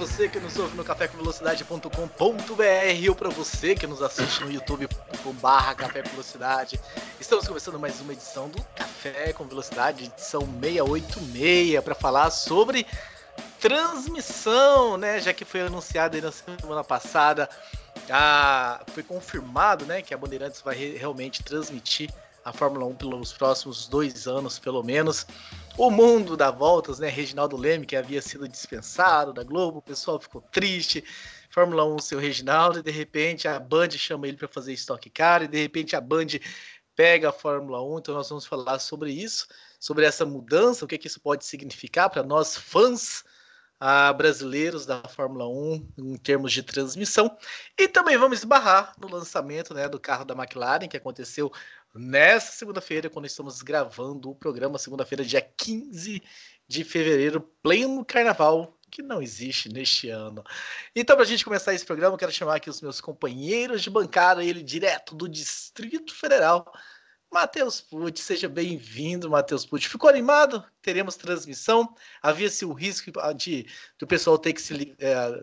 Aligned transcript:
Você 0.00 0.28
que 0.30 0.40
nos 0.40 0.56
ouve 0.56 0.74
no 0.78 0.82
cafécomvelocidade.com.br 0.82 3.08
ou 3.10 3.14
para 3.14 3.28
você 3.28 3.74
que 3.74 3.86
nos 3.86 4.00
assiste 4.00 4.42
no 4.42 4.50
youtube.com/barra 4.50 5.74
Café 5.74 6.02
com 6.02 6.08
Velocidade, 6.08 6.80
estamos 7.20 7.46
começando 7.46 7.78
mais 7.78 8.00
uma 8.00 8.14
edição 8.14 8.48
do 8.48 8.62
Café 8.74 9.34
com 9.34 9.44
Velocidade, 9.44 10.06
edição 10.06 10.48
686, 10.58 11.84
para 11.84 11.94
falar 11.94 12.30
sobre 12.30 12.86
transmissão, 13.60 14.96
né? 14.96 15.20
Já 15.20 15.34
que 15.34 15.44
foi 15.44 15.60
anunciado 15.60 16.16
aí 16.16 16.22
na 16.22 16.32
semana 16.32 16.82
passada, 16.82 17.46
ah, 18.08 18.80
foi 18.94 19.02
confirmado, 19.02 19.84
né, 19.84 20.00
que 20.00 20.14
a 20.14 20.16
Bandeirantes 20.16 20.62
vai 20.62 20.76
realmente 20.76 21.42
transmitir 21.42 22.10
a 22.42 22.54
Fórmula 22.54 22.86
1 22.86 22.94
pelos 22.94 23.34
próximos 23.34 23.86
dois 23.86 24.26
anos, 24.26 24.58
pelo 24.58 24.82
menos. 24.82 25.26
O 25.76 25.90
mundo 25.90 26.36
dá 26.36 26.50
voltas, 26.50 26.98
né? 26.98 27.08
Reginaldo 27.08 27.56
Leme, 27.56 27.86
que 27.86 27.96
havia 27.96 28.20
sido 28.20 28.48
dispensado 28.48 29.32
da 29.32 29.42
Globo, 29.42 29.78
o 29.78 29.82
pessoal 29.82 30.20
ficou 30.20 30.40
triste. 30.40 31.02
Fórmula 31.50 31.84
1, 31.84 31.98
seu 31.98 32.18
Reginaldo, 32.18 32.78
e 32.78 32.82
de 32.82 32.90
repente 32.90 33.48
a 33.48 33.58
Band 33.58 33.90
chama 33.90 34.28
ele 34.28 34.36
para 34.36 34.46
fazer 34.46 34.72
estoque 34.72 35.10
Car, 35.10 35.42
e 35.42 35.48
de 35.48 35.60
repente 35.60 35.96
a 35.96 36.00
Band 36.00 36.26
pega 36.94 37.30
a 37.30 37.32
Fórmula 37.32 37.82
1. 37.82 37.98
Então 37.98 38.14
nós 38.14 38.28
vamos 38.28 38.46
falar 38.46 38.78
sobre 38.78 39.10
isso, 39.10 39.48
sobre 39.78 40.04
essa 40.04 40.24
mudança, 40.24 40.84
o 40.84 40.88
que, 40.88 40.98
que 40.98 41.08
isso 41.08 41.20
pode 41.20 41.44
significar 41.44 42.08
para 42.08 42.22
nós 42.22 42.56
fãs 42.56 43.24
uh, 43.80 44.14
brasileiros 44.14 44.84
da 44.84 45.02
Fórmula 45.08 45.48
1 45.48 45.88
em 45.98 46.16
termos 46.16 46.52
de 46.52 46.62
transmissão. 46.62 47.36
E 47.78 47.88
também 47.88 48.16
vamos 48.16 48.38
esbarrar 48.38 48.92
no 49.00 49.08
lançamento 49.08 49.74
né, 49.74 49.88
do 49.88 49.98
carro 49.98 50.24
da 50.24 50.34
McLaren, 50.34 50.86
que 50.86 50.96
aconteceu 50.96 51.50
nessa 51.94 52.52
segunda-feira, 52.52 53.10
quando 53.10 53.26
estamos 53.26 53.62
gravando 53.62 54.30
o 54.30 54.34
programa, 54.34 54.78
segunda-feira, 54.78 55.24
dia 55.24 55.40
15 55.40 56.22
de 56.66 56.84
fevereiro, 56.84 57.40
pleno 57.62 58.04
carnaval, 58.04 58.78
que 58.90 59.02
não 59.02 59.22
existe 59.22 59.68
neste 59.68 60.08
ano. 60.08 60.42
Então, 60.94 61.16
para 61.16 61.24
a 61.24 61.28
gente 61.28 61.44
começar 61.44 61.74
esse 61.74 61.86
programa, 61.86 62.18
quero 62.18 62.32
chamar 62.32 62.56
aqui 62.56 62.68
os 62.68 62.80
meus 62.80 63.00
companheiros 63.00 63.82
de 63.82 63.90
bancada, 63.90 64.44
ele 64.44 64.62
direto 64.62 65.14
do 65.14 65.28
Distrito 65.28 66.14
Federal, 66.14 66.72
Matheus 67.32 67.80
Pucci, 67.80 68.22
seja 68.22 68.48
bem-vindo, 68.48 69.30
Matheus 69.30 69.64
Pucci. 69.64 69.88
Ficou 69.88 70.10
animado? 70.10 70.64
Teremos 70.82 71.14
transmissão? 71.14 71.94
Havia-se 72.20 72.64
o 72.64 72.72
risco 72.72 73.12
de 73.36 73.66
do 73.96 74.06
pessoal 74.06 74.36
ter 74.36 74.52
que 74.52 74.60
se, 74.60 74.96
é, 74.98 75.40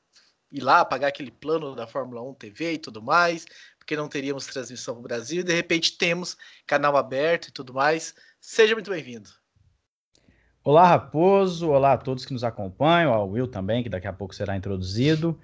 ir 0.51 0.61
lá, 0.61 0.83
pagar 0.83 1.07
aquele 1.07 1.31
plano 1.31 1.75
da 1.75 1.87
Fórmula 1.87 2.21
1 2.21 2.33
TV 2.33 2.73
e 2.73 2.77
tudo 2.77 3.01
mais, 3.01 3.45
porque 3.87 3.95
não 3.95 4.09
teríamos 4.09 4.45
transmissão 4.45 4.95
no 4.95 5.01
Brasil, 5.01 5.39
e 5.39 5.43
de 5.45 5.53
repente 5.53 5.97
temos 5.97 6.35
canal 6.65 6.97
aberto 6.97 7.47
e 7.47 7.51
tudo 7.53 7.73
mais. 7.73 8.13
Seja 8.37 8.73
muito 8.73 8.91
bem-vindo. 8.91 9.29
Olá, 10.61 10.85
Raposo. 10.85 11.69
Olá 11.69 11.93
a 11.93 11.97
todos 11.97 12.25
que 12.25 12.33
nos 12.33 12.43
acompanham, 12.43 13.13
ao 13.13 13.29
Will 13.29 13.47
também, 13.47 13.81
que 13.81 13.87
daqui 13.87 14.05
a 14.05 14.11
pouco 14.11 14.35
será 14.35 14.57
introduzido. 14.57 15.39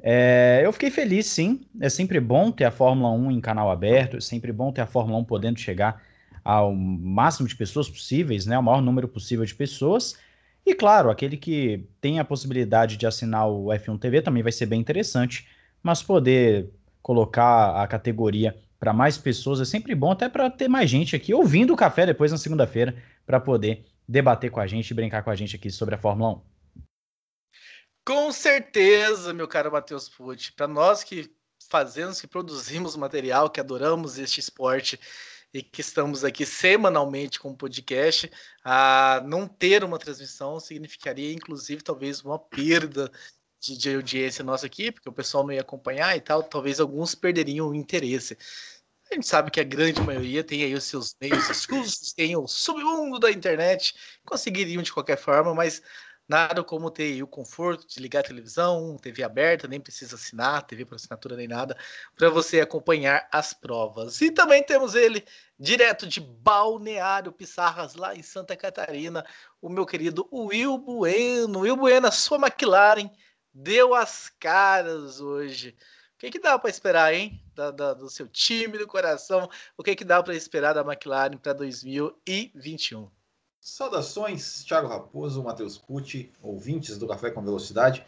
É, 0.00 0.62
eu 0.64 0.72
fiquei 0.72 0.90
feliz, 0.90 1.26
sim. 1.26 1.64
É 1.80 1.88
sempre 1.88 2.18
bom 2.18 2.50
ter 2.50 2.64
a 2.64 2.72
Fórmula 2.72 3.12
1 3.12 3.30
em 3.30 3.40
canal 3.40 3.70
aberto, 3.70 4.16
é 4.16 4.20
sempre 4.20 4.50
bom 4.50 4.72
ter 4.72 4.80
a 4.80 4.86
Fórmula 4.86 5.20
1 5.20 5.24
podendo 5.24 5.60
chegar 5.60 6.02
ao 6.42 6.74
máximo 6.74 7.46
de 7.46 7.54
pessoas 7.54 7.88
possíveis, 7.88 8.46
né, 8.46 8.58
o 8.58 8.62
maior 8.64 8.82
número 8.82 9.06
possível 9.06 9.44
de 9.44 9.54
pessoas. 9.54 10.18
E 10.66 10.74
claro, 10.74 11.08
aquele 11.08 11.36
que 11.36 11.88
tem 12.00 12.18
a 12.18 12.24
possibilidade 12.24 12.96
de 12.96 13.06
assinar 13.06 13.48
o 13.48 13.66
F1 13.66 13.96
TV 13.96 14.22
também 14.22 14.42
vai 14.42 14.50
ser 14.50 14.66
bem 14.66 14.80
interessante, 14.80 15.46
mas 15.80 16.02
poder 16.02 16.68
colocar 17.06 17.80
a 17.80 17.86
categoria 17.86 18.60
para 18.80 18.92
mais 18.92 19.16
pessoas 19.16 19.60
é 19.60 19.64
sempre 19.64 19.94
bom, 19.94 20.10
até 20.10 20.28
para 20.28 20.50
ter 20.50 20.66
mais 20.66 20.90
gente 20.90 21.14
aqui 21.14 21.32
ouvindo 21.32 21.72
o 21.72 21.76
café 21.76 22.04
depois 22.04 22.32
na 22.32 22.36
segunda-feira, 22.36 23.00
para 23.24 23.38
poder 23.38 23.86
debater 24.08 24.50
com 24.50 24.58
a 24.58 24.66
gente 24.66 24.90
e 24.90 24.94
brincar 24.94 25.22
com 25.22 25.30
a 25.30 25.36
gente 25.36 25.54
aqui 25.54 25.70
sobre 25.70 25.94
a 25.94 25.98
Fórmula 25.98 26.32
1. 26.32 26.42
Com 28.04 28.32
certeza, 28.32 29.32
meu 29.32 29.46
caro 29.46 29.70
Matheus 29.70 30.08
Pucci. 30.08 30.50
Para 30.50 30.66
nós 30.66 31.04
que 31.04 31.30
fazemos, 31.70 32.20
que 32.20 32.26
produzimos 32.26 32.96
material, 32.96 33.50
que 33.50 33.60
adoramos 33.60 34.18
este 34.18 34.40
esporte 34.40 34.98
e 35.54 35.62
que 35.62 35.82
estamos 35.82 36.24
aqui 36.24 36.44
semanalmente 36.44 37.38
com 37.38 37.50
o 37.50 37.56
podcast, 37.56 38.28
a 38.64 39.22
não 39.24 39.46
ter 39.46 39.84
uma 39.84 39.96
transmissão 39.96 40.58
significaria, 40.58 41.32
inclusive, 41.32 41.82
talvez 41.82 42.20
uma 42.20 42.36
perda 42.36 43.12
de, 43.66 43.76
de 43.76 43.94
audiência 43.94 44.44
nossa 44.44 44.66
aqui, 44.66 44.92
porque 44.92 45.08
o 45.08 45.12
pessoal 45.12 45.44
não 45.44 45.52
ia 45.52 45.60
acompanhar 45.60 46.16
e 46.16 46.20
tal, 46.20 46.42
talvez 46.42 46.80
alguns 46.80 47.14
perderiam 47.14 47.68
o 47.68 47.74
interesse. 47.74 48.36
A 49.10 49.14
gente 49.14 49.26
sabe 49.26 49.50
que 49.50 49.60
a 49.60 49.64
grande 49.64 50.00
maioria 50.00 50.42
tem 50.42 50.64
aí 50.64 50.74
os 50.74 50.84
seus 50.84 51.14
meios 51.20 51.48
escusos, 51.50 52.12
tem 52.12 52.36
o 52.36 52.46
submundo 52.46 53.18
da 53.18 53.30
internet, 53.30 53.94
conseguiriam 54.24 54.82
de 54.82 54.92
qualquer 54.92 55.16
forma, 55.16 55.54
mas 55.54 55.82
Nada 56.28 56.64
como 56.64 56.90
ter 56.90 57.22
o 57.22 57.26
conforto 57.26 57.86
de 57.86 58.00
ligar 58.00 58.20
a 58.20 58.26
televisão, 58.26 58.96
TV 58.96 59.22
aberta, 59.22 59.68
nem 59.68 59.78
precisa 59.78 60.16
assinar, 60.16 60.66
TV 60.66 60.84
por 60.84 60.96
assinatura 60.96 61.36
nem 61.36 61.46
nada, 61.46 61.76
para 62.16 62.28
você 62.28 62.60
acompanhar 62.60 63.28
as 63.30 63.52
provas. 63.52 64.20
E 64.20 64.32
também 64.32 64.60
temos 64.60 64.96
ele, 64.96 65.24
direto 65.56 66.04
de 66.04 66.20
Balneário 66.20 67.30
Pissarras, 67.30 67.94
lá 67.94 68.12
em 68.12 68.24
Santa 68.24 68.56
Catarina, 68.56 69.24
o 69.62 69.68
meu 69.68 69.86
querido 69.86 70.28
Will 70.32 70.76
Bueno. 70.78 71.60
Will 71.60 71.76
Bueno, 71.76 72.08
a 72.08 72.10
sua 72.10 72.38
McLaren 72.38 73.08
deu 73.56 73.94
as 73.94 74.30
caras 74.38 75.20
hoje. 75.20 75.74
O 76.14 76.18
que, 76.18 76.30
que 76.30 76.38
dá 76.38 76.58
para 76.58 76.70
esperar, 76.70 77.14
hein? 77.14 77.40
Da, 77.54 77.70
da, 77.70 77.94
do 77.94 78.10
seu 78.10 78.28
time, 78.28 78.78
do 78.78 78.86
coração. 78.86 79.48
O 79.76 79.82
que, 79.82 79.96
que 79.96 80.04
dá 80.04 80.22
para 80.22 80.34
esperar 80.34 80.74
da 80.74 80.82
McLaren 80.82 81.38
para 81.38 81.54
2021? 81.54 83.08
Saudações, 83.60 84.62
Thiago 84.64 84.88
Raposo, 84.88 85.42
Matheus 85.42 85.76
Pucci, 85.76 86.30
ouvintes 86.42 86.98
do 86.98 87.08
Café 87.08 87.30
com 87.30 87.42
Velocidade. 87.42 88.06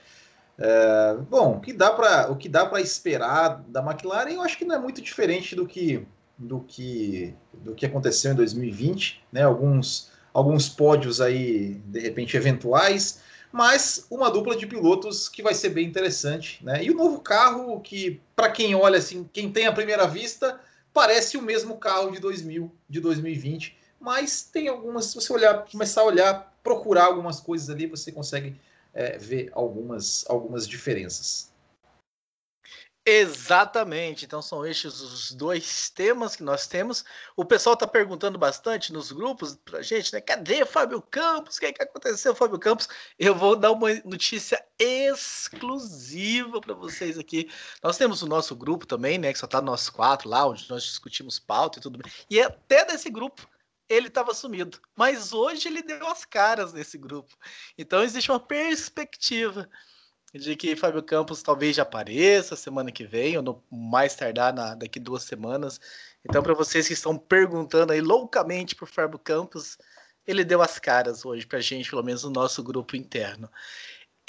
É, 0.59 1.14
bom, 1.28 1.56
o 1.56 1.60
que 1.60 1.72
dá 1.72 1.91
para 1.91 2.30
o 2.30 2.36
que 2.36 2.48
dá 2.48 2.66
para 2.66 2.80
esperar 2.80 3.62
da 3.69 3.80
McLaren, 3.80 4.30
eu 4.30 4.42
acho 4.42 4.59
que 4.59 4.65
não 4.65 4.76
é 4.76 4.78
muito 4.78 5.00
diferente 5.00 5.54
do 5.54 5.66
que 5.66 6.06
do 6.36 6.60
que 6.60 7.34
do 7.53 7.75
que 7.75 7.86
aconteceu 7.86 8.32
em 8.32 8.36
2020, 8.36 9.25
né? 9.32 9.42
Alguns 9.42 10.10
alguns 10.32 10.69
pódios 10.69 11.20
aí 11.20 11.75
de 11.86 12.00
repente 12.00 12.36
eventuais, 12.36 13.20
mas 13.53 14.06
uma 14.10 14.31
dupla 14.31 14.56
de 14.56 14.66
pilotos 14.66 15.28
que 15.28 15.42
vai 15.42 15.54
ser 15.54 15.70
bem 15.70 15.86
interessante, 15.86 16.64
né? 16.64 16.82
E 16.84 16.91
o 16.91 16.94
novo 16.94 17.20
carro 17.20 17.81
que 17.81 18.20
para 18.34 18.50
quem 18.50 18.75
olha 18.75 18.98
assim, 18.98 19.28
quem 19.32 19.50
tem 19.50 19.66
a 19.66 19.72
primeira 19.72 20.06
vista, 20.06 20.60
parece 20.92 21.36
o 21.36 21.42
mesmo 21.42 21.76
carro 21.76 22.10
de 22.10 22.20
2000, 22.20 22.70
de 22.88 23.00
2020 23.00 23.78
mas 24.00 24.42
tem 24.42 24.69
algumas, 24.69 25.06
se 25.06 25.14
você 25.14 25.32
olhar, 25.32 25.66
começar 25.70 26.03
a 26.03 26.04
olhar, 26.04 26.59
procurar 26.62 27.06
algumas 27.06 27.41
coisas 27.41 27.69
ali, 27.69 27.86
você 27.86 28.12
consegue 28.12 28.54
é, 28.94 29.19
ver 29.19 29.50
algumas, 29.53 30.25
algumas 30.28 30.69
diferenças. 30.69 31.50
Exatamente, 33.10 34.26
então 34.26 34.42
são 34.42 34.66
estes 34.66 35.00
os 35.00 35.32
dois 35.32 35.88
temas 35.88 36.36
que 36.36 36.42
nós 36.42 36.66
temos. 36.66 37.06
O 37.34 37.42
pessoal 37.42 37.72
está 37.72 37.86
perguntando 37.86 38.38
bastante 38.38 38.92
nos 38.92 39.10
grupos 39.10 39.56
para 39.56 39.80
gente, 39.80 40.12
né? 40.12 40.20
Cadê 40.20 40.66
Fábio 40.66 41.00
Campos? 41.00 41.56
O 41.56 41.60
que, 41.60 41.66
é 41.66 41.72
que 41.72 41.82
aconteceu, 41.82 42.34
Fábio 42.34 42.58
Campos? 42.58 42.86
Eu 43.18 43.34
vou 43.34 43.56
dar 43.56 43.72
uma 43.72 43.94
notícia 44.04 44.62
exclusiva 44.78 46.60
para 46.60 46.74
vocês 46.74 47.18
aqui. 47.18 47.50
Nós 47.82 47.97
temos 47.97 48.20
o 48.20 48.26
nosso 48.26 48.54
grupo 48.54 48.86
também, 48.86 49.16
né? 49.16 49.32
Que 49.32 49.38
só 49.38 49.47
está 49.47 49.62
nós 49.62 49.88
quatro 49.88 50.28
lá, 50.28 50.47
onde 50.47 50.68
nós 50.68 50.83
discutimos 50.83 51.38
pauta 51.38 51.78
e 51.78 51.83
tudo. 51.83 52.00
E 52.28 52.38
até 52.42 52.84
desse 52.84 53.09
grupo 53.09 53.48
ele 53.88 54.09
estava 54.09 54.34
sumido. 54.34 54.78
Mas 54.94 55.33
hoje 55.33 55.68
ele 55.68 55.80
deu 55.80 56.06
as 56.09 56.27
caras 56.27 56.74
nesse 56.74 56.98
grupo. 56.98 57.34
Então 57.78 58.03
existe 58.03 58.30
uma 58.30 58.38
perspectiva 58.38 59.66
de 60.34 60.54
que 60.57 60.77
Fábio 60.77 61.03
Campos 61.03 61.42
talvez 61.42 61.77
já 61.77 61.83
apareça 61.83 62.54
semana 62.54 62.92
que 62.92 63.04
vem, 63.04 63.36
ou 63.36 63.42
no 63.42 63.65
mais 63.71 64.15
tardar 64.15 64.53
na, 64.53 64.75
daqui 64.75 65.01
duas 65.01 65.22
semanas. 65.22 65.80
Então, 66.25 66.42
para 66.42 66.54
vocês 66.54 66.86
que 66.86 66.92
estão 66.92 67.16
perguntando 67.16 67.92
aí 67.92 68.01
loucamente 68.01 68.75
por 68.75 68.89
Fábio 68.89 69.19
Campos, 69.19 69.78
ele 70.27 70.45
deu 70.45 70.60
as 70.60 70.78
caras 70.78 71.25
hoje 71.25 71.47
para 71.47 71.59
a 71.59 71.63
gente, 71.63 71.89
pelo 71.89 72.03
menos 72.03 72.25
no 72.25 72.30
nosso 72.30 72.63
grupo 72.63 72.95
interno. 72.95 73.51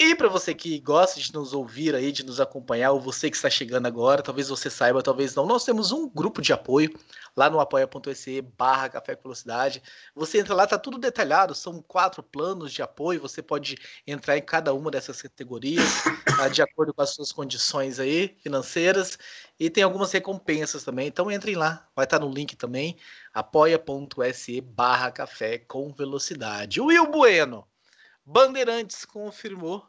E 0.02 0.14
para 0.14 0.30
você 0.30 0.54
que 0.54 0.80
gosta 0.80 1.20
de 1.20 1.30
nos 1.34 1.52
ouvir 1.52 1.94
aí, 1.94 2.10
de 2.10 2.24
nos 2.24 2.40
acompanhar, 2.40 2.92
ou 2.92 2.98
você 2.98 3.28
que 3.28 3.36
está 3.36 3.50
chegando 3.50 3.84
agora, 3.84 4.22
talvez 4.22 4.48
você 4.48 4.70
saiba, 4.70 5.02
talvez 5.02 5.34
não, 5.34 5.44
nós 5.44 5.62
temos 5.62 5.92
um 5.92 6.08
grupo 6.08 6.40
de 6.40 6.54
apoio 6.54 6.98
lá 7.36 7.50
no 7.50 7.60
apoia.se 7.60 8.40
barra 8.40 8.88
Café 8.88 9.14
com 9.14 9.24
Velocidade. 9.24 9.82
Você 10.14 10.38
entra 10.40 10.54
lá, 10.54 10.66
tá 10.66 10.78
tudo 10.78 10.96
detalhado, 10.96 11.54
são 11.54 11.82
quatro 11.82 12.22
planos 12.22 12.72
de 12.72 12.80
apoio, 12.80 13.20
você 13.20 13.42
pode 13.42 13.76
entrar 14.06 14.38
em 14.38 14.42
cada 14.42 14.72
uma 14.72 14.90
dessas 14.90 15.20
categorias, 15.20 16.02
tá, 16.24 16.48
de 16.48 16.62
acordo 16.62 16.94
com 16.94 17.02
as 17.02 17.10
suas 17.10 17.30
condições 17.30 18.00
aí 18.00 18.34
financeiras, 18.42 19.18
e 19.58 19.68
tem 19.68 19.84
algumas 19.84 20.10
recompensas 20.12 20.82
também, 20.82 21.08
então 21.08 21.30
entrem 21.30 21.56
lá, 21.56 21.86
vai 21.94 22.06
estar 22.06 22.18
tá 22.18 22.24
no 22.24 22.32
link 22.32 22.56
também, 22.56 22.96
apoia.se 23.34 24.62
barra 24.62 25.10
Café 25.10 25.58
com 25.58 25.92
Velocidade. 25.92 26.80
Will 26.80 27.06
Bueno, 27.10 27.68
Bandeirantes 28.30 29.04
confirmou 29.04 29.84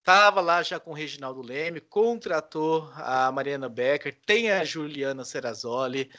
Estava 0.00 0.40
lá 0.40 0.62
já 0.62 0.80
com 0.80 0.90
o 0.90 0.94
Reginaldo 0.94 1.42
Leme, 1.42 1.78
contratou 1.78 2.90
a 2.94 3.30
Mariana 3.30 3.68
Becker, 3.68 4.18
tem 4.24 4.50
a 4.50 4.64
Juliana 4.64 5.24
Serrazoli. 5.24 6.10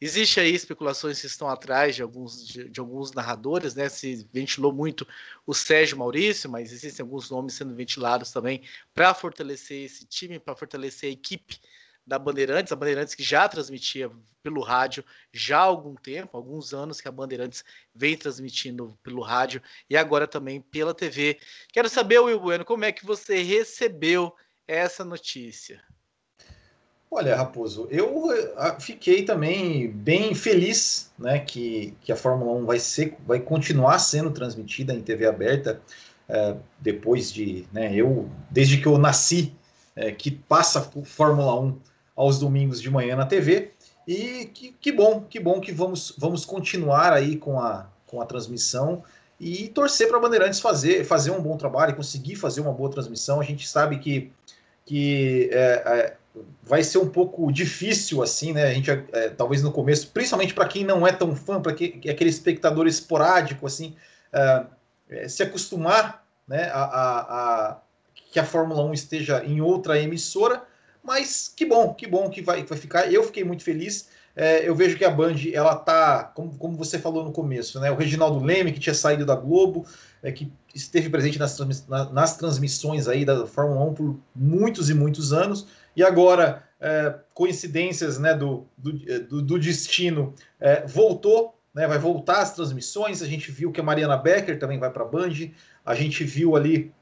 Existe 0.00 0.38
aí 0.38 0.54
especulações 0.54 1.20
que 1.20 1.26
estão 1.26 1.48
atrás 1.48 1.96
de 1.96 2.02
alguns, 2.02 2.46
de, 2.46 2.68
de, 2.68 2.78
alguns 2.78 3.12
narradores, 3.12 3.74
né? 3.74 3.88
Se 3.88 4.28
ventilou 4.32 4.72
muito 4.72 5.06
o 5.44 5.52
Sérgio 5.52 5.98
Maurício, 5.98 6.48
mas 6.48 6.72
existem 6.72 7.02
alguns 7.02 7.28
nomes 7.28 7.54
sendo 7.54 7.74
ventilados 7.74 8.30
também 8.30 8.62
para 8.94 9.12
fortalecer 9.12 9.84
esse 9.84 10.06
time, 10.06 10.38
para 10.38 10.54
fortalecer 10.54 11.10
a 11.10 11.12
equipe 11.12 11.58
da 12.06 12.18
Bandeirantes, 12.18 12.72
a 12.72 12.76
Bandeirantes 12.76 13.14
que 13.14 13.22
já 13.22 13.48
transmitia 13.48 14.10
pelo 14.42 14.60
rádio 14.60 15.04
já 15.32 15.58
há 15.58 15.62
algum 15.62 15.94
tempo, 15.94 16.36
alguns 16.36 16.74
anos 16.74 17.00
que 17.00 17.08
a 17.08 17.12
Bandeirantes 17.12 17.64
vem 17.94 18.16
transmitindo 18.16 18.96
pelo 19.02 19.22
rádio 19.22 19.62
e 19.88 19.96
agora 19.96 20.28
também 20.28 20.60
pela 20.60 20.94
TV. 20.94 21.38
Quero 21.72 21.88
saber, 21.88 22.18
Will 22.18 22.38
Bueno, 22.38 22.64
como 22.64 22.84
é 22.84 22.92
que 22.92 23.06
você 23.06 23.42
recebeu 23.42 24.34
essa 24.68 25.04
notícia? 25.04 25.82
Olha, 27.10 27.36
Raposo, 27.36 27.86
eu 27.90 28.28
ah, 28.56 28.78
fiquei 28.80 29.24
também 29.24 29.88
bem 29.88 30.34
feliz, 30.34 31.12
né, 31.16 31.38
que, 31.38 31.96
que 32.00 32.10
a 32.10 32.16
Fórmula 32.16 32.52
1 32.58 32.66
vai 32.66 32.78
ser, 32.78 33.16
vai 33.24 33.38
continuar 33.38 33.98
sendo 34.00 34.32
transmitida 34.32 34.92
em 34.92 35.00
TV 35.00 35.24
aberta 35.24 35.80
é, 36.28 36.56
depois 36.80 37.32
de, 37.32 37.68
né, 37.72 37.94
eu 37.94 38.28
desde 38.50 38.78
que 38.78 38.86
eu 38.86 38.98
nasci, 38.98 39.54
é, 39.94 40.10
que 40.10 40.30
passa 40.30 40.82
Fórmula 41.04 41.60
1 41.60 41.80
aos 42.16 42.38
domingos 42.38 42.80
de 42.80 42.90
manhã 42.90 43.16
na 43.16 43.26
TV. 43.26 43.72
E 44.06 44.50
que, 44.52 44.72
que 44.80 44.92
bom, 44.92 45.22
que 45.22 45.40
bom 45.40 45.60
que 45.60 45.72
vamos, 45.72 46.14
vamos 46.18 46.44
continuar 46.44 47.12
aí 47.12 47.36
com 47.36 47.58
a, 47.58 47.86
com 48.06 48.20
a 48.20 48.26
transmissão 48.26 49.02
e 49.40 49.68
torcer 49.68 50.08
para 50.08 50.18
a 50.18 50.20
Bandeirantes 50.20 50.60
fazer, 50.60 51.04
fazer 51.04 51.30
um 51.30 51.40
bom 51.40 51.56
trabalho 51.56 51.92
e 51.92 51.96
conseguir 51.96 52.36
fazer 52.36 52.60
uma 52.60 52.72
boa 52.72 52.90
transmissão. 52.90 53.40
A 53.40 53.44
gente 53.44 53.66
sabe 53.66 53.98
que, 53.98 54.30
que 54.84 55.48
é, 55.52 55.82
é, 55.86 56.16
vai 56.62 56.82
ser 56.82 56.98
um 56.98 57.08
pouco 57.08 57.50
difícil 57.50 58.22
assim, 58.22 58.52
né? 58.52 58.64
A 58.64 58.74
gente 58.74 58.90
é, 58.90 59.30
talvez 59.30 59.62
no 59.62 59.72
começo, 59.72 60.10
principalmente 60.10 60.54
para 60.54 60.68
quem 60.68 60.84
não 60.84 61.06
é 61.06 61.12
tão 61.12 61.34
fã, 61.34 61.60
para 61.60 61.72
que, 61.72 62.00
aquele 62.08 62.30
espectador 62.30 62.86
esporádico 62.86 63.66
assim, 63.66 63.94
é, 64.32 64.64
é, 65.08 65.28
se 65.28 65.42
acostumar, 65.42 66.24
né, 66.46 66.70
a, 66.72 66.82
a, 66.82 67.20
a, 67.20 67.78
que 68.30 68.38
a 68.38 68.44
Fórmula 68.44 68.84
1 68.84 68.92
esteja 68.92 69.44
em 69.44 69.60
outra 69.60 69.98
emissora 69.98 70.62
mas 71.04 71.52
que 71.54 71.66
bom, 71.66 71.92
que 71.92 72.06
bom 72.06 72.30
que 72.30 72.40
vai, 72.40 72.64
vai 72.64 72.78
ficar. 72.78 73.12
Eu 73.12 73.22
fiquei 73.24 73.44
muito 73.44 73.62
feliz. 73.62 74.08
É, 74.34 74.68
eu 74.68 74.74
vejo 74.74 74.96
que 74.96 75.04
a 75.04 75.10
Band, 75.10 75.36
ela 75.52 75.76
tá, 75.76 76.24
como, 76.34 76.56
como 76.56 76.76
você 76.76 76.98
falou 76.98 77.22
no 77.22 77.30
começo, 77.30 77.78
né? 77.78 77.90
O 77.90 77.94
Reginaldo 77.94 78.44
Leme, 78.44 78.72
que 78.72 78.80
tinha 78.80 78.94
saído 78.94 79.24
da 79.24 79.36
Globo, 79.36 79.86
é, 80.22 80.32
que 80.32 80.50
esteve 80.74 81.08
presente 81.08 81.38
nas, 81.38 81.56
nas 82.10 82.36
transmissões 82.36 83.06
aí 83.06 83.24
da 83.24 83.46
Fórmula 83.46 83.84
1 83.84 83.94
por 83.94 84.18
muitos 84.34 84.90
e 84.90 84.94
muitos 84.94 85.32
anos, 85.32 85.68
e 85.94 86.02
agora, 86.02 86.64
é, 86.80 87.14
coincidências 87.32 88.18
né, 88.18 88.34
do, 88.34 88.66
do, 88.76 89.00
é, 89.06 89.20
do, 89.20 89.58
destino, 89.58 90.34
é, 90.58 90.84
voltou, 90.84 91.56
né, 91.72 91.86
vai 91.86 91.98
voltar 91.98 92.40
às 92.40 92.54
transmissões. 92.54 93.22
A 93.22 93.26
gente 93.26 93.52
viu 93.52 93.70
que 93.70 93.80
a 93.80 93.84
Mariana 93.84 94.16
Becker 94.16 94.58
também 94.58 94.80
vai 94.80 94.90
para 94.90 95.04
a 95.04 95.08
Band, 95.08 95.50
a 95.84 95.94
gente 95.94 96.24
viu 96.24 96.56
ali 96.56 96.92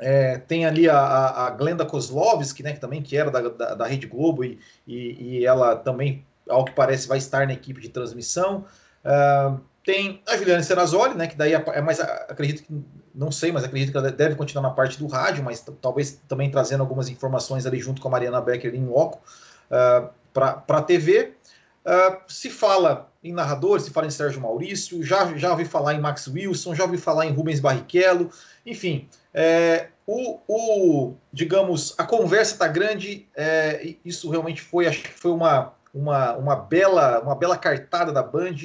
é, 0.00 0.38
tem 0.38 0.64
ali 0.64 0.88
a, 0.88 0.98
a, 0.98 1.50
Glenda 1.50 1.84
Kozlovski, 1.84 2.62
né, 2.62 2.72
que 2.72 2.80
também 2.80 3.02
que 3.02 3.16
era 3.16 3.30
da, 3.30 3.40
da, 3.40 3.74
da 3.74 3.86
Rede 3.86 4.06
Globo 4.06 4.44
e, 4.44 4.58
e, 4.86 5.38
e, 5.38 5.46
ela 5.46 5.76
também, 5.76 6.24
ao 6.48 6.64
que 6.64 6.72
parece, 6.72 7.06
vai 7.06 7.18
estar 7.18 7.46
na 7.46 7.52
equipe 7.52 7.80
de 7.80 7.90
transmissão. 7.90 8.64
Uh, 9.04 9.60
tem 9.84 10.22
a 10.26 10.36
Juliana 10.36 10.62
Serrazoli, 10.62 11.14
né, 11.14 11.26
que 11.26 11.36
daí 11.36 11.54
é, 11.54 11.62
é 11.74 11.80
mais, 11.80 12.00
acredito 12.00 12.62
que, 12.62 12.82
não 13.14 13.30
sei, 13.30 13.52
mas 13.52 13.62
acredito 13.62 13.92
que 13.92 13.98
ela 13.98 14.10
deve 14.10 14.34
continuar 14.36 14.62
na 14.62 14.74
parte 14.74 14.98
do 14.98 15.06
rádio, 15.06 15.44
mas 15.44 15.64
talvez 15.80 16.20
também 16.26 16.50
trazendo 16.50 16.80
algumas 16.80 17.08
informações 17.08 17.66
ali 17.66 17.78
junto 17.78 18.00
com 18.00 18.08
a 18.08 18.10
Mariana 18.10 18.40
Becker 18.40 18.74
em 18.74 18.86
loco 18.86 19.20
uh, 19.70 20.08
para 20.32 20.64
a 20.68 20.82
TV. 20.82 21.34
Uh, 21.84 22.16
se 22.26 22.48
fala 22.48 23.09
em 23.22 23.32
narradores, 23.32 23.84
se 23.84 23.90
fala 23.90 24.06
em 24.06 24.10
Sérgio 24.10 24.40
Maurício, 24.40 25.02
já, 25.02 25.36
já 25.36 25.50
ouvi 25.50 25.64
falar 25.64 25.94
em 25.94 26.00
Max 26.00 26.26
Wilson, 26.26 26.74
já 26.74 26.84
ouvi 26.84 26.96
falar 26.96 27.26
em 27.26 27.32
Rubens 27.32 27.60
Barrichello, 27.60 28.30
enfim, 28.64 29.08
é, 29.32 29.88
o, 30.06 30.40
o, 30.48 31.14
digamos, 31.32 31.94
a 31.96 32.04
conversa 32.04 32.54
está 32.54 32.66
grande. 32.66 33.28
É, 33.34 33.94
isso 34.04 34.28
realmente 34.28 34.60
foi, 34.60 34.86
acho 34.86 35.02
que 35.02 35.10
foi 35.10 35.30
uma, 35.30 35.72
uma, 35.94 36.36
uma 36.36 36.56
bela, 36.56 37.20
uma 37.20 37.34
bela 37.34 37.56
cartada 37.56 38.12
da 38.12 38.22
Band. 38.22 38.56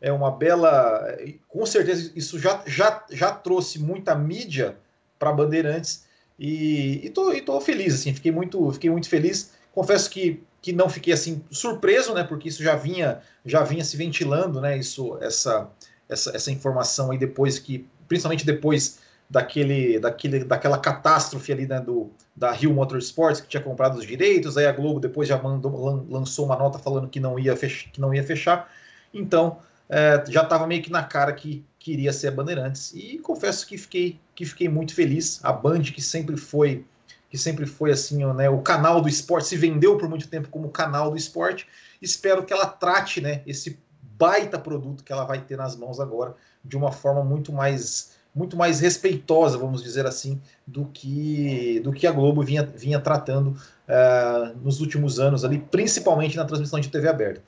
É 0.00 0.12
uma 0.12 0.30
bela, 0.30 1.16
com 1.48 1.64
certeza 1.64 2.12
isso 2.14 2.38
já, 2.38 2.62
já, 2.66 3.04
já 3.10 3.30
trouxe 3.32 3.78
muita 3.78 4.14
mídia 4.14 4.76
para 5.18 5.32
Bandeirantes 5.32 6.06
e, 6.38 7.06
e, 7.06 7.10
tô, 7.10 7.38
tô 7.42 7.60
feliz 7.60 7.94
assim. 7.94 8.14
Fiquei 8.14 8.32
muito, 8.32 8.70
fiquei 8.72 8.90
muito 8.90 9.08
feliz. 9.08 9.52
Confesso 9.72 10.10
que 10.10 10.42
que 10.62 10.72
não 10.72 10.88
fiquei 10.88 11.12
assim 11.12 11.42
surpreso, 11.50 12.14
né? 12.14 12.24
Porque 12.24 12.48
isso 12.48 12.62
já 12.62 12.76
vinha 12.76 13.20
já 13.44 13.62
vinha 13.62 13.84
se 13.84 13.96
ventilando, 13.96 14.60
né? 14.60 14.76
Isso 14.78 15.18
essa 15.20 15.68
essa, 16.08 16.34
essa 16.34 16.50
informação 16.50 17.10
aí 17.10 17.18
depois 17.18 17.58
que 17.58 17.86
principalmente 18.08 18.44
depois 18.44 18.98
daquele, 19.30 20.00
daquele, 20.00 20.44
daquela 20.44 20.76
catástrofe 20.76 21.52
ali 21.52 21.66
né, 21.66 21.80
do, 21.80 22.10
da 22.34 22.50
Rio 22.50 22.74
Motorsports, 22.74 23.40
que 23.40 23.46
tinha 23.46 23.62
comprado 23.62 23.96
os 23.96 24.04
direitos, 24.04 24.56
aí 24.56 24.66
a 24.66 24.72
Globo 24.72 24.98
depois 24.98 25.28
já 25.28 25.40
mandou, 25.40 26.04
lançou 26.10 26.44
uma 26.44 26.56
nota 26.56 26.80
falando 26.80 27.08
que 27.08 27.20
não 27.20 27.38
ia, 27.38 27.56
fech, 27.56 27.88
que 27.92 28.00
não 28.00 28.12
ia 28.12 28.24
fechar. 28.24 28.68
Então, 29.14 29.58
é, 29.88 30.24
já 30.28 30.42
estava 30.42 30.66
meio 30.66 30.82
que 30.82 30.90
na 30.90 31.04
cara 31.04 31.32
que 31.32 31.64
queria 31.78 32.12
ser 32.12 32.28
a 32.28 32.30
Bandeirantes. 32.32 32.92
E 32.92 33.18
confesso 33.18 33.64
que 33.66 33.78
fiquei, 33.78 34.18
que 34.34 34.44
fiquei 34.44 34.68
muito 34.68 34.94
feliz. 34.94 35.38
A 35.44 35.52
Band, 35.52 35.82
que 35.82 36.02
sempre 36.02 36.36
foi 36.36 36.84
que 37.30 37.38
sempre 37.38 37.64
foi 37.64 37.92
assim, 37.92 38.24
né, 38.34 38.50
o 38.50 38.60
canal 38.60 39.00
do 39.00 39.08
esporte, 39.08 39.46
se 39.46 39.56
vendeu 39.56 39.96
por 39.96 40.08
muito 40.08 40.28
tempo 40.28 40.48
como 40.48 40.68
canal 40.68 41.10
do 41.10 41.16
esporte. 41.16 41.66
Espero 42.02 42.44
que 42.44 42.52
ela 42.52 42.66
trate 42.66 43.20
né, 43.20 43.42
esse 43.46 43.78
baita 44.18 44.58
produto 44.58 45.04
que 45.04 45.12
ela 45.12 45.24
vai 45.24 45.40
ter 45.40 45.56
nas 45.56 45.76
mãos 45.76 46.00
agora 46.00 46.34
de 46.64 46.76
uma 46.76 46.92
forma 46.92 47.24
muito 47.24 47.52
mais 47.52 48.18
muito 48.34 48.56
mais 48.56 48.78
respeitosa, 48.78 49.58
vamos 49.58 49.82
dizer 49.82 50.06
assim, 50.06 50.40
do 50.64 50.84
que, 50.86 51.80
do 51.80 51.92
que 51.92 52.06
a 52.06 52.12
Globo 52.12 52.42
vinha, 52.42 52.62
vinha 52.62 53.00
tratando 53.00 53.48
uh, 53.48 54.56
nos 54.62 54.80
últimos 54.80 55.18
anos 55.18 55.44
ali, 55.44 55.58
principalmente 55.58 56.36
na 56.36 56.44
transmissão 56.44 56.78
de 56.78 56.88
TV 56.88 57.08
aberta. 57.08 57.42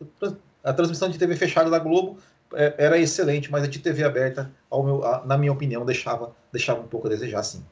A 0.64 0.73
transmissão 0.73 1.08
de 1.08 1.19
TV 1.19 1.36
fechada 1.36 1.70
da 1.70 1.79
Globo 1.79 2.19
é, 2.55 2.74
era 2.79 2.98
excelente, 2.98 3.51
mas 3.51 3.65
a 3.65 3.67
de 3.67 3.79
TV 3.79 4.05
aberta, 4.05 4.51
meu, 4.72 5.05
a, 5.05 5.24
na 5.24 5.39
minha 5.39 5.53
opinião, 5.53 5.84
deixava, 5.84 6.34
deixava 6.53 6.81
um 6.81 6.86
pouco 6.86 7.06
a 7.06 7.10
desejar, 7.10 7.43
sim. 7.43 7.65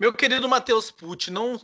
Meu 0.00 0.14
querido 0.14 0.48
Matheus 0.48 0.90
Pucci, 0.90 1.30
não, 1.30 1.60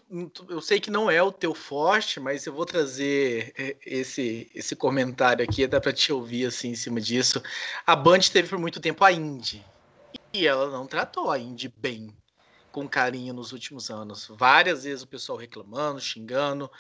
eu 0.50 0.60
sei 0.60 0.78
que 0.78 0.90
não 0.90 1.10
é 1.10 1.22
o 1.22 1.32
teu 1.32 1.54
forte, 1.54 2.20
mas 2.20 2.44
eu 2.44 2.52
vou 2.52 2.66
trazer 2.66 3.54
é, 3.56 3.74
esse, 3.86 4.50
esse 4.54 4.76
comentário 4.76 5.42
aqui, 5.42 5.64
até 5.64 5.80
para 5.80 5.90
te 5.90 6.12
ouvir 6.12 6.44
assim 6.44 6.68
em 6.68 6.74
cima 6.74 7.00
disso. 7.00 7.42
A 7.86 7.96
Band 7.96 8.18
teve 8.30 8.50
por 8.50 8.58
muito 8.58 8.78
tempo 8.78 9.02
a 9.02 9.10
Indy, 9.10 9.64
e 10.34 10.46
ela 10.46 10.70
não 10.70 10.86
tratou 10.86 11.30
a 11.30 11.38
Indy 11.38 11.72
bem, 11.78 12.14
com 12.70 12.86
carinho 12.86 13.32
nos 13.32 13.52
últimos 13.52 13.90
anos. 13.90 14.30
Várias 14.36 14.84
vezes 14.84 15.02
o 15.02 15.08
pessoal 15.08 15.38
reclamando, 15.38 15.98
xingando, 15.98 16.70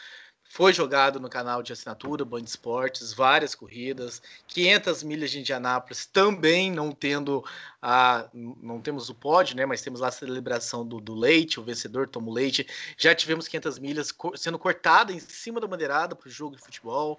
foi 0.48 0.72
jogado 0.72 1.20
no 1.20 1.28
canal 1.28 1.62
de 1.62 1.72
assinatura 1.72 2.24
Band 2.24 2.42
Esportes, 2.42 3.12
várias 3.12 3.54
corridas, 3.54 4.22
500 4.48 5.02
milhas 5.02 5.30
de 5.30 5.40
Indianápolis, 5.40 6.06
também 6.06 6.70
não 6.70 6.92
tendo 6.92 7.44
a, 7.82 8.28
não 8.32 8.80
temos 8.80 9.08
o 9.08 9.14
pódio, 9.14 9.56
né? 9.56 9.66
Mas 9.66 9.82
temos 9.82 10.00
lá 10.00 10.08
a 10.08 10.12
celebração 10.12 10.86
do, 10.86 11.00
do 11.00 11.14
leite, 11.14 11.60
o 11.60 11.64
vencedor 11.64 12.08
toma 12.08 12.28
o 12.28 12.32
leite. 12.32 12.66
Já 12.96 13.14
tivemos 13.14 13.48
500 13.48 13.78
milhas 13.78 14.14
sendo 14.36 14.58
cortada 14.58 15.12
em 15.12 15.20
cima 15.20 15.60
da 15.60 15.66
bandeirada 15.66 16.14
para 16.14 16.28
o 16.28 16.30
jogo 16.30 16.56
de 16.56 16.62
futebol. 16.62 17.18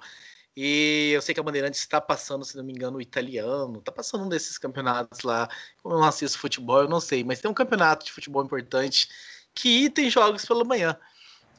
E 0.59 1.11
eu 1.13 1.21
sei 1.21 1.35
que 1.35 1.39
a 1.39 1.43
Bandeirantes 1.43 1.79
está 1.79 2.01
passando, 2.01 2.43
se 2.43 2.57
não 2.57 2.63
me 2.63 2.73
engano, 2.73 2.97
o 2.97 3.01
italiano, 3.01 3.77
está 3.77 3.91
passando 3.91 4.23
um 4.23 4.29
desses 4.29 4.57
campeonatos 4.57 5.21
lá. 5.21 5.47
Como 5.83 5.93
eu 5.93 5.99
não 5.99 6.07
assisto 6.07 6.39
futebol, 6.39 6.81
eu 6.81 6.89
não 6.89 6.99
sei, 6.99 7.23
mas 7.23 7.39
tem 7.39 7.51
um 7.51 7.53
campeonato 7.53 8.03
de 8.03 8.11
futebol 8.11 8.43
importante 8.43 9.07
que 9.53 9.87
tem 9.91 10.09
jogos 10.09 10.43
pela 10.45 10.63
manhã. 10.63 10.97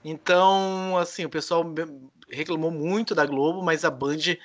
Então, 0.05 0.97
assim, 0.97 1.25
o 1.25 1.31
pessoal 1.31 1.65
reclamou 2.31 2.71
muito 2.71 3.15
da 3.15 3.27
Globo, 3.27 3.63
mas 3.63 3.85
a 3.85 3.91
Band, 3.91 4.37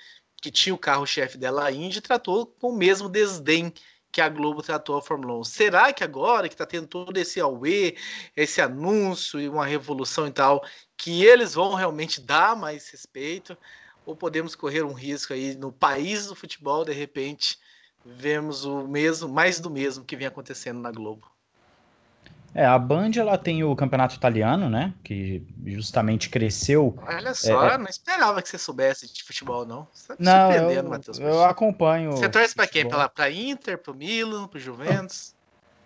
que 0.42 0.52
tinha 0.52 0.74
o 0.74 0.78
carro-chefe 0.78 1.38
dela, 1.38 1.66
a 1.66 1.72
Indy, 1.72 2.02
tratou 2.02 2.46
com 2.46 2.70
o 2.70 2.78
mesmo 2.78 3.08
desdém 3.10 3.74
que 4.12 4.22
a 4.22 4.30
Globo 4.30 4.62
tratou 4.62 4.96
a 4.96 5.02
Fórmula 5.02 5.40
1. 5.40 5.44
Será 5.44 5.92
que 5.92 6.04
agora 6.04 6.48
que 6.48 6.54
está 6.54 6.68
tendo 6.68 6.88
todo 6.88 7.18
esse 7.18 7.40
auê, 7.40 7.98
esse 8.38 8.62
anúncio 8.62 9.40
e 9.40 9.50
uma 9.50 9.66
revolução 9.66 10.28
e 10.28 10.32
tal, 10.32 10.64
que 10.96 11.26
eles 11.26 11.56
vão 11.56 11.74
realmente 11.74 12.22
dar 12.22 12.56
mais 12.56 12.90
respeito? 12.90 13.58
Ou 14.06 14.16
podemos 14.16 14.54
correr 14.56 14.84
um 14.84 14.94
risco 14.94 15.34
aí 15.34 15.56
no 15.56 15.72
país 15.72 16.28
do 16.28 16.36
futebol, 16.36 16.86
de 16.86 16.94
repente, 16.94 17.58
vemos 18.06 18.66
o 18.66 18.88
mesmo, 18.88 19.30
mais 19.30 19.60
do 19.60 19.70
mesmo 19.72 20.06
que 20.06 20.16
vem 20.16 20.28
acontecendo 20.28 20.80
na 20.80 20.92
Globo? 20.92 21.33
É, 22.56 22.66
a 22.66 22.78
Band 22.78 23.12
ela 23.18 23.38
tem 23.38 23.64
o 23.64 23.76
campeonato 23.76 24.16
italiano, 24.16 24.70
né? 24.70 24.94
Que 25.04 25.44
justamente 25.66 26.30
cresceu. 26.30 26.96
Olha 27.02 27.34
só, 27.34 27.68
é, 27.68 27.78
não 27.78 27.88
esperava 27.88 28.42
que 28.42 28.50
você 28.50 28.60
soubesse 28.60 29.12
de 29.12 29.24
futebol, 29.24 29.66
não. 29.66 29.88
Você 29.92 30.16
tá 30.16 30.16
não, 30.20 30.52
eu, 30.52 30.84
Matheus. 30.84 31.20
Eu 31.20 31.44
acompanho. 31.44 32.12
Você 32.12 32.30
torce 32.30 32.54
para 32.54 32.68
quem? 32.68 32.88
Pra, 32.88 33.10
pra 33.10 33.32
Inter, 33.32 33.78
pro 33.78 33.96
Milan, 33.96 34.48
pro 34.48 34.60
Juventus? 34.60 35.36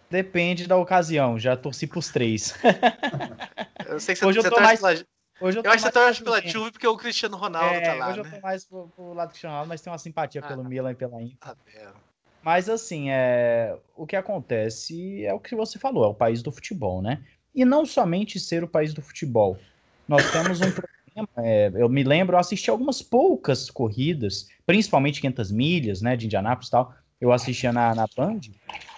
Depende 0.09 0.67
da 0.67 0.77
ocasião, 0.77 1.39
já 1.39 1.55
torci 1.55 1.87
pros 1.87 2.09
três. 2.09 2.53
eu 3.87 3.99
sei 3.99 4.15
que 4.15 4.19
você, 4.19 4.25
Hoje 4.25 4.41
você 4.41 4.47
eu 4.47 4.51
tô 4.51 4.61
mais... 4.61 4.79
pela... 4.79 4.91
Hoje 5.39 5.59
eu, 5.59 5.63
eu 5.63 5.71
acho 5.71 5.83
que 5.83 5.91
você 5.91 5.91
torce 5.91 6.23
pela 6.23 6.41
Juve 6.41 6.71
porque 6.71 6.87
o 6.87 6.97
Cristiano 6.97 7.37
Ronaldo 7.37 7.75
é, 7.75 7.81
tá 7.81 7.93
lá. 7.93 8.09
Hoje 8.09 8.23
né? 8.23 8.27
eu 8.27 8.35
tô 8.35 8.41
mais 8.41 8.65
pro, 8.65 8.87
pro 8.89 9.13
lado 9.13 9.27
do 9.27 9.31
Cristiano 9.31 9.53
Ronaldo, 9.53 9.69
mas 9.69 9.81
tem 9.81 9.91
uma 9.91 9.99
simpatia 9.99 10.41
ah, 10.43 10.47
pelo 10.47 10.63
Milan 10.63 10.91
e 10.91 10.95
pela 10.95 11.21
Inter. 11.21 11.37
Tá 11.39 11.55
vendo. 11.65 12.06
Mas 12.47 12.69
assim, 12.69 13.09
é, 13.09 13.77
o 13.93 14.07
que 14.07 14.15
acontece 14.15 15.25
é 15.25 15.33
o 15.33 15.39
que 15.39 15.53
você 15.53 15.77
falou, 15.77 16.05
é 16.05 16.07
o 16.07 16.13
país 16.13 16.41
do 16.41 16.49
futebol, 16.49 17.01
né? 17.01 17.21
E 17.53 17.65
não 17.65 17.85
somente 17.85 18.39
ser 18.39 18.63
o 18.63 18.69
país 18.69 18.93
do 18.93 19.01
futebol. 19.01 19.57
Nós 20.07 20.31
temos 20.31 20.61
um 20.61 20.71
problema, 20.71 21.45
é, 21.45 21.69
eu 21.75 21.89
me 21.89 22.05
lembro, 22.05 22.37
eu 22.37 22.39
assisti 22.39 22.69
algumas 22.69 23.01
poucas 23.01 23.69
corridas, 23.69 24.47
principalmente 24.65 25.19
500 25.19 25.51
milhas, 25.51 26.01
né, 26.01 26.15
de 26.15 26.25
Indianápolis 26.25 26.69
e 26.69 26.71
tal, 26.71 26.95
eu 27.19 27.33
assistia 27.33 27.73
na, 27.73 27.93
na 27.93 28.07
Band, 28.15 28.39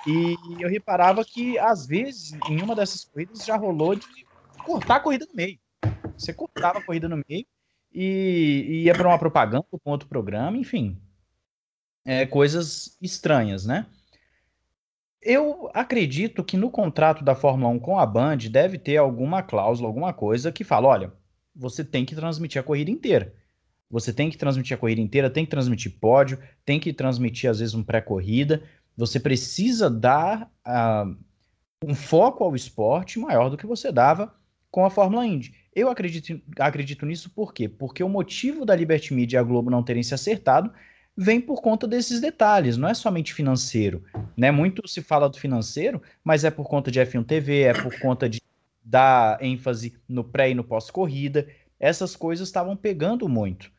e 0.05 0.37
eu 0.59 0.69
reparava 0.69 1.25
que, 1.25 1.57
às 1.57 1.87
vezes, 1.87 2.33
em 2.47 2.61
uma 2.61 2.75
dessas 2.75 3.03
corridas 3.03 3.43
já 3.43 3.57
rolou 3.57 3.95
de 3.95 4.05
cortar 4.63 4.97
a 4.97 4.99
corrida 4.99 5.25
no 5.25 5.33
meio. 5.33 5.57
Você 6.15 6.31
cortava 6.33 6.77
a 6.77 6.83
corrida 6.83 7.09
no 7.09 7.19
meio 7.27 7.47
e, 7.91 8.65
e 8.69 8.83
ia 8.83 8.93
para 8.93 9.07
uma 9.07 9.17
propaganda, 9.17 9.65
um 9.73 9.89
outro 9.89 10.07
programa, 10.07 10.55
enfim 10.55 10.95
é, 12.09 12.25
coisas 12.25 12.97
estranhas, 12.99 13.67
né? 13.67 13.85
Eu 15.21 15.69
acredito 15.75 16.43
que 16.43 16.57
no 16.57 16.71
contrato 16.71 17.23
da 17.23 17.35
Fórmula 17.35 17.69
1 17.73 17.79
com 17.79 17.99
a 17.99 18.05
Band 18.05 18.37
deve 18.49 18.79
ter 18.79 18.97
alguma 18.97 19.43
cláusula, 19.43 19.87
alguma 19.87 20.11
coisa 20.11 20.51
que 20.51 20.63
fala: 20.63 20.87
olha, 20.87 21.13
você 21.55 21.83
tem 21.83 22.03
que 22.05 22.15
transmitir 22.15 22.59
a 22.59 22.63
corrida 22.63 22.89
inteira. 22.89 23.35
Você 23.91 24.11
tem 24.11 24.27
que 24.27 24.37
transmitir 24.37 24.75
a 24.75 24.79
corrida 24.79 25.01
inteira, 25.01 25.29
tem 25.29 25.45
que 25.45 25.51
transmitir 25.51 25.99
pódio, 25.99 26.39
tem 26.65 26.79
que 26.79 26.91
transmitir, 26.91 27.47
às 27.47 27.59
vezes, 27.59 27.75
um 27.75 27.83
pré-corrida. 27.83 28.63
Você 28.97 29.19
precisa 29.19 29.87
dar 29.87 30.51
uh, 30.67 31.15
um 31.83 31.93
foco 31.93 32.43
ao 32.43 32.55
esporte 32.55 33.19
maior 33.19 33.49
do 33.49 33.57
que 33.57 33.67
você 33.67 33.91
dava 33.91 34.33
com 34.71 34.83
a 34.83 34.89
Fórmula 34.89 35.27
Indy. 35.27 35.53
Eu 35.75 35.89
acredito, 35.89 36.41
acredito 36.57 37.05
nisso 37.05 37.29
por 37.29 37.53
quê? 37.53 37.69
Porque 37.69 38.03
o 38.03 38.09
motivo 38.09 38.65
da 38.65 38.75
Liberty 38.75 39.13
Media 39.13 39.37
e 39.37 39.39
a 39.39 39.43
Globo 39.43 39.69
não 39.69 39.83
terem 39.83 40.01
se 40.01 40.15
acertado 40.15 40.71
vem 41.21 41.41
por 41.41 41.61
conta 41.61 41.85
desses 41.85 42.21
detalhes, 42.21 42.77
não 42.77 42.87
é 42.87 42.93
somente 42.93 43.33
financeiro. 43.33 44.01
Né? 44.37 44.51
Muito 44.51 44.87
se 44.87 45.01
fala 45.01 45.27
do 45.27 45.37
financeiro, 45.37 46.01
mas 46.23 46.45
é 46.45 46.49
por 46.49 46.69
conta 46.69 46.89
de 46.89 46.97
F1 47.01 47.25
TV, 47.25 47.63
é 47.63 47.73
por 47.73 47.99
conta 47.99 48.29
de 48.29 48.41
dar 48.81 49.37
ênfase 49.43 49.99
no 50.07 50.23
pré 50.23 50.51
e 50.51 50.55
no 50.55 50.63
pós-corrida. 50.63 51.45
Essas 51.77 52.15
coisas 52.15 52.47
estavam 52.47 52.73
pegando 52.73 53.27
muito. 53.27 53.69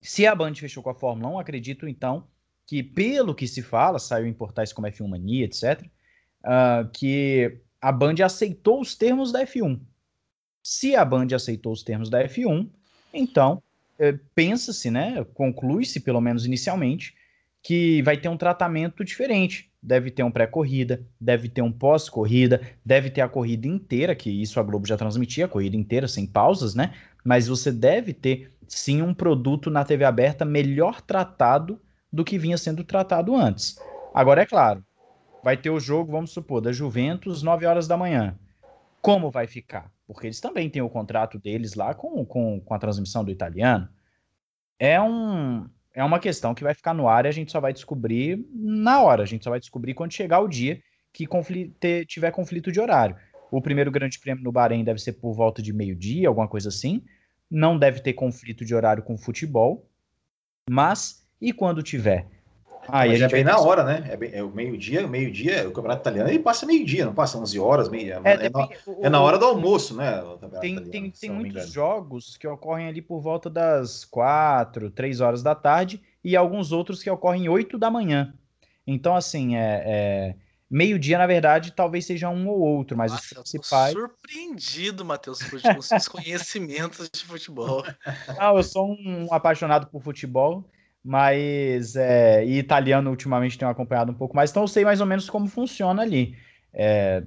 Se 0.00 0.26
a 0.26 0.34
Band 0.34 0.56
fechou 0.56 0.82
com 0.82 0.90
a 0.90 0.94
Fórmula 0.94 1.36
1, 1.36 1.38
acredito 1.38 1.86
então 1.86 2.26
que, 2.66 2.82
pelo 2.82 3.36
que 3.36 3.46
se 3.46 3.62
fala, 3.62 4.00
saiu 4.00 4.26
em 4.26 4.32
portais 4.32 4.72
como 4.72 4.88
F1 4.88 5.06
Mania, 5.06 5.44
etc., 5.44 5.82
uh, 5.82 5.88
ah, 6.42 6.90
que 6.92 7.60
a 7.80 7.92
Band 7.92 8.16
aceitou 8.24 8.80
os 8.80 8.96
termos 8.96 9.30
da 9.30 9.46
F1. 9.46 9.80
Se 10.60 10.96
a 10.96 11.04
Band 11.04 11.28
aceitou 11.32 11.72
os 11.72 11.84
termos 11.84 12.10
da 12.10 12.24
F1, 12.24 12.68
então 13.14 13.62
pensa-se, 14.34 14.90
né, 14.90 15.24
conclui-se 15.34 16.00
pelo 16.00 16.20
menos 16.20 16.46
inicialmente, 16.46 17.14
que 17.62 18.02
vai 18.02 18.16
ter 18.16 18.28
um 18.28 18.36
tratamento 18.36 19.04
diferente. 19.04 19.70
Deve 19.80 20.10
ter 20.10 20.22
um 20.22 20.30
pré-corrida, 20.30 21.04
deve 21.20 21.48
ter 21.48 21.62
um 21.62 21.72
pós-corrida, 21.72 22.60
deve 22.84 23.10
ter 23.10 23.20
a 23.20 23.28
corrida 23.28 23.66
inteira, 23.68 24.14
que 24.14 24.30
isso 24.30 24.58
a 24.58 24.62
Globo 24.62 24.86
já 24.86 24.96
transmitia, 24.96 25.44
a 25.44 25.48
corrida 25.48 25.76
inteira, 25.76 26.08
sem 26.08 26.26
pausas, 26.26 26.74
né? 26.74 26.92
Mas 27.24 27.46
você 27.46 27.70
deve 27.70 28.12
ter, 28.12 28.52
sim, 28.66 29.02
um 29.02 29.14
produto 29.14 29.70
na 29.70 29.84
TV 29.84 30.04
aberta 30.04 30.44
melhor 30.44 31.00
tratado 31.00 31.80
do 32.12 32.24
que 32.24 32.38
vinha 32.38 32.58
sendo 32.58 32.84
tratado 32.84 33.34
antes. 33.34 33.76
Agora, 34.12 34.42
é 34.42 34.46
claro, 34.46 34.84
vai 35.42 35.56
ter 35.56 35.70
o 35.70 35.80
jogo, 35.80 36.12
vamos 36.12 36.30
supor, 36.30 36.60
da 36.60 36.72
Juventus, 36.72 37.42
9 37.42 37.66
horas 37.66 37.88
da 37.88 37.96
manhã. 37.96 38.38
Como 39.02 39.30
vai 39.30 39.46
ficar? 39.46 39.92
porque 40.12 40.26
eles 40.26 40.40
também 40.40 40.68
têm 40.68 40.82
o 40.82 40.90
contrato 40.90 41.38
deles 41.38 41.74
lá 41.74 41.94
com, 41.94 42.24
com, 42.24 42.60
com 42.60 42.74
a 42.74 42.78
transmissão 42.78 43.24
do 43.24 43.30
italiano. 43.30 43.88
É, 44.78 45.00
um, 45.00 45.68
é 45.94 46.04
uma 46.04 46.18
questão 46.18 46.54
que 46.54 46.64
vai 46.64 46.74
ficar 46.74 46.94
no 46.94 47.08
ar 47.08 47.24
e 47.24 47.28
a 47.28 47.32
gente 47.32 47.52
só 47.52 47.60
vai 47.60 47.72
descobrir 47.72 48.44
na 48.52 49.00
hora, 49.02 49.22
a 49.22 49.26
gente 49.26 49.44
só 49.44 49.50
vai 49.50 49.60
descobrir 49.60 49.94
quando 49.94 50.12
chegar 50.12 50.40
o 50.40 50.48
dia 50.48 50.82
que 51.12 51.26
tiver 52.06 52.30
conflito 52.30 52.72
de 52.72 52.80
horário. 52.80 53.16
O 53.50 53.60
primeiro 53.60 53.90
grande 53.90 54.18
prêmio 54.18 54.42
no 54.42 54.52
Bahrein 54.52 54.82
deve 54.82 54.98
ser 54.98 55.12
por 55.14 55.34
volta 55.34 55.62
de 55.62 55.72
meio-dia, 55.72 56.28
alguma 56.28 56.48
coisa 56.48 56.68
assim. 56.68 57.04
Não 57.50 57.78
deve 57.78 58.00
ter 58.00 58.14
conflito 58.14 58.64
de 58.64 58.74
horário 58.74 59.02
com 59.02 59.16
futebol. 59.18 59.86
Mas, 60.70 61.28
e 61.40 61.52
quando 61.52 61.82
tiver? 61.82 62.26
Ah, 62.88 63.06
Mas 63.06 63.20
é 63.20 63.28
bem 63.28 63.44
na 63.44 63.58
hora, 63.60 63.84
né? 63.84 64.04
É, 64.10 64.16
bem, 64.16 64.30
é 64.32 64.42
o 64.42 64.50
meio-dia, 64.50 65.06
meio-dia, 65.06 65.68
o 65.68 65.72
campeonato 65.72 66.02
italiano 66.02 66.28
ele 66.28 66.40
passa 66.40 66.66
meio-dia, 66.66 67.04
não 67.04 67.14
passa 67.14 67.38
11 67.38 67.58
horas, 67.58 67.88
meio, 67.88 68.12
é, 68.12 68.16
é, 68.16 68.50
na, 68.50 68.68
é, 69.02 69.08
na, 69.08 69.20
hora 69.20 69.38
do 69.38 69.44
almoço, 69.44 69.94
né? 69.94 70.20
Tem, 70.60 70.72
italiano, 70.72 70.90
tem, 70.90 71.10
tem 71.10 71.30
muitos 71.30 71.70
jogos 71.70 72.36
que 72.36 72.46
ocorrem 72.46 72.88
ali 72.88 73.00
por 73.00 73.20
volta 73.20 73.48
das 73.48 74.04
4, 74.04 74.90
3 74.90 75.20
horas 75.20 75.42
da 75.42 75.54
tarde 75.54 76.02
e 76.24 76.36
alguns 76.36 76.72
outros 76.72 77.02
que 77.02 77.10
ocorrem 77.10 77.48
8 77.48 77.78
da 77.78 77.90
manhã. 77.90 78.34
Então, 78.84 79.14
assim, 79.14 79.54
é, 79.56 79.82
é 79.84 80.34
meio-dia, 80.68 81.18
na 81.18 81.26
verdade, 81.26 81.72
talvez 81.72 82.04
seja 82.04 82.30
um 82.30 82.48
ou 82.48 82.58
outro, 82.58 82.96
mas 82.96 83.12
Nossa, 83.12 83.24
os 83.24 83.50
principais. 83.50 83.92
surpreendido, 83.92 85.04
Matheus, 85.04 85.40
com 85.42 85.82
seus 85.82 86.08
conhecimentos 86.08 87.08
de 87.12 87.24
futebol. 87.24 87.84
Não, 88.36 88.56
eu 88.56 88.62
sou 88.62 88.90
um 88.90 89.32
apaixonado 89.32 89.86
por 89.86 90.02
futebol 90.02 90.68
mas 91.04 91.96
é, 91.96 92.44
e 92.44 92.58
italiano 92.58 93.10
ultimamente 93.10 93.58
tenho 93.58 93.70
acompanhado 93.70 94.12
um 94.12 94.14
pouco 94.14 94.36
mais, 94.36 94.50
então 94.50 94.62
eu 94.62 94.68
sei 94.68 94.84
mais 94.84 95.00
ou 95.00 95.06
menos 95.06 95.28
como 95.28 95.46
funciona 95.48 96.02
ali. 96.02 96.36
É, 96.74 97.22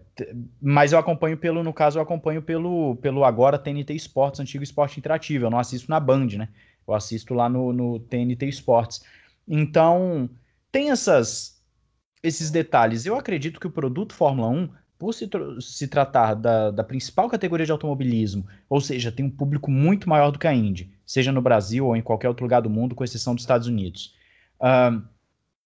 mas 0.62 0.92
eu 0.92 0.98
acompanho 0.98 1.38
pelo, 1.38 1.64
no 1.64 1.74
caso, 1.74 2.00
eu 2.00 2.04
acompanho 2.04 2.42
pelo, 2.42 2.96
pelo 2.98 3.24
agora 3.24 3.60
TNT 3.60 3.94
Esportes, 3.94 4.40
antigo 4.40 4.64
esporte 4.64 4.98
interativo. 4.98 5.46
Eu 5.46 5.52
não 5.52 5.60
assisto 5.60 5.90
na 5.90 6.00
Band, 6.00 6.28
né? 6.38 6.50
Eu 6.88 6.94
assisto 6.94 7.34
lá 7.34 7.48
no, 7.48 7.72
no 7.72 8.00
TNT 8.00 8.48
Esportes. 8.48 9.04
Então, 9.48 10.30
tem 10.72 10.90
essas, 10.90 11.62
esses 12.24 12.50
detalhes. 12.50 13.06
Eu 13.06 13.16
acredito 13.16 13.60
que 13.60 13.68
o 13.68 13.72
produto 13.72 14.14
Fórmula 14.14 14.50
1 14.50 14.70
por 14.98 15.14
se, 15.14 15.28
tr 15.28 15.60
se 15.60 15.88
tratar 15.88 16.34
da, 16.34 16.72
da, 16.72 16.84
principal 16.84 17.30
categoria 17.30 17.66
de 17.66 17.72
automobilismo, 17.72 18.48
ou 18.70 18.80
seja, 18.80 19.12
tem 19.12 19.26
um 19.26 19.30
público 19.30 19.70
muito 19.70 20.08
maior 20.08 20.32
do 20.32 20.40
que 20.40 20.48
a 20.48 20.54
Indy, 20.54 20.92
seja 21.06 21.32
no 21.32 21.42
Brasil 21.42 21.86
ou 21.86 21.96
em 21.96 22.02
qualquer 22.02 22.30
outro 22.30 22.46
lugar 22.46 22.62
do 22.62 22.70
mundo, 22.70 22.96
com 22.96 23.04
exceção 23.04 23.36
dos 23.36 23.44
Estados 23.44 23.68
Unidos. 23.68 24.16
Uh, 24.60 25.04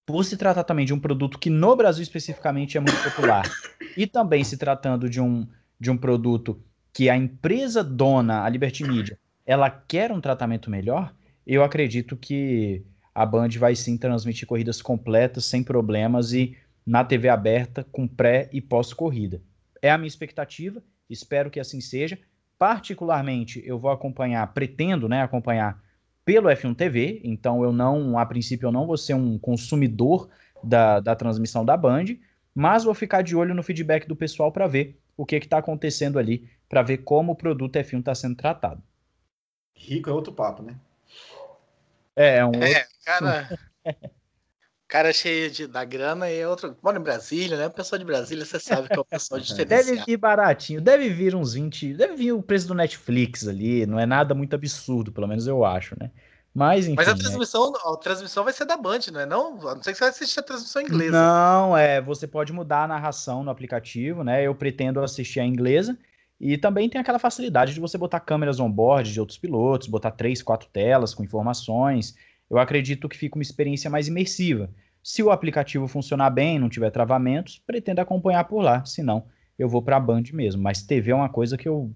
por 0.05 0.25
se 0.25 0.36
tratar 0.36 0.63
também 0.63 0.86
de 0.86 0.93
um 0.93 1.00
produto 1.00 1.38
que 1.38 1.50
no 1.50 1.75
Brasil 1.75 2.01
especificamente 2.01 2.77
é 2.77 2.79
muito 2.79 3.01
popular, 3.03 3.50
e 3.95 4.07
também 4.07 4.43
se 4.43 4.57
tratando 4.57 5.09
de 5.09 5.21
um, 5.21 5.48
de 5.79 5.91
um 5.91 5.98
produto 5.98 6.59
que 6.91 7.09
a 7.09 7.15
empresa 7.15 7.83
dona, 7.83 8.43
a 8.43 8.50
Liberty 8.50 8.83
Media, 8.83 9.17
ela 9.45 9.69
quer 9.69 10.12
um 10.12 10.19
tratamento 10.19 10.69
melhor, 10.69 11.13
eu 11.45 11.63
acredito 11.63 12.17
que 12.17 12.83
a 13.13 13.25
Band 13.25 13.50
vai 13.57 13.75
sim 13.75 13.98
transmitir 13.98 14.48
corridas 14.48 14.81
completas, 14.81 15.45
sem 15.45 15.63
problemas 15.63 16.33
e 16.33 16.57
na 16.89 17.03
TV 17.03 17.29
aberta 17.29 17.86
com 17.91 18.08
pré 18.08 18.50
e 18.51 18.60
pós-corrida. 18.60 19.43
É 19.79 19.91
a 19.91 19.98
minha 19.98 20.08
expectativa, 20.08 20.81
espero 21.08 21.51
que 21.51 21.60
assim 21.60 21.79
seja. 21.79 22.17
Particularmente, 22.58 23.62
eu 23.63 23.77
vou 23.77 23.91
acompanhar, 23.91 24.51
pretendo 24.55 25.08
né, 25.08 25.22
acompanhar 25.22 25.79
pelo 26.25 26.50
F1 26.50 26.75
TV, 26.75 27.22
então 27.24 27.63
eu 27.63 27.72
não, 27.72 28.17
a 28.17 28.25
princípio, 28.25 28.65
eu 28.65 28.72
não 28.72 28.88
vou 28.88 28.98
ser 28.98 29.13
um 29.13 29.38
consumidor 29.38 30.29
da, 30.63 31.00
da 31.00 31.15
transmissão 31.15 31.63
da 31.63 31.77
Band, 31.77 32.05
mas 32.55 32.86
vou 32.86 32.96
ficar 32.96 33.22
de 33.22 33.36
olho 33.36 33.53
no 33.53 33.62
feedback 33.62 34.08
do 34.08 34.15
pessoal 34.15 34.51
para 34.51 34.65
ver 34.65 35.00
o 35.15 35.27
que 35.27 35.36
está 35.36 35.60
acontecendo 35.60 36.17
ali, 36.17 36.50
para 36.67 36.81
ver 36.81 36.98
como 36.98 37.34
o 37.34 37.36
produto 37.36 37.75
F1 37.75 38.00
está 38.00 38.15
sendo 38.15 38.36
tratado. 38.36 38.81
Rico 39.75 40.10
é 40.10 40.13
outro 40.13 40.34
papo, 40.34 40.63
né? 40.63 40.75
É, 42.15 42.38
é 42.38 42.46
um 42.46 42.51
é, 42.55 42.79
outro... 42.79 42.89
cara. 43.05 43.60
cara 44.89 45.13
cheio 45.13 45.51
de, 45.51 45.67
da 45.67 45.86
grana 45.86 46.29
e 46.29 46.43
outro. 46.46 46.75
Mora 46.81 46.98
em 46.98 47.01
Brasília, 47.01 47.55
né? 47.55 47.67
O 47.67 47.72
pessoal 47.72 48.00
de 48.00 48.03
Brasília, 48.03 48.43
você 48.43 48.60
sabe 48.60 48.89
que 48.89 48.98
é 48.98 49.00
o 49.00 49.05
pessoal 49.05 49.39
de 49.39 49.53
Deve 49.63 50.03
vir 50.03 50.17
baratinho, 50.17 50.81
deve 50.81 51.08
vir 51.10 51.36
uns 51.36 51.53
20. 51.53 51.93
Deve 51.93 52.15
vir 52.15 52.34
o 52.34 52.41
preço 52.41 52.67
do 52.67 52.74
Netflix 52.74 53.48
ali, 53.48 53.86
não 53.86 54.00
é 54.00 54.05
nada 54.08 54.34
muito 54.34 54.55
absurdo, 54.55 55.12
pelo 55.12 55.27
menos 55.27 55.46
eu 55.46 55.63
acho, 55.63 55.96
né? 55.98 56.10
Mas, 56.53 56.88
enfim, 56.88 56.96
Mas 56.96 57.08
a 57.08 57.12
é- 57.12 57.15
transmissão, 57.15 57.72
a 57.75 57.98
transmissão 57.98 58.43
vai 58.43 58.51
ser 58.51 58.65
da 58.65 58.75
Band, 58.75 59.00
não 59.13 59.19
é? 59.19 59.25
Não, 59.27 59.67
a 59.69 59.75
não 59.75 59.84
ser 59.84 59.91
que 59.91 59.98
você 60.00 60.03
vai 60.05 60.10
assistir 60.10 60.39
a 60.39 60.43
transmissão 60.43 60.81
inglesa. 60.81 61.12
Não, 61.12 61.77
é, 61.77 62.01
você 62.01 62.27
pode 62.27 62.51
mudar 62.51 62.86
a 62.86 62.88
narração 62.88 63.43
no 63.43 63.51
aplicativo, 63.51 64.24
né? 64.24 64.41
Eu 64.41 64.55
pretendo 64.55 65.00
assistir 65.01 65.39
a 65.39 65.46
inglesa 65.46 65.96
e 66.39 66.58
também 66.58 66.89
tem 66.89 67.00
aquela 67.00 67.19
facilidade 67.19 67.75
de 67.75 67.79
você 67.79 67.98
botar 67.98 68.19
câmeras 68.22 68.60
on-board 68.60 69.13
de 69.13 69.19
outros 69.19 69.38
pilotos, 69.38 69.88
botar 69.88 70.10
três, 70.12 70.41
quatro 70.41 70.67
telas 70.69 71.13
com 71.13 71.24
informações. 71.24 72.15
Eu 72.50 72.58
acredito 72.58 73.08
que 73.08 73.18
fica 73.18 73.38
uma 73.38 73.44
experiência 73.44 73.89
mais 73.89 74.08
imersiva. 74.08 74.70
Se 75.03 75.22
o 75.24 75.32
aplicativo 75.32 75.88
funcionar 75.88 76.29
bem, 76.29 76.60
não 76.60 76.70
tiver 76.70 76.89
travamentos, 76.89 77.62
pretendo 77.65 78.01
acompanhar 78.01 78.44
por 78.46 78.62
lá. 78.62 78.84
Se 78.86 79.03
não, 79.03 79.27
eu 79.58 79.70
vou 79.70 79.82
para 79.82 79.98
a 79.98 80.00
Band 80.00 80.24
mesmo. 80.34 80.62
Mas 80.62 80.82
TV 80.82 81.12
é 81.12 81.15
uma 81.15 81.29
coisa 81.29 81.58
que 81.58 81.68
eu 81.68 81.94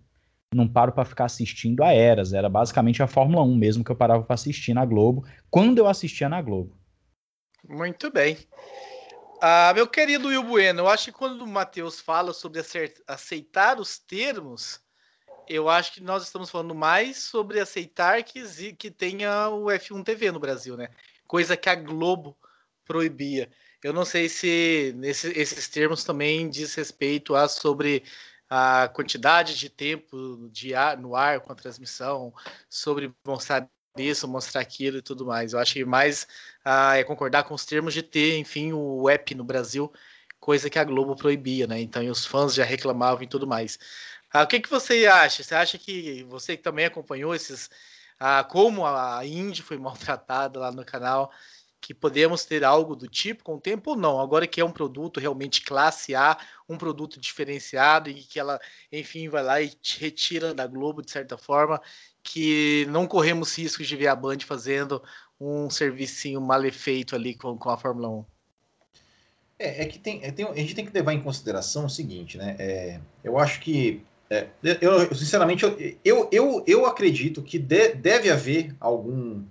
não 0.53 0.67
paro 0.67 0.91
para 0.91 1.05
ficar 1.05 1.25
assistindo 1.25 1.83
a 1.83 1.91
eras. 1.91 2.33
Era 2.33 2.49
basicamente 2.49 3.01
a 3.01 3.07
Fórmula 3.07 3.43
1 3.43 3.55
mesmo 3.55 3.83
que 3.83 3.91
eu 3.91 3.95
parava 3.95 4.23
para 4.23 4.35
assistir 4.35 4.73
na 4.73 4.85
Globo, 4.85 5.25
quando 5.49 5.79
eu 5.79 5.87
assistia 5.87 6.29
na 6.29 6.41
Globo. 6.41 6.77
Muito 7.67 8.11
bem. 8.11 8.37
Ah, 9.41 9.73
meu 9.73 9.87
querido 9.87 10.29
Will 10.29 10.43
Bueno, 10.43 10.81
eu 10.81 10.87
acho 10.87 11.05
que 11.05 11.11
quando 11.11 11.41
o 11.41 11.47
Matheus 11.47 11.99
fala 11.99 12.33
sobre 12.33 12.61
aceitar 13.07 13.79
os 13.79 13.97
termos, 13.97 14.79
eu 15.47 15.69
acho 15.69 15.93
que 15.93 16.01
nós 16.01 16.23
estamos 16.23 16.49
falando 16.49 16.75
mais 16.75 17.17
sobre 17.17 17.59
aceitar 17.59 18.23
que, 18.23 18.73
que 18.73 18.91
tenha 18.91 19.49
o 19.49 19.65
F1 19.71 20.03
TV 20.03 20.31
no 20.31 20.39
Brasil, 20.39 20.75
né? 20.77 20.89
Coisa 21.27 21.57
que 21.57 21.69
a 21.69 21.75
Globo 21.75 22.37
proibia. 22.85 23.49
Eu 23.83 23.93
não 23.93 24.05
sei 24.05 24.29
se 24.29 24.93
nesse- 24.97 25.31
esses 25.37 25.67
termos 25.67 26.03
também 26.03 26.49
diz 26.49 26.73
respeito 26.75 27.35
a 27.35 27.47
sobre 27.47 28.03
a 28.49 28.87
quantidade 28.89 29.57
de 29.57 29.69
tempo 29.69 30.47
de 30.51 30.73
ar, 30.75 30.97
no 30.97 31.15
ar 31.15 31.39
com 31.41 31.51
a 31.51 31.55
transmissão, 31.55 32.33
sobre 32.69 33.13
mostrar 33.25 33.67
isso, 33.97 34.27
mostrar 34.27 34.61
aquilo 34.61 34.97
e 34.97 35.01
tudo 35.01 35.25
mais. 35.25 35.53
Eu 35.53 35.59
acho 35.59 35.73
que 35.73 35.85
mais 35.85 36.27
é 36.95 37.03
concordar 37.03 37.43
com 37.43 37.53
os 37.53 37.65
termos 37.65 37.93
de 37.93 38.03
ter, 38.03 38.37
enfim, 38.37 38.73
o 38.73 39.09
app 39.09 39.33
no 39.35 39.43
Brasil, 39.43 39.91
coisa 40.39 40.69
que 40.69 40.79
a 40.79 40.83
Globo 40.83 41.15
proibia, 41.15 41.67
né? 41.67 41.79
Então, 41.81 42.05
os 42.09 42.25
fãs 42.25 42.53
já 42.53 42.63
reclamavam 42.63 43.23
e 43.23 43.27
tudo 43.27 43.47
mais. 43.47 43.79
Ah, 44.33 44.43
o 44.43 44.47
que, 44.47 44.59
que 44.59 44.69
você 44.69 45.05
acha? 45.05 45.43
Você 45.43 45.53
acha 45.55 45.77
que 45.77 46.23
você 46.23 46.57
que 46.57 46.63
também 46.63 46.85
acompanhou 46.85 47.35
esses, 47.35 47.69
ah, 48.19 48.43
como 48.43 48.85
a 48.85 49.25
Indy 49.25 49.61
foi 49.61 49.77
maltratada 49.79 50.59
lá 50.59 50.71
no 50.71 50.83
canal, 50.85 51.31
que 51.79 51.93
podemos 51.93 52.45
ter 52.45 52.63
algo 52.63 52.95
do 52.95 53.07
tipo 53.07 53.43
com 53.43 53.55
o 53.55 53.61
tempo 53.61 53.91
ou 53.91 53.97
não? 53.97 54.19
Agora 54.19 54.47
que 54.47 54.61
é 54.61 54.65
um 54.65 54.71
produto 54.71 55.19
realmente 55.19 55.61
classe 55.61 56.15
A, 56.15 56.37
um 56.67 56.77
produto 56.77 57.19
diferenciado 57.19 58.09
e 58.09 58.23
que 58.23 58.39
ela, 58.39 58.59
enfim, 58.91 59.29
vai 59.29 59.43
lá 59.43 59.61
e 59.61 59.71
retira 59.99 60.53
da 60.53 60.65
Globo 60.65 61.01
de 61.01 61.11
certa 61.11 61.37
forma, 61.37 61.81
que 62.23 62.85
não 62.89 63.05
corremos 63.07 63.57
riscos 63.57 63.87
de 63.87 63.95
ver 63.97 64.07
a 64.07 64.15
Band 64.15 64.39
fazendo 64.39 65.03
um 65.39 65.69
servicinho 65.69 66.39
mal 66.41 66.61
feito 66.71 67.15
ali 67.15 67.35
com, 67.35 67.57
com 67.57 67.69
a 67.69 67.77
Fórmula 67.77 68.09
1. 68.09 68.25
É, 69.59 69.83
é 69.83 69.85
que 69.85 69.99
tem, 69.99 70.23
é, 70.23 70.31
tem- 70.31 70.45
a 70.47 70.53
gente 70.55 70.75
tem 70.75 70.85
que 70.85 70.91
levar 70.93 71.13
em 71.13 71.21
consideração 71.21 71.85
o 71.85 71.89
seguinte, 71.89 72.37
né? 72.37 72.55
É, 72.59 72.99
eu 73.23 73.37
acho 73.37 73.59
que, 73.61 74.03
é, 74.29 74.47
eu, 74.81 75.13
sinceramente, 75.13 75.63
eu, 76.03 76.29
eu, 76.31 76.63
eu, 76.65 76.85
acredito 76.85 77.41
que 77.41 77.59
de- 77.59 77.93
deve 77.93 78.31
haver 78.31 78.75
algum, 78.79 79.43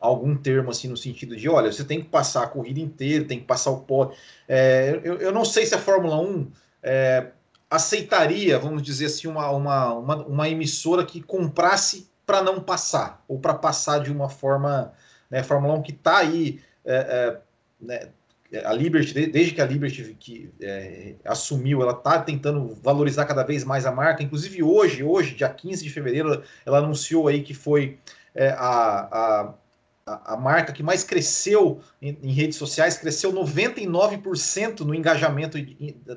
algum 0.00 0.36
termo 0.36 0.70
assim 0.70 0.88
no 0.88 0.96
sentido 0.96 1.36
de, 1.36 1.48
olha, 1.48 1.72
você 1.72 1.84
tem 1.84 2.00
que 2.00 2.08
passar 2.08 2.44
a 2.44 2.48
corrida 2.48 2.80
inteira, 2.80 3.24
tem 3.24 3.40
que 3.40 3.46
passar 3.46 3.70
o 3.70 3.80
pódio. 3.80 4.16
É, 4.46 5.00
eu, 5.02 5.16
eu 5.18 5.32
não 5.32 5.44
sei 5.44 5.66
se 5.66 5.74
a 5.74 5.78
Fórmula 5.78 6.20
1 6.20 6.50
é, 6.82 7.28
aceitaria, 7.70 8.58
vamos 8.58 8.82
dizer 8.82 9.06
assim, 9.06 9.28
uma, 9.28 9.50
uma, 9.50 9.94
uma, 9.94 10.16
uma 10.26 10.48
emissora 10.48 11.04
que 11.04 11.20
comprasse 11.20 12.08
para 12.24 12.42
não 12.42 12.60
passar, 12.60 13.24
ou 13.26 13.38
para 13.38 13.54
passar 13.54 14.00
de 14.00 14.12
uma 14.12 14.28
forma, 14.28 14.92
né, 15.30 15.42
Fórmula 15.42 15.74
1 15.74 15.82
que 15.82 15.92
está 15.92 16.18
aí, 16.18 16.60
é, 16.84 16.94
é, 16.96 17.40
né, 17.80 18.08
a 18.64 18.72
Liberty, 18.72 19.12
de- 19.12 19.26
desde 19.26 19.52
que 19.54 19.60
a 19.60 19.66
Liberty 19.66 20.16
que, 20.18 20.50
é, 20.60 21.14
assumiu, 21.24 21.82
ela 21.82 21.92
está 21.92 22.18
tentando 22.20 22.74
valorizar 22.82 23.24
cada 23.26 23.42
vez 23.42 23.64
mais 23.64 23.84
a 23.84 23.92
marca. 23.92 24.22
Inclusive 24.22 24.62
hoje, 24.62 25.02
hoje, 25.02 25.34
dia 25.34 25.48
15 25.48 25.84
de 25.84 25.90
fevereiro, 25.90 26.42
ela 26.64 26.78
anunciou 26.78 27.28
aí 27.28 27.42
que 27.42 27.52
foi 27.52 27.98
é, 28.34 28.48
a, 28.50 29.54
a, 30.06 30.34
a 30.34 30.36
marca 30.36 30.72
que 30.72 30.82
mais 30.82 31.04
cresceu 31.04 31.80
em, 32.00 32.16
em 32.22 32.32
redes 32.32 32.56
sociais, 32.56 32.96
cresceu 32.96 33.32
99% 33.32 34.80
no 34.80 34.94
engajamento 34.94 35.58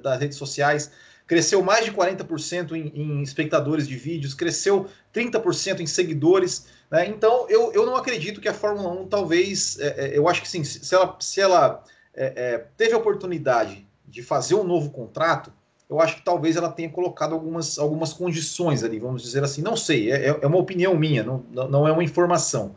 das 0.01 0.19
redes 0.19 0.37
sociais, 0.37 0.91
cresceu 1.27 1.61
mais 1.61 1.85
de 1.85 1.91
40% 1.91 2.71
em, 2.73 2.91
em 2.93 3.21
espectadores 3.21 3.87
de 3.87 3.95
vídeos, 3.95 4.33
cresceu 4.33 4.87
30% 5.13 5.79
em 5.81 5.87
seguidores. 5.87 6.67
né? 6.89 7.07
Então, 7.07 7.45
eu, 7.49 7.71
eu 7.73 7.85
não 7.85 7.95
acredito 7.95 8.41
que 8.41 8.49
a 8.49 8.53
Fórmula 8.53 8.89
1 9.01 9.07
talvez, 9.07 9.79
é, 9.79 9.87
é, 10.07 10.17
eu 10.17 10.27
acho 10.27 10.41
que 10.41 10.47
sim, 10.49 10.63
se 10.63 10.93
ela, 10.93 11.17
se 11.19 11.39
ela 11.41 11.83
é, 12.13 12.33
é, 12.35 12.57
teve 12.77 12.93
a 12.93 12.97
oportunidade 12.97 13.87
de 14.07 14.21
fazer 14.21 14.55
um 14.55 14.63
novo 14.63 14.91
contrato, 14.91 15.51
eu 15.89 15.99
acho 15.99 16.15
que 16.15 16.21
talvez 16.21 16.55
ela 16.55 16.71
tenha 16.71 16.89
colocado 16.89 17.33
algumas, 17.33 17.77
algumas 17.77 18.13
condições 18.13 18.83
ali, 18.83 18.97
vamos 18.97 19.21
dizer 19.21 19.43
assim. 19.43 19.61
Não 19.61 19.75
sei, 19.75 20.11
é, 20.11 20.27
é 20.41 20.47
uma 20.47 20.57
opinião 20.57 20.95
minha, 20.95 21.23
não, 21.23 21.43
não 21.51 21.87
é 21.87 21.91
uma 21.91 22.03
informação. 22.03 22.75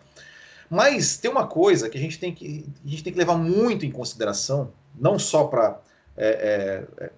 Mas 0.68 1.16
tem 1.16 1.31
uma 1.31 1.47
coisa 1.47 1.88
que 1.88 1.97
a 1.97 2.01
gente 2.01 2.18
tem 2.18 2.35
que, 2.35 2.66
a 2.85 2.88
gente 2.88 3.05
tem 3.05 3.12
que 3.12 3.18
levar 3.18 3.37
muito 3.37 3.87
em 3.87 3.90
consideração, 3.90 4.73
não 4.99 5.18
só 5.18 5.44
para, 5.44 5.81
é, 6.16 6.85
é, 6.99 7.11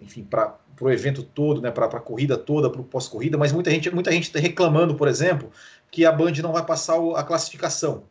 enfim, 0.00 0.24
para 0.24 0.56
o 0.80 0.90
evento 0.90 1.22
todo, 1.22 1.60
né, 1.60 1.70
para 1.70 1.84
a 1.86 2.00
corrida 2.00 2.38
toda, 2.38 2.70
para 2.70 2.80
o 2.80 2.84
pós-corrida, 2.84 3.36
mas 3.36 3.52
muita 3.52 3.70
gente 3.70 3.90
muita 3.90 4.12
gente 4.12 4.24
está 4.24 4.38
reclamando, 4.38 4.94
por 4.94 5.08
exemplo, 5.08 5.50
que 5.90 6.06
a 6.06 6.12
Band 6.12 6.32
não 6.42 6.52
vai 6.52 6.64
passar 6.64 6.96
a 7.16 7.22
classificação. 7.22 8.04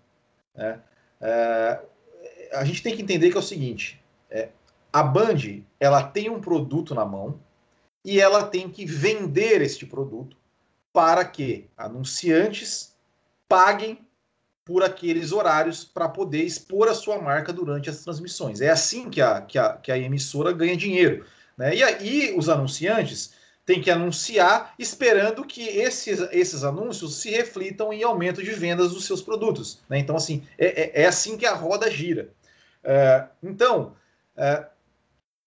Né? 0.55 0.79
É, 1.19 1.79
a 2.53 2.63
gente 2.63 2.81
tem 2.81 2.95
que 2.95 3.01
entender 3.01 3.31
que 3.31 3.37
é 3.37 3.39
o 3.39 3.43
seguinte: 3.43 4.01
é, 4.29 4.49
a 4.91 5.03
Band 5.03 5.61
ela 5.79 6.03
tem 6.03 6.29
um 6.29 6.39
produto 6.39 6.93
na 6.93 7.05
mão 7.05 7.39
e 8.03 8.19
ela 8.19 8.43
tem 8.43 8.69
que 8.69 8.85
vender 8.85 9.61
este 9.61 9.85
produto 9.85 10.37
para 10.91 11.25
que 11.25 11.67
anunciantes 11.77 12.95
paguem 13.47 13.99
por 14.65 14.83
aqueles 14.83 15.31
horários 15.31 15.83
para 15.83 16.07
poder 16.07 16.43
expor 16.43 16.87
a 16.87 16.93
sua 16.93 17.21
marca 17.21 17.51
durante 17.51 17.89
as 17.89 18.03
transmissões. 18.03 18.61
É 18.61 18.69
assim 18.69 19.09
que 19.09 19.21
a, 19.21 19.41
que 19.41 19.57
a, 19.57 19.73
que 19.73 19.91
a 19.91 19.97
emissora 19.97 20.53
ganha 20.53 20.77
dinheiro. 20.77 21.25
Né? 21.57 21.75
E 21.75 21.83
aí 21.83 22.33
os 22.37 22.47
anunciantes 22.47 23.33
têm 23.65 23.81
que 23.81 23.91
anunciar 23.91 24.73
esperando 24.77 25.45
que 25.45 25.67
esses, 25.67 26.19
esses 26.31 26.63
anúncios 26.63 27.15
se 27.15 27.29
reflitam 27.29 27.91
em 27.91 28.03
aumento 28.03 28.43
de 28.43 28.51
vendas 28.51 28.93
dos 28.93 29.05
seus 29.05 29.21
produtos. 29.21 29.81
Né? 29.89 29.99
Então, 29.99 30.15
assim, 30.15 30.43
é, 30.57 31.01
é, 31.01 31.03
é 31.03 31.05
assim 31.05 31.37
que 31.37 31.45
a 31.45 31.53
roda 31.53 31.89
gira. 31.89 32.29
É, 32.83 33.25
então, 33.41 33.93
é, 34.35 34.67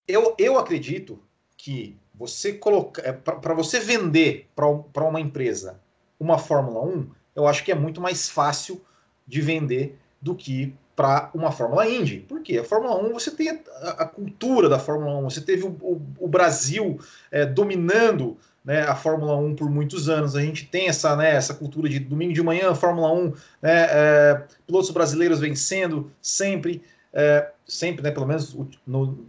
eu, 0.07 0.35
eu 0.37 0.57
acredito 0.57 1.19
que 1.55 1.97
você 2.13 2.53
colocar 2.53 3.03
é, 3.03 3.11
para 3.11 3.53
você 3.53 3.79
vender 3.79 4.49
para 4.55 5.03
uma 5.03 5.21
empresa 5.21 5.79
uma 6.19 6.39
Fórmula 6.39 6.81
1, 6.83 7.09
eu 7.35 7.47
acho 7.47 7.63
que 7.63 7.71
é 7.71 7.75
muito 7.75 8.01
mais 8.01 8.27
fácil 8.27 8.81
de 9.27 9.41
vender 9.41 9.97
do 10.19 10.33
que 10.33 10.73
para 10.95 11.29
uma 11.31 11.51
Fórmula 11.51 11.87
Indy. 11.87 12.21
Por 12.21 12.41
quê? 12.41 12.57
A 12.57 12.63
Fórmula 12.63 12.97
1, 12.97 13.13
você 13.13 13.29
tem 13.29 13.49
a, 13.49 13.89
a 13.89 14.05
cultura 14.05 14.67
da 14.67 14.79
Fórmula 14.79 15.15
1, 15.19 15.23
você 15.29 15.41
teve 15.41 15.63
o, 15.63 15.69
o, 15.79 16.01
o 16.19 16.27
Brasil 16.27 16.99
é, 17.29 17.45
dominando 17.45 18.35
né, 18.65 18.81
a 18.81 18.95
Fórmula 18.95 19.37
1 19.37 19.55
por 19.55 19.69
muitos 19.69 20.09
anos. 20.09 20.35
A 20.35 20.41
gente 20.41 20.65
tem 20.65 20.87
essa, 20.87 21.15
né, 21.15 21.35
essa 21.35 21.53
cultura 21.53 21.87
de 21.87 21.99
domingo 21.99 22.33
de 22.33 22.41
manhã, 22.41 22.73
Fórmula 22.73 23.13
1, 23.13 23.33
né, 23.61 23.87
é, 23.89 24.43
pilotos 24.65 24.89
brasileiros 24.89 25.39
vencendo 25.39 26.11
sempre, 26.19 26.81
é, 27.17 27.49
sempre, 27.67 28.03
né, 28.03 28.11
pelo 28.11 28.27
menos 28.27 28.55
no, 28.85 29.25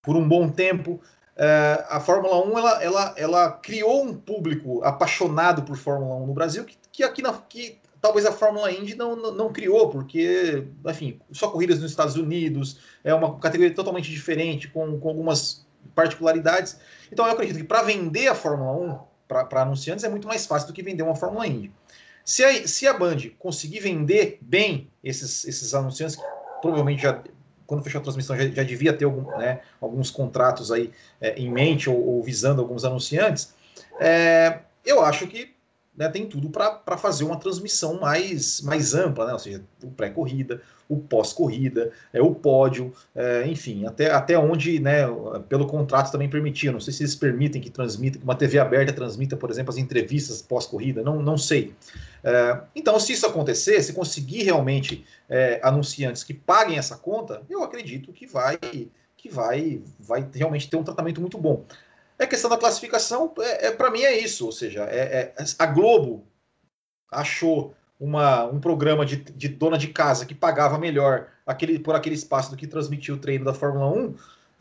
por 0.00 0.16
um 0.16 0.26
bom 0.26 0.48
tempo. 0.48 1.00
É, 1.36 1.84
a 1.88 1.98
Fórmula 1.98 2.46
1 2.46 2.58
ela, 2.58 2.82
ela, 2.84 3.14
ela 3.16 3.50
criou 3.52 4.04
um 4.04 4.14
público 4.14 4.84
apaixonado 4.84 5.62
por 5.62 5.76
Fórmula 5.76 6.14
1 6.16 6.26
no 6.26 6.34
Brasil 6.34 6.64
que, 6.64 6.76
que 6.92 7.02
aqui 7.02 7.20
na, 7.20 7.32
que 7.32 7.78
talvez 8.00 8.26
a 8.26 8.32
Fórmula 8.32 8.70
Indy 8.70 8.94
não, 8.94 9.16
não, 9.16 9.32
não, 9.32 9.52
criou, 9.52 9.88
porque, 9.88 10.66
enfim, 10.86 11.18
só 11.32 11.48
corridas 11.50 11.80
nos 11.80 11.90
Estados 11.90 12.16
Unidos, 12.16 12.78
é 13.02 13.12
uma 13.14 13.38
categoria 13.38 13.74
totalmente 13.74 14.10
diferente, 14.10 14.68
com, 14.68 15.00
com 15.00 15.08
algumas 15.08 15.66
particularidades. 15.94 16.78
Então 17.10 17.26
eu 17.26 17.32
acredito 17.32 17.56
que 17.56 17.64
para 17.64 17.82
vender 17.82 18.28
a 18.28 18.34
Fórmula 18.34 18.72
1 18.72 18.98
para 19.26 19.62
anunciantes 19.62 20.04
é 20.04 20.08
muito 20.08 20.28
mais 20.28 20.46
fácil 20.46 20.68
do 20.68 20.74
que 20.74 20.82
vender 20.82 21.02
uma 21.02 21.16
Fórmula 21.16 21.46
Indy. 21.46 21.72
Se 22.24 22.44
a, 22.44 22.68
se 22.68 22.86
a 22.86 22.92
Band 22.92 23.18
conseguir 23.38 23.80
vender 23.80 24.38
bem 24.40 24.90
esses, 25.02 25.44
esses 25.44 25.74
anunciantes, 25.74 26.16
provavelmente 26.62 27.02
já 27.02 27.20
quando 27.66 27.82
fechou 27.82 28.00
a 28.00 28.02
transmissão 28.02 28.36
já, 28.36 28.46
já 28.48 28.62
devia 28.62 28.92
ter 28.92 29.04
algum, 29.04 29.22
né, 29.38 29.60
alguns 29.80 30.10
contratos 30.10 30.70
aí 30.70 30.90
é, 31.20 31.38
em 31.38 31.50
mente 31.50 31.88
ou, 31.88 31.96
ou, 31.96 32.22
visando 32.22 32.60
alguns 32.60 32.84
anunciantes, 32.84 33.54
é, 33.98 34.58
eu 34.84 35.02
acho 35.02 35.26
que 35.26 35.54
né, 35.96 36.08
tem 36.08 36.26
tudo 36.26 36.48
para 36.48 36.96
fazer 36.96 37.24
uma 37.24 37.36
transmissão 37.36 38.00
mais, 38.00 38.60
mais 38.62 38.94
ampla, 38.94 39.26
né? 39.26 39.32
ou 39.32 39.38
seja, 39.38 39.62
o 39.82 39.90
pré-corrida, 39.90 40.60
o 40.88 40.96
pós-corrida, 40.96 41.92
é, 42.12 42.20
o 42.20 42.34
pódio, 42.34 42.92
é, 43.14 43.46
enfim, 43.46 43.86
até, 43.86 44.10
até 44.10 44.38
onde, 44.38 44.78
né, 44.78 45.02
pelo 45.48 45.66
contrato 45.66 46.10
também 46.10 46.28
permitia. 46.28 46.72
Não 46.72 46.80
sei 46.80 46.92
se 46.92 47.02
eles 47.02 47.14
permitem 47.14 47.60
que 47.60 47.70
transmita, 47.70 48.18
que 48.18 48.24
uma 48.24 48.34
TV 48.34 48.58
aberta 48.58 48.92
transmita, 48.92 49.36
por 49.36 49.50
exemplo, 49.50 49.70
as 49.70 49.78
entrevistas 49.78 50.42
pós-corrida, 50.42 51.02
não, 51.02 51.22
não 51.22 51.36
sei. 51.36 51.74
É, 52.24 52.60
então, 52.74 52.98
se 53.00 53.12
isso 53.12 53.26
acontecer, 53.26 53.82
se 53.82 53.92
conseguir 53.92 54.44
realmente 54.44 55.04
é, 55.28 55.60
anunciantes 55.62 56.22
que 56.22 56.32
paguem 56.32 56.78
essa 56.78 56.96
conta, 56.96 57.42
eu 57.50 57.62
acredito 57.62 58.12
que 58.12 58.26
vai 58.26 58.58
que 59.22 59.28
vai, 59.28 59.80
vai 60.00 60.28
realmente 60.34 60.68
ter 60.68 60.76
um 60.76 60.82
tratamento 60.82 61.20
muito 61.20 61.38
bom. 61.38 61.64
É 62.18 62.26
questão 62.26 62.50
da 62.50 62.58
classificação, 62.58 63.32
é, 63.38 63.68
é 63.68 63.70
para 63.70 63.88
mim 63.88 64.02
é 64.02 64.18
isso, 64.18 64.44
ou 64.44 64.50
seja, 64.50 64.82
é, 64.84 65.32
é, 65.38 65.44
a 65.60 65.66
Globo 65.66 66.26
achou 67.08 67.72
uma, 68.00 68.44
um 68.46 68.58
programa 68.58 69.06
de, 69.06 69.16
de, 69.16 69.48
dona 69.48 69.78
de 69.78 69.88
casa 69.88 70.26
que 70.26 70.34
pagava 70.34 70.76
melhor 70.76 71.28
aquele, 71.46 71.78
por 71.78 71.94
aquele 71.94 72.16
espaço 72.16 72.50
do 72.50 72.56
que 72.56 72.66
transmitir 72.66 73.14
o 73.14 73.18
treino 73.18 73.44
da 73.44 73.54
Fórmula 73.54 73.86
1. 73.86 74.14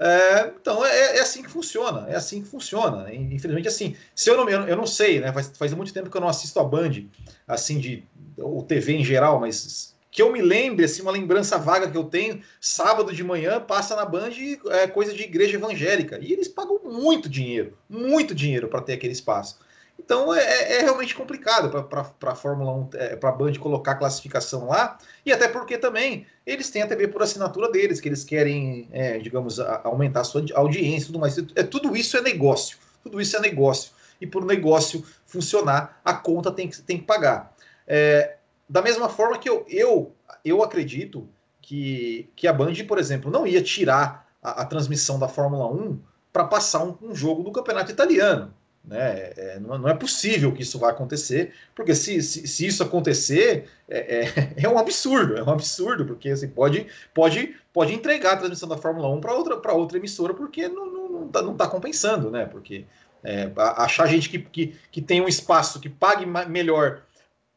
É, 0.04 0.52
então 0.60 0.84
é, 0.84 1.18
é, 1.18 1.20
assim 1.20 1.44
que 1.44 1.50
funciona, 1.50 2.10
é 2.10 2.16
assim 2.16 2.42
que 2.42 2.48
funciona. 2.48 3.14
Infelizmente, 3.14 3.68
assim, 3.68 3.96
se 4.16 4.32
eu 4.32 4.36
não, 4.36 4.50
eu 4.50 4.76
não 4.76 4.88
sei, 4.88 5.20
né? 5.20 5.32
Faz, 5.32 5.52
faz 5.56 5.72
muito 5.76 5.94
tempo 5.94 6.10
que 6.10 6.18
eu 6.18 6.22
não 6.22 6.28
assisto 6.28 6.60
a 6.60 6.64
Band, 6.64 7.04
assim, 7.48 7.78
de 7.78 8.04
ou 8.36 8.64
TV 8.64 8.94
em 8.94 9.06
geral, 9.06 9.40
mas 9.40 9.96
que 10.10 10.20
eu 10.20 10.34
me 10.34 10.42
lembre, 10.42 10.86
assim, 10.86 11.04
uma 11.04 11.12
lembrança 11.12 11.56
vaga 11.60 11.90
que 11.90 11.96
eu 11.96 12.06
tenho, 12.06 12.42
sábado 12.60 13.14
de 13.14 13.24
manhã 13.24 13.62
passa 13.62 13.96
na 13.96 14.04
Band 14.04 14.32
é, 14.72 14.88
coisa 14.88 15.14
de 15.14 15.22
igreja 15.22 15.56
evangélica. 15.56 16.18
E 16.20 16.34
eles 16.34 16.48
pagam 16.48 16.80
muito 16.84 17.30
dinheiro, 17.30 17.78
muito 17.88 18.34
dinheiro 18.34 18.68
para 18.70 18.82
ter 18.82 18.94
aquele 18.94 19.14
espaço. 19.14 19.60
Então 20.04 20.34
é, 20.34 20.42
é, 20.42 20.74
é 20.78 20.82
realmente 20.82 21.14
complicado 21.14 21.70
para 21.70 22.32
a 22.32 22.36
Fórmula 22.36 22.74
1, 22.74 22.90
é, 22.96 23.16
para 23.16 23.30
a 23.30 23.32
Band 23.32 23.54
colocar 23.54 23.96
classificação 23.96 24.68
lá, 24.68 24.98
e 25.26 25.32
até 25.32 25.48
porque 25.48 25.78
também 25.78 26.26
eles 26.46 26.70
têm 26.70 26.82
a 26.82 26.88
TV 26.88 27.08
por 27.08 27.22
assinatura 27.22 27.72
deles, 27.72 28.02
que 28.02 28.10
eles 28.10 28.24
querem, 28.24 28.90
é, 28.92 29.20
digamos, 29.20 29.60
a, 29.60 29.82
aumentar 29.84 30.22
a 30.22 30.24
sua 30.24 30.44
audiência 30.56 31.04
e 31.04 31.08
tudo 31.08 31.20
mais. 31.20 31.38
É, 31.56 31.64
tudo 31.64 31.96
isso 31.96 32.18
é 32.18 32.22
negócio. 32.22 32.78
Tudo 33.04 33.22
isso 33.22 33.38
é 33.38 33.40
negócio. 33.40 33.92
E 34.20 34.28
por 34.28 34.44
negócio 34.44 35.06
funcionar, 35.26 36.02
a 36.04 36.14
conta 36.14 36.52
tem 36.52 36.68
que, 36.68 36.82
tem 36.82 36.98
que 36.98 37.06
pagar. 37.06 37.56
É, 37.88 38.38
da 38.68 38.82
mesma 38.82 39.08
forma 39.08 39.38
que 39.38 39.50
eu, 39.50 39.66
eu, 39.70 40.16
eu 40.44 40.64
acredito 40.64 41.28
que, 41.62 42.30
que 42.36 42.48
a 42.48 42.54
Band, 42.54 42.74
por 42.88 42.98
exemplo, 42.98 43.32
não 43.32 43.46
ia 43.46 43.62
tirar 43.62 44.28
a, 44.42 44.62
a 44.62 44.66
transmissão 44.66 45.20
da 45.20 45.28
Fórmula 45.28 45.68
1 45.68 46.00
para 46.34 46.46
passar 46.46 46.84
um, 46.84 46.98
um 47.02 47.16
jogo 47.16 47.44
do 47.44 47.52
campeonato 47.52 47.92
italiano. 47.92 48.54
Né? 48.84 49.32
É, 49.38 49.60
não, 49.60 49.88
é 49.88 49.94
possível 49.94 50.52
que 50.52 50.63
isso 50.63 50.80
vá 50.80 50.89
acontecer, 50.89 51.54
porque 51.76 51.94
se, 51.94 52.22
se, 52.22 52.48
se 52.48 52.65
isso 52.65 52.82
acontecer, 52.82 53.70
é, 53.88 54.26
é, 54.26 54.54
é, 54.65 54.70
um 54.70 54.78
absurdo, 54.78 55.38
é 55.38 55.44
um 55.44 55.50
absurdo, 55.50 56.06
porque 56.06 56.30
assim, 56.30 56.48
pode, 56.48 56.88
pode, 57.13 57.56
pode 57.72 57.94
entregar 57.94 58.34
a 58.34 58.38
transmissão 58.38 58.67
da 58.67 58.78
Fórmula 58.78 59.08
1 59.10 59.22
para 59.22 59.34
outra, 59.34 59.74
outra 59.74 59.98
emissora, 59.98 60.34
porque 60.34 60.67
não, 60.67 60.86
não, 60.88 61.10
não, 61.10 61.28
tá, 61.28 61.41
não 61.41 61.56
tá 61.56 61.67
compensando, 61.67 62.32
né? 62.32 62.46
Porque 62.46 62.86
é, 63.24 63.52
achar 63.56 64.08
gente 64.08 64.30
que, 64.30 64.39
que, 64.39 64.76
que 64.91 65.02
tem 65.02 65.22
um 65.22 65.28
espaço 65.28 65.80
que 65.80 65.89
pague 65.89 66.26
melhor 66.26 67.04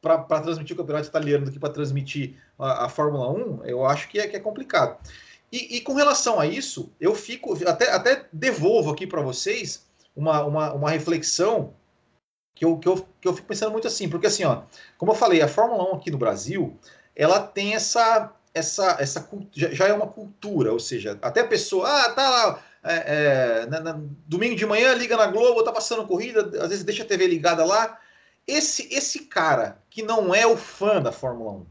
para 0.03 0.41
transmitir 0.41 0.75
o 0.75 0.79
campeonato 0.79 1.09
italiano 1.09 1.47
do 1.47 1.51
que 1.51 1.59
para 1.59 1.73
transmitir 1.73 2.35
a, 2.59 2.85
a, 2.85 2.89
Fórmula 2.91 3.31
1, 3.31 3.65
eu 3.65 3.87
acho 3.87 4.07
que 4.11 4.19
é, 4.21 4.29
que 4.29 4.37
é 4.37 4.41
complicado. 4.41 4.99
E, 5.51 5.77
e 5.77 5.81
com 5.81 5.95
relação 5.95 6.39
a 6.39 6.47
isso, 6.47 6.93
eu 7.01 7.15
fico, 7.15 7.57
até, 7.67 7.91
até 7.91 8.27
devolvo 8.31 8.91
aqui 8.91 9.07
para 9.07 9.23
vocês 9.23 9.87
uma, 10.15 10.45
uma, 10.45 10.73
uma 10.73 10.91
reflexão 10.91 11.75
que 12.55 12.65
eu, 12.65 12.79
que, 12.79 12.89
eu, 12.89 13.09
que 13.21 13.29
eu 13.29 13.35
fico 13.35 13.49
pensando 13.49 13.73
muito 13.73 13.89
assim, 13.89 14.09
porque 14.09 14.27
assim, 14.27 14.45
ó, 14.45 14.63
como 14.97 15.13
eu 15.13 15.17
falei, 15.17 15.43
a 15.43 15.49
Fórmula 15.49 15.93
1 15.93 15.97
aqui 15.97 16.11
no 16.11 16.19
Brasil, 16.19 16.79
ela 17.17 17.41
tem 17.41 17.75
essa, 17.75 18.33
essa, 18.53 18.97
essa 19.01 19.29
já, 19.53 19.89
é 19.89 19.93
uma 19.93 20.07
cultura, 20.07 20.73
ou 20.73 20.79
seja, 20.79 21.19
até 21.21 21.41
a 21.41 21.47
pessoa, 21.47 21.89
ah, 21.89 22.13
tá 22.13 22.31
lá, 22.31 22.63
é, 22.85 23.63
é, 23.63 23.67
na, 23.67 23.81
na, 23.81 24.01
domingo 24.27 24.55
de 24.55 24.67
manhã 24.67 24.95
liga 24.95 25.17
na 25.17 25.27
Globo, 25.27 25.65
tá 25.65 25.73
passando 25.73 26.07
corrida, 26.07 26.41
às 26.63 26.69
vezes 26.69 26.85
deixa 26.85 27.03
a 27.03 27.07
TV 27.07 27.27
ligada 27.27 27.65
lá. 27.65 27.99
Esse, 28.47 28.93
esse 28.95 29.21
cara 29.21 29.83
que 29.89 30.03
não 30.03 30.35
é 30.35 30.47
o 30.47 30.57
fã 30.57 31.01
da 31.01 31.11
Fórmula 31.11 31.53
1, 31.53 31.67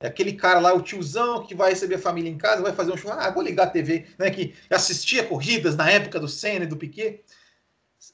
é 0.00 0.06
aquele 0.06 0.32
cara 0.32 0.60
lá, 0.60 0.72
o 0.72 0.82
tiozão 0.82 1.44
que 1.44 1.54
vai 1.54 1.70
receber 1.70 1.96
a 1.96 1.98
família 1.98 2.30
em 2.30 2.38
casa, 2.38 2.62
vai 2.62 2.72
fazer 2.72 2.92
um 2.92 2.96
show, 2.96 3.12
ah, 3.12 3.30
vou 3.30 3.42
ligar 3.42 3.64
a 3.64 3.70
TV, 3.70 4.06
né, 4.18 4.30
que 4.30 4.54
assistia 4.70 5.24
corridas 5.24 5.76
na 5.76 5.90
época 5.90 6.18
do 6.18 6.28
Senna 6.28 6.64
e 6.64 6.68
do 6.68 6.76
Piquet. 6.76 7.22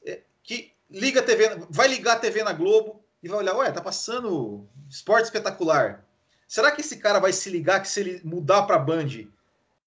É, 0.05 0.21
que 0.43 0.73
liga 0.91 1.21
a 1.21 1.23
TV, 1.23 1.67
vai 1.71 1.89
ligar 1.89 2.15
a 2.15 2.21
TV 2.21 2.43
na 2.43 2.53
Globo 2.53 3.03
e 3.23 3.29
vai 3.29 3.39
olhar, 3.39 3.57
ué, 3.57 3.71
tá 3.71 3.81
passando 3.81 4.67
esporte 4.89 5.25
espetacular. 5.25 6.05
Será 6.47 6.71
que 6.71 6.81
esse 6.81 6.97
cara 6.97 7.19
vai 7.19 7.33
se 7.33 7.51
ligar 7.51 7.81
que 7.81 7.89
se 7.89 8.01
ele 8.01 8.21
mudar 8.25 8.63
para 8.63 8.79
Band 8.79 9.27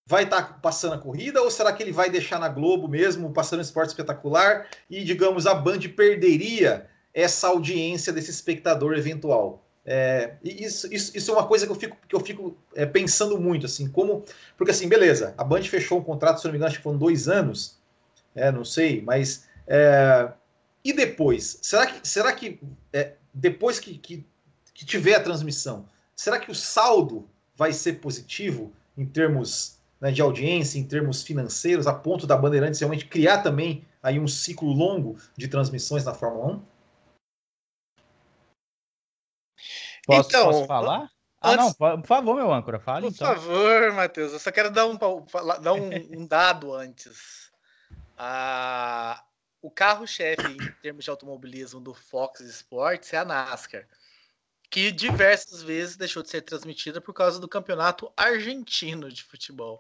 vai 0.06 0.24
estar 0.24 0.42
tá 0.42 0.54
passando 0.62 0.94
a 0.94 0.98
corrida 0.98 1.42
ou 1.42 1.50
será 1.50 1.72
que 1.74 1.82
ele 1.82 1.92
vai 1.92 2.10
deixar 2.10 2.40
na 2.40 2.50
Globo 2.50 2.88
mesmo 2.88 3.32
passando 3.32 3.62
esporte 3.62 3.90
espetacular 3.90 4.68
e 4.90 5.04
digamos 5.04 5.48
a 5.48 5.54
Band 5.54 5.80
perderia 5.96 6.88
essa 7.14 7.48
audiência 7.48 8.14
desse 8.14 8.30
espectador 8.30 8.94
eventual? 8.94 9.64
É, 9.84 10.36
isso, 10.44 10.94
isso, 10.94 11.18
isso, 11.18 11.32
é 11.32 11.34
uma 11.34 11.48
coisa 11.48 11.66
que 11.66 11.72
eu 11.72 11.76
fico, 11.76 11.98
que 12.08 12.16
eu 12.16 12.20
fico 12.20 12.56
é, 12.76 12.86
pensando 12.86 13.40
muito, 13.40 13.66
assim, 13.66 13.90
como. 13.90 14.24
Porque 14.56 14.72
assim, 14.72 14.88
beleza, 14.88 15.34
a 15.38 15.44
Band 15.44 15.64
fechou 15.64 15.98
um 15.98 16.04
contrato, 16.04 16.38
se 16.38 16.46
não 16.46 16.52
me 16.52 16.58
engano, 16.58 16.70
acho 16.70 16.78
que 16.78 16.84
foram 16.84 17.00
dois 17.00 17.28
anos, 17.28 17.80
é, 18.36 18.52
não 18.52 18.64
sei, 18.64 19.02
mas 19.02 19.48
é, 19.68 20.32
e 20.84 20.94
depois? 20.94 21.60
Será 21.62 21.88
que, 21.88 22.08
será 22.08 22.34
que 22.34 22.60
é, 22.92 23.14
depois 23.34 23.80
que, 23.80 23.98
que, 23.98 24.26
que, 24.74 24.86
tiver 24.86 25.16
a 25.16 25.24
transmissão, 25.24 25.86
será 26.16 26.40
que 26.40 26.52
o 26.52 26.56
saldo 26.56 27.30
vai 27.56 27.72
ser 27.72 28.00
positivo 28.00 28.74
em 28.98 29.06
termos 29.06 29.80
né, 30.00 30.12
de 30.12 30.22
audiência, 30.22 30.80
em 30.80 30.84
termos 30.84 31.22
financeiros, 31.22 31.88
a 31.88 31.94
ponto 31.94 32.26
da 32.26 32.36
Bandeirantes 32.36 32.80
realmente 32.80 33.06
criar 33.06 33.44
também 33.44 33.86
aí 34.02 34.20
um 34.20 34.28
ciclo 34.28 34.72
longo 34.72 35.18
de 35.38 35.48
transmissões 35.48 36.04
na 36.04 36.14
Fórmula 36.14 36.56
1? 36.56 36.72
Posso, 40.06 40.30
então, 40.30 40.46
posso 40.46 40.66
falar? 40.66 41.10
Ah, 41.40 41.56
não, 41.56 41.74
por 41.74 42.06
favor, 42.06 42.36
meu 42.36 42.54
âncora, 42.54 42.80
fale. 42.80 43.08
Por 43.08 43.14
então. 43.16 43.28
favor, 43.28 43.94
Matheus, 43.94 44.34
eu 44.34 44.40
só 44.40 44.52
quero 44.52 44.70
dar 44.70 44.86
um, 44.86 44.96
dar 44.96 45.74
um, 45.74 45.90
um 46.20 46.28
dado 46.28 46.74
antes. 46.74 47.52
A, 48.18 49.24
o 49.62 49.70
carro-chefe 49.70 50.48
em 50.48 50.72
termos 50.82 51.04
de 51.04 51.10
automobilismo 51.10 51.80
do 51.80 51.94
Fox 51.94 52.40
Sports 52.42 53.14
é 53.14 53.18
a 53.18 53.26
NASCAR, 53.26 53.88
que 54.70 54.92
diversas 54.92 55.62
vezes 55.62 55.98
deixou 55.98 56.24
de 56.24 56.30
ser 56.30 56.42
transmitida 56.42 57.00
por 57.00 57.14
causa 57.14 57.40
do 57.40 57.48
campeonato 57.48 58.12
argentino 58.18 59.12
de 59.12 59.24
futebol. 59.24 59.80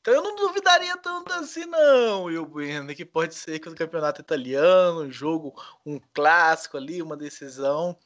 Então 0.00 0.14
eu 0.14 0.22
não 0.22 0.36
duvidaria 0.36 0.96
tanto 0.98 1.32
assim, 1.32 1.66
não, 1.66 2.24
Will 2.24 2.46
Bueno, 2.46 2.94
que 2.94 3.04
pode 3.04 3.34
ser 3.34 3.58
que 3.58 3.68
o 3.68 3.74
campeonato 3.74 4.20
italiano, 4.20 5.02
um 5.02 5.10
jogo, 5.10 5.60
um 5.84 5.98
clássico 6.14 6.76
ali, 6.76 7.02
uma 7.02 7.16
decisão, 7.16 7.98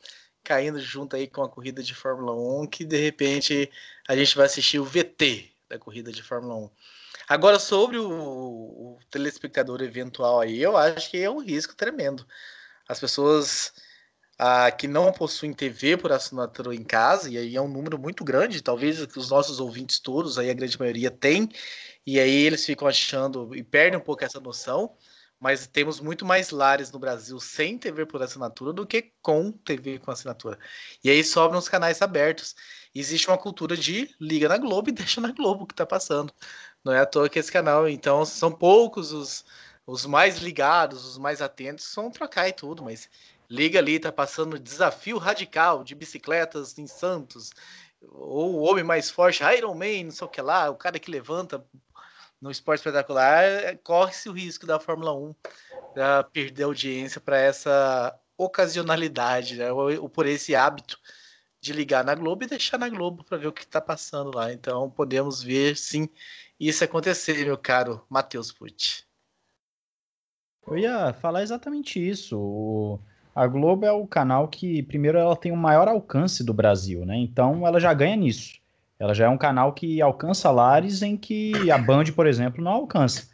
caindo 0.43 0.81
junto 0.81 1.15
aí 1.17 1.29
com 1.29 1.43
a 1.43 1.49
corrida 1.49 1.83
de 1.83 1.95
Fórmula 1.95 2.33
1, 2.63 2.69
que 2.69 2.85
de 2.87 2.97
repente 2.97 3.71
a 4.09 4.17
gente 4.17 4.35
vai 4.35 4.47
assistir 4.47 4.79
o 4.79 4.85
VT 4.85 5.53
da 5.69 5.79
corrida 5.79 6.11
de 6.11 6.23
Fórmula 6.23 6.55
1. 6.55 6.71
Agora, 7.31 7.61
sobre 7.61 7.97
o, 7.97 8.11
o, 8.11 8.99
telespectador 9.09 9.81
eventual 9.83 10.41
aí, 10.41 10.61
eu 10.61 10.77
acho 10.77 11.09
que 11.09 11.17
é 11.17 11.31
um 11.31 11.39
risco 11.39 11.77
tremendo. 11.77 12.27
As 12.89 12.99
pessoas 12.99 13.73
ah, 14.37 14.69
que 14.73 14.89
não 14.89 15.13
possuem 15.13 15.53
TV 15.55 15.97
por 15.97 16.11
assinatura 16.11 16.75
em 16.75 16.83
casa, 16.83 17.31
e 17.31 17.39
aí 17.39 17.55
é 17.57 17.61
um 17.61 17.69
número 17.69 17.97
muito 17.97 18.25
grande, 18.25 18.61
talvez 18.61 19.01
os 19.17 19.31
nossos 19.31 19.61
ouvintes 19.61 20.01
todos, 20.01 20.39
aí 20.39 20.51
a 20.51 20.55
grande 20.55 20.77
maioria 20.79 21.09
tem, 21.09 21.49
e 22.05 22.19
aí 22.19 22.47
eles 22.47 22.67
ficam 22.67 22.89
achando 22.89 23.55
e 23.55 23.63
perdem 23.63 24.01
um 24.01 24.03
pouco 24.03 24.25
essa 24.25 24.41
noção, 24.41 24.97
mas 25.41 25.67
temos 25.67 26.01
muito 26.01 26.25
mais 26.25 26.51
lares 26.51 26.93
no 26.93 26.99
Brasil 26.99 27.41
sem 27.41 27.79
TV 27.79 28.05
por 28.07 28.23
assinatura 28.23 28.73
do 28.75 28.87
que 28.87 29.13
com 29.23 29.51
TV 29.51 29.99
com 29.99 30.11
assinatura. 30.11 30.59
E 31.03 31.09
aí 31.11 31.25
sobram 31.25 31.59
os 31.59 31.69
canais 31.69 32.03
abertos. 32.03 32.55
Existe 32.95 33.29
uma 33.29 33.39
cultura 33.39 33.77
de 33.77 34.15
liga 34.21 34.49
na 34.49 34.59
Globo 34.59 34.91
e 34.91 34.93
deixa 34.93 35.21
na 35.21 35.33
Globo 35.33 35.65
o 35.65 35.67
que 35.67 35.73
está 35.73 35.87
passando. 35.87 36.33
Não 36.85 36.93
é 36.93 37.01
à 37.01 37.07
toa 37.07 37.29
que 37.29 37.39
esse 37.39 37.53
canal, 37.53 37.89
então, 37.89 38.25
são 38.25 38.51
poucos 38.51 39.13
os, 39.13 39.45
os 39.87 40.07
mais 40.07 40.39
ligados, 40.39 41.05
os 41.05 41.19
mais 41.19 41.43
atentos, 41.43 41.93
vão 41.95 42.11
trocar 42.11 42.49
e 42.49 42.53
tudo, 42.53 42.83
mas 42.83 43.09
liga 43.49 43.79
ali, 43.79 43.99
tá 43.99 44.11
passando 44.11 44.59
desafio 44.59 45.19
radical 45.19 45.85
de 45.85 45.95
bicicletas 45.95 46.79
em 46.79 46.87
Santos, 46.87 47.51
ou 48.01 48.55
o 48.55 48.63
homem 48.63 48.85
mais 48.85 49.11
forte, 49.11 49.43
Iron 49.57 49.75
Man, 49.75 50.05
não 50.05 50.11
sei 50.11 50.27
o 50.27 50.31
que 50.31 50.41
lá, 50.41 50.71
o 50.71 50.77
cara 50.77 50.99
que 50.99 51.11
levanta 51.11 51.65
no 52.41 52.51
esporte 52.51 52.81
espetacular, 52.81 53.45
é, 53.45 53.77
corre-se 53.77 54.29
o 54.29 54.33
risco 54.33 54.67
da 54.67 54.81
Fórmula 54.81 55.15
1 55.15 55.35
para 55.93 56.25
perder 56.25 56.63
audiência 56.63 57.21
para 57.21 57.39
essa 57.39 58.19
ocasionalidade, 58.37 59.57
né? 59.57 59.71
ou, 59.71 60.03
ou 60.03 60.09
por 60.09 60.27
esse 60.27 60.55
hábito 60.55 60.99
de 61.61 61.75
ligar 61.75 62.03
na 62.03 62.15
Globo 62.15 62.45
e 62.45 62.47
deixar 62.47 62.79
na 62.79 62.89
Globo 62.89 63.23
para 63.23 63.37
ver 63.37 63.49
o 63.49 63.53
que 63.53 63.63
está 63.63 63.81
passando 63.81 64.35
lá. 64.35 64.51
Então 64.51 64.89
podemos 64.91 65.43
ver 65.43 65.77
sim 65.77 66.09
isso 66.69 66.85
acontecer, 66.85 67.45
meu 67.45 67.57
caro 67.57 68.05
Matheus 68.11 68.53
Pucci. 68.53 69.05
Eu 70.67 70.77
ia 70.77 71.13
falar 71.15 71.43
exatamente 71.43 71.99
isso. 71.99 73.01
A 73.35 73.47
Globo 73.47 73.87
é 73.87 73.93
o 73.93 74.07
canal 74.07 74.47
que, 74.47 74.83
primeiro, 74.83 75.17
ela 75.17 75.35
tem 75.35 75.51
o 75.51 75.57
maior 75.57 75.89
alcance 75.89 76.45
do 76.45 76.53
Brasil, 76.53 77.07
né? 77.07 77.17
Então 77.17 77.67
ela 77.67 77.81
já 77.81 77.95
ganha 77.95 78.15
nisso. 78.15 78.61
Ela 78.99 79.15
já 79.15 79.25
é 79.25 79.29
um 79.29 79.39
canal 79.39 79.73
que 79.73 80.03
alcança 80.03 80.51
lares 80.51 81.01
em 81.01 81.17
que 81.17 81.71
a 81.71 81.79
Band, 81.79 82.05
por 82.15 82.27
exemplo, 82.27 82.63
não 82.63 82.73
alcança. 82.73 83.27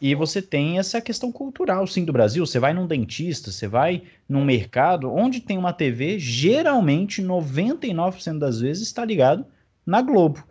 E 0.00 0.14
você 0.14 0.40
tem 0.40 0.78
essa 0.78 1.00
questão 1.00 1.30
cultural, 1.30 1.86
sim, 1.86 2.04
do 2.04 2.12
Brasil. 2.12 2.46
Você 2.46 2.58
vai 2.58 2.72
num 2.72 2.86
dentista, 2.86 3.50
você 3.50 3.68
vai 3.68 4.04
num 4.26 4.44
mercado, 4.44 5.12
onde 5.12 5.40
tem 5.40 5.58
uma 5.58 5.72
TV, 5.72 6.18
geralmente, 6.18 7.22
99% 7.22 8.38
das 8.38 8.60
vezes, 8.60 8.84
está 8.84 9.04
ligado 9.04 9.44
na 9.84 10.00
Globo. 10.00 10.42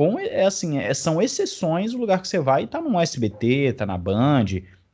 Com, 0.00 0.18
é 0.18 0.46
assim, 0.46 0.78
é, 0.78 0.94
são 0.94 1.20
exceções 1.20 1.92
o 1.92 1.98
lugar 1.98 2.22
que 2.22 2.26
você 2.26 2.38
vai 2.38 2.64
está 2.64 2.80
no 2.80 2.98
SBT, 2.98 3.66
está 3.66 3.84
na 3.84 3.98
Band, 3.98 4.46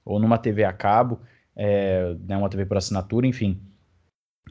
ou 0.04 0.18
numa 0.18 0.36
TV 0.36 0.64
a 0.64 0.72
cabo, 0.72 1.20
é, 1.54 2.16
né, 2.26 2.36
uma 2.36 2.48
TV 2.48 2.66
por 2.66 2.76
assinatura, 2.76 3.24
enfim. 3.24 3.56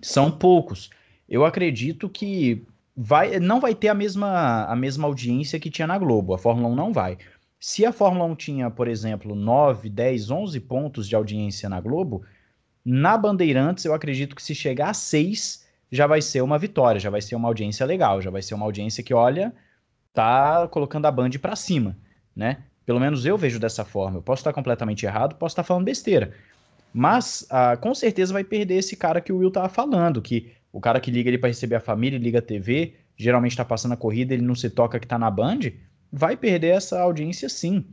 São 0.02 0.32
poucos. 0.32 0.89
Eu 1.28 1.44
acredito 1.44 2.08
que 2.08 2.65
vai, 2.96 3.38
não 3.38 3.60
vai 3.60 3.76
ter 3.76 3.89
a 3.89 3.94
mesma, 3.94 4.63
a 4.63 4.78
mesma 4.78 5.06
audiência 5.06 5.60
que 5.60 5.70
tinha 5.70 5.86
na 5.86 5.98
Globo. 5.98 6.34
A 6.34 6.38
Fórmula 6.38 6.70
1 6.70 6.76
não 6.76 6.94
vai. 6.94 7.18
Se 7.60 7.86
a 7.86 7.91
Fórmula 7.91 8.24
1 8.24 8.36
tinha, 8.36 8.72
por 8.72 8.88
exemplo, 8.88 9.36
9, 9.36 9.89
10, 9.89 10.32
11 10.32 10.58
pontos 10.62 11.10
de 11.10 11.18
audiência 11.18 11.68
na 11.68 11.82
Globo, 11.82 12.24
na 12.86 13.18
Bandeirantes 13.18 13.84
eu 13.84 13.94
acredito 13.94 14.34
que 14.34 14.41
se 14.41 14.56
chegar 14.56 14.91
a 14.91 14.94
6 14.94 15.65
já 15.91 16.08
vai 16.08 16.22
ser 16.22 16.39
uma 16.41 16.58
vitória, 16.58 16.98
já 16.98 17.10
vai 17.10 17.22
ser 17.22 17.36
uma 17.36 17.50
audiência 17.50 17.86
legal, 17.86 18.22
já 18.22 18.32
vai 18.32 18.41
ser 18.41 18.54
uma 18.54 18.65
audiência 18.65 19.04
que, 19.04 19.13
olha, 19.13 19.54
tá 20.15 20.67
colocando 20.67 21.06
a 21.06 21.12
Band 21.12 21.32
para 21.41 21.56
cima, 21.56 21.95
né? 22.36 22.63
Pelo 22.86 22.99
menos 22.99 23.25
eu 23.25 23.38
vejo 23.38 23.60
dessa 23.60 23.84
forma. 23.84 24.17
Eu 24.17 24.21
posso 24.21 24.39
estar 24.39 24.54
completamente 24.54 25.06
errado, 25.06 25.36
posso 25.36 25.54
estar 25.54 25.63
falando 25.63 25.86
besteira. 25.86 26.34
Mas 26.93 27.45
ah, 27.49 27.75
com 27.75 27.93
certeza 27.93 28.32
vai 28.32 28.43
perder 28.43 28.75
esse 28.75 28.95
cara 28.95 29.19
que 29.19 29.34
o 29.34 29.38
Will 29.38 29.51
tava 29.51 29.67
falando, 29.67 30.21
que 30.21 30.54
o 30.71 30.80
cara 30.80 30.99
que 30.99 31.12
liga 31.12 31.30
ele 31.30 31.38
para 31.38 31.49
receber 31.49 31.75
a 31.75 31.80
família, 31.80 32.17
liga 32.17 32.39
a 32.39 32.41
TV, 32.41 32.95
geralmente 33.17 33.51
está 33.51 33.65
passando 33.65 33.93
a 33.93 33.97
corrida, 33.97 34.34
ele 34.34 34.43
não 34.43 34.56
se 34.56 34.69
toca 34.69 34.99
que 34.99 35.08
tá 35.08 35.17
na 35.19 35.30
Band, 35.30 35.60
vai 36.12 36.38
perder 36.38 36.69
essa 36.69 37.01
audiência 37.01 37.49
sim. 37.49 37.86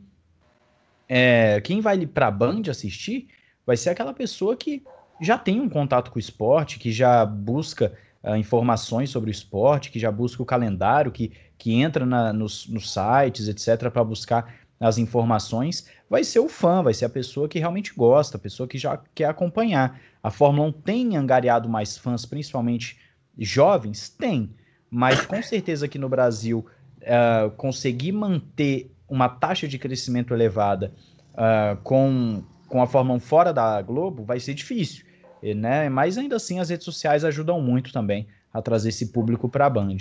É, 1.08 1.60
quem 1.62 1.80
vai 1.80 2.06
para 2.06 2.28
a 2.28 2.30
Band 2.30 2.62
assistir 2.70 3.28
vai 3.66 3.76
ser 3.76 3.90
aquela 3.90 4.14
pessoa 4.14 4.56
que 4.56 4.82
já 5.20 5.38
tem 5.38 5.60
um 5.60 5.68
contato 5.68 6.10
com 6.10 6.16
o 6.16 6.20
esporte, 6.20 6.78
que 6.78 6.92
já 6.92 7.24
busca 7.24 7.92
uh, 8.22 8.36
informações 8.36 9.10
sobre 9.10 9.30
o 9.30 9.32
esporte, 9.32 9.90
que 9.90 9.98
já 9.98 10.10
busca 10.10 10.42
o 10.42 10.46
calendário, 10.46 11.12
que, 11.12 11.32
que 11.58 11.74
entra 11.74 12.04
na, 12.06 12.32
nos, 12.32 12.66
nos 12.68 12.92
sites, 12.92 13.48
etc., 13.48 13.90
para 13.90 14.04
buscar 14.04 14.54
as 14.80 14.98
informações, 14.98 15.86
vai 16.10 16.24
ser 16.24 16.40
o 16.40 16.48
fã, 16.48 16.82
vai 16.82 16.92
ser 16.92 17.04
a 17.04 17.08
pessoa 17.08 17.48
que 17.48 17.58
realmente 17.58 17.94
gosta, 17.94 18.36
a 18.36 18.40
pessoa 18.40 18.66
que 18.66 18.76
já 18.76 19.00
quer 19.14 19.26
acompanhar. 19.26 20.00
A 20.22 20.30
Fórmula 20.30 20.68
1 20.68 20.72
tem 20.72 21.16
angariado 21.16 21.68
mais 21.68 21.96
fãs, 21.96 22.26
principalmente 22.26 22.98
jovens? 23.38 24.08
Tem. 24.08 24.54
Mas 24.90 25.24
com 25.24 25.40
certeza 25.42 25.86
aqui 25.86 25.98
no 25.98 26.08
Brasil, 26.08 26.66
uh, 27.02 27.50
conseguir 27.52 28.12
manter 28.12 28.92
uma 29.08 29.28
taxa 29.28 29.68
de 29.68 29.78
crescimento 29.78 30.34
elevada 30.34 30.92
uh, 31.32 31.76
com, 31.82 32.42
com 32.68 32.82
a 32.82 32.86
Fórmula 32.86 33.16
1 33.16 33.20
fora 33.20 33.52
da 33.52 33.80
Globo 33.82 34.24
vai 34.24 34.40
ser 34.40 34.54
difícil. 34.54 35.04
Né? 35.42 35.88
Mas 35.88 36.16
ainda 36.16 36.36
assim 36.36 36.60
as 36.60 36.70
redes 36.70 36.84
sociais 36.84 37.24
ajudam 37.24 37.60
muito 37.60 37.92
também 37.92 38.26
a 38.52 38.62
trazer 38.62 38.90
esse 38.90 39.06
público 39.06 39.48
para 39.48 39.66
a 39.66 39.70
Band. 39.70 39.96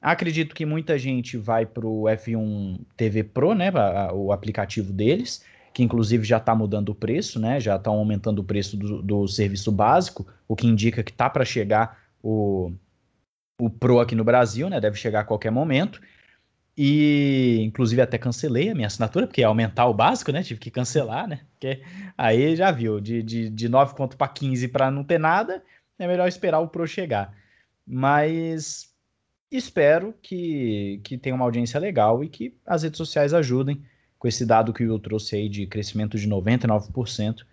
Acredito 0.00 0.54
que 0.54 0.64
muita 0.64 0.98
gente 0.98 1.36
vai 1.36 1.66
para 1.66 1.86
o 1.86 2.04
F1 2.04 2.80
TV 2.96 3.22
Pro, 3.22 3.54
né, 3.54 3.70
o 4.14 4.32
aplicativo 4.32 4.92
deles, 4.92 5.44
que 5.74 5.82
inclusive 5.82 6.24
já 6.24 6.38
está 6.38 6.54
mudando 6.54 6.88
o 6.88 6.94
preço, 6.94 7.38
né, 7.38 7.60
já 7.60 7.76
estão 7.76 7.94
aumentando 7.94 8.38
o 8.38 8.44
preço 8.44 8.78
do, 8.78 9.02
do, 9.02 9.28
serviço 9.28 9.70
básico, 9.70 10.26
o 10.48 10.56
que 10.56 10.66
indica 10.66 11.02
que 11.02 11.12
tá 11.12 11.28
para 11.28 11.44
chegar 11.44 11.98
o, 12.22 12.72
o 13.60 13.68
Pro 13.68 14.00
aqui 14.00 14.14
no 14.14 14.24
Brasil, 14.24 14.70
né, 14.70 14.80
deve 14.80 14.96
chegar 14.96 15.20
a 15.20 15.24
qualquer 15.24 15.50
momento. 15.50 16.00
E 16.82 17.60
inclusive 17.62 18.00
até 18.00 18.16
cancelei 18.16 18.70
a 18.70 18.74
minha 18.74 18.86
assinatura, 18.86 19.26
porque 19.26 19.42
ia 19.42 19.46
aumentar 19.46 19.84
o 19.86 19.92
básico, 19.92 20.32
né? 20.32 20.42
Tive 20.42 20.58
que 20.58 20.70
cancelar, 20.70 21.28
né? 21.28 21.40
Porque 21.50 21.82
aí 22.16 22.56
já 22.56 22.70
viu, 22.70 22.98
de, 22.98 23.22
de, 23.22 23.50
de 23.50 23.68
9 23.68 23.94
conto 23.94 24.16
para 24.16 24.28
15 24.28 24.66
para 24.68 24.90
não 24.90 25.04
ter 25.04 25.20
nada, 25.20 25.62
é 25.98 26.06
melhor 26.06 26.26
esperar 26.26 26.58
o 26.60 26.68
Pro 26.68 26.86
chegar. 26.86 27.34
Mas 27.86 28.94
espero 29.50 30.14
que, 30.22 31.02
que 31.04 31.18
tenha 31.18 31.34
uma 31.34 31.44
audiência 31.44 31.78
legal 31.78 32.24
e 32.24 32.30
que 32.30 32.56
as 32.66 32.82
redes 32.82 32.96
sociais 32.96 33.34
ajudem 33.34 33.82
com 34.18 34.26
esse 34.26 34.46
dado 34.46 34.72
que 34.72 34.82
o 34.82 34.88
Will 34.88 34.98
trouxe 34.98 35.36
aí 35.36 35.50
de 35.50 35.66
crescimento 35.66 36.16
de 36.16 36.26
99% 36.26 37.44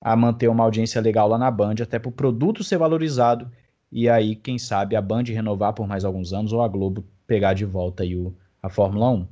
a 0.00 0.14
manter 0.14 0.46
uma 0.46 0.62
audiência 0.62 1.00
legal 1.00 1.26
lá 1.26 1.36
na 1.36 1.50
Band, 1.50 1.74
até 1.82 1.98
para 1.98 2.08
o 2.08 2.12
produto 2.12 2.62
ser 2.62 2.78
valorizado 2.78 3.50
e 3.90 4.08
aí, 4.08 4.36
quem 4.36 4.58
sabe, 4.58 4.94
a 4.94 5.02
Band 5.02 5.24
renovar 5.24 5.72
por 5.72 5.88
mais 5.88 6.04
alguns 6.04 6.32
anos 6.32 6.52
ou 6.52 6.62
a 6.62 6.68
Globo 6.68 7.04
pegar 7.26 7.54
de 7.54 7.64
volta 7.64 8.04
aí 8.04 8.14
o, 8.14 8.32
a 8.62 8.68
Fórmula 8.68 9.10
1. 9.10 9.28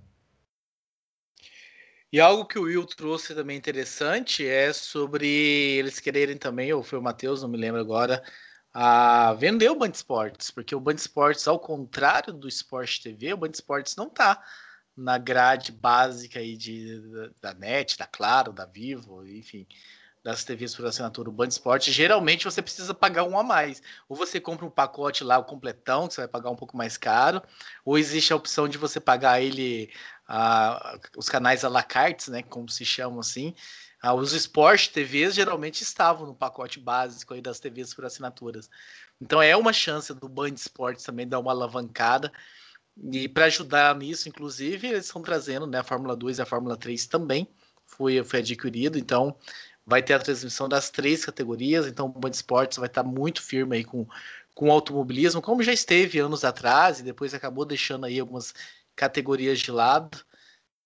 E 2.11 2.21
algo 2.21 2.47
que 2.47 2.59
o 2.59 2.63
Will 2.63 2.87
trouxe 2.87 3.35
também 3.35 3.57
interessante 3.57 4.47
é 4.47 4.73
sobre 4.73 5.29
eles 5.77 6.01
quererem 6.01 6.39
também, 6.39 6.73
ou 6.73 6.83
foi 6.83 6.99
o 6.99 7.03
Matheus, 7.03 7.43
não 7.43 7.51
me 7.51 7.59
lembro 7.59 7.81
agora, 7.81 8.23
a 8.73 9.35
vender 9.35 9.71
o 9.71 9.75
Band 9.75 9.91
Esportes, 9.91 10.51
porque 10.51 10.75
o 10.75 10.81
Band 10.81 10.95
Esportes, 10.95 11.47
ao 11.47 11.59
contrário 11.59 12.33
do 12.33 12.49
Sport 12.49 13.03
TV, 13.03 13.35
o 13.35 13.37
Band 13.37 13.51
Esportes 13.51 13.95
não 13.95 14.07
está 14.07 14.43
na 14.97 15.19
grade 15.19 15.71
básica 15.71 16.41
aí 16.41 16.57
de, 16.57 17.01
da, 17.01 17.53
da 17.53 17.55
NET, 17.55 17.99
da 17.99 18.07
Claro, 18.07 18.53
da 18.53 18.65
Vivo, 18.65 19.27
enfim, 19.27 19.67
das 20.29 20.45
TVs 20.45 20.75
por 20.75 20.85
assinatura. 20.85 21.31
O 21.31 21.33
Band 21.33 21.49
Esportes, 21.49 21.95
geralmente 21.95 22.45
você 22.45 22.61
precisa 22.61 22.93
pagar 22.93 23.25
um 23.25 23.39
a 23.39 23.43
mais. 23.43 23.83
Ou 24.09 24.15
você 24.15 24.39
compra 24.39 24.67
um 24.67 24.71
pacote 24.71 25.25
lá, 25.25 25.39
o 25.39 25.45
completão, 25.45 26.07
que 26.07 26.15
você 26.15 26.21
vai 26.21 26.29
pagar 26.29 26.51
um 26.51 26.57
pouco 26.57 26.77
mais 26.77 26.99
caro, 26.99 27.43
ou 27.83 27.97
existe 27.97 28.33
a 28.33 28.37
opção 28.37 28.69
de 28.69 28.77
você 28.77 29.01
pagar 29.01 29.41
ele, 29.41 29.91
os 31.17 31.31
canais 31.31 31.65
à 31.65 31.69
la 31.71 31.83
carte, 31.83 32.31
né, 32.31 32.43
como 32.43 32.69
se 32.69 32.85
chamam 32.85 33.21
assim, 33.21 33.55
ah, 34.03 34.13
os 34.13 34.33
Sport 34.35 34.89
TVs 34.89 35.35
geralmente 35.35 35.83
estavam 35.83 36.27
no 36.27 36.35
pacote 36.35 36.79
básico 36.79 37.33
aí 37.33 37.41
das 37.41 37.59
TVs 37.59 37.95
por 37.95 38.05
assinaturas. 38.05 38.69
Então 39.21 39.41
é 39.41 39.57
uma 39.57 39.73
chance 39.73 40.13
do 40.13 40.29
Band 40.29 40.51
Esportes 40.51 41.05
também 41.05 41.27
dar 41.27 41.39
uma 41.39 41.53
alavancada. 41.53 42.31
E 43.11 43.29
para 43.29 43.47
ajudar 43.47 43.97
nisso, 43.97 44.29
inclusive, 44.29 44.89
eles 44.89 45.07
estão 45.07 45.23
trazendo 45.23 45.67
né, 45.67 45.79
a 45.79 45.85
Fórmula 45.85 46.15
2 46.15 46.39
e 46.39 46.43
a 46.43 46.47
Fórmula 46.47 46.77
3 46.77 47.07
também. 47.07 47.49
Foi, 47.87 48.23
foi 48.23 48.41
adquirido, 48.41 48.99
então 48.99 49.35
vai 49.89 50.03
ter 50.03 50.13
a 50.13 50.19
transmissão 50.19 50.69
das 50.69 50.91
três 50.91 51.25
categorias. 51.25 51.87
Então 51.87 52.07
o 52.07 52.09
Band 52.11 52.31
Esportes 52.31 52.77
vai 52.77 52.89
estar 52.89 53.03
muito 53.03 53.43
firme 53.43 53.77
aí 53.79 53.85
com, 53.85 54.07
com 54.55 54.69
o 54.69 54.71
automobilismo, 54.71 55.41
como 55.41 55.63
já 55.63 55.73
esteve 55.73 56.19
anos 56.19 56.45
atrás, 56.45 57.01
e 57.01 57.03
depois 57.03 57.33
acabou 57.33 57.65
deixando 57.65 58.05
aí 58.05 58.21
algumas 58.21 58.55
categorias 58.95 59.59
de 59.59 59.73
lado. 59.73 60.23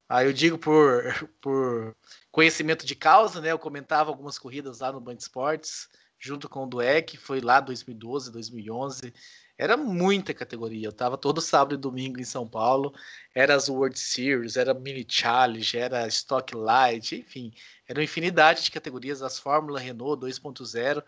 Aí 0.09 0.27
eu 0.27 0.33
digo 0.33 0.57
por, 0.57 1.03
por 1.41 1.97
conhecimento 2.31 2.87
de 2.87 2.95
causa, 2.95 3.41
né? 3.41 3.51
Eu 3.51 3.59
comentava 3.59 4.09
algumas 4.09 4.39
corridas 4.39 4.79
lá 4.79 4.93
no 4.93 5.01
Band 5.01 5.15
Esportes, 5.15 5.89
junto 6.17 6.49
com 6.49 6.63
o 6.63 6.69
Dueck, 6.69 7.17
foi 7.17 7.41
lá 7.41 7.59
2012, 7.59 8.31
2011. 8.31 9.13
Era 9.59 9.77
muita 9.77 10.35
categoria. 10.35 10.89
Eu 10.89 10.93
tava 10.93 11.17
todo 11.17 11.41
sábado 11.41 11.75
e 11.75 11.79
domingo 11.79 12.21
em 12.21 12.25
São 12.25 12.49
Paulo. 12.49 12.93
Era 13.35 13.55
as 13.55 13.69
World 13.69 13.99
Series, 13.99 14.57
era 14.57 14.75
Mini 14.75 15.07
Challenge, 15.09 15.79
era 15.79 16.07
Stock 16.09 16.55
Light, 16.55 17.17
enfim. 17.17 17.53
Era 17.87 18.01
uma 18.01 18.05
infinidade 18.05 18.65
de 18.65 18.71
categorias. 18.71 19.23
As 19.23 19.39
Fórmula 19.39 19.79
Renault 19.79 20.25
2.0, 20.25 21.05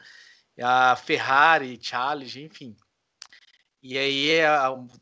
a 0.62 0.96
Ferrari 0.96 1.78
Challenge, 1.80 2.42
enfim. 2.42 2.76
E 3.83 3.98
aí 3.98 4.38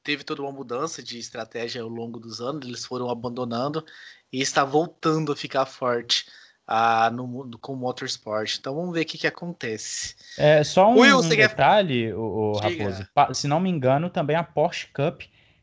teve 0.02 0.24
toda 0.24 0.42
uma 0.42 0.50
mudança 0.50 1.02
de 1.02 1.16
estratégia 1.16 1.83
ao 1.83 1.88
longo 1.88 2.18
dos 2.18 2.40
anos, 2.40 2.66
eles 2.66 2.85
foram 2.85 3.09
abandonando 3.09 3.85
e 4.33 4.40
está 4.40 4.64
voltando 4.64 5.31
a 5.31 5.37
ficar 5.37 5.66
forte 5.66 6.26
ah, 6.66 7.11
no 7.11 7.27
mundo 7.27 7.59
com 7.59 7.72
o 7.72 7.77
motorsport. 7.77 8.57
Então 8.59 8.75
vamos 8.75 8.92
ver 8.92 9.03
o 9.03 9.07
que, 9.07 9.18
que 9.18 9.27
acontece. 9.27 10.14
É 10.38 10.62
só 10.64 10.90
um, 10.90 10.98
Will, 10.98 11.18
um 11.18 11.29
detalhe, 11.29 12.09
quer... 12.09 12.14
o, 12.14 12.53
o 12.53 12.59
Raposo. 12.59 13.07
Se 13.35 13.48
não 13.48 13.61
me 13.61 13.70
engano, 13.70 14.09
também 14.11 14.37
a 14.37 14.42
Porsche 14.42 14.88
Cup 14.88 15.22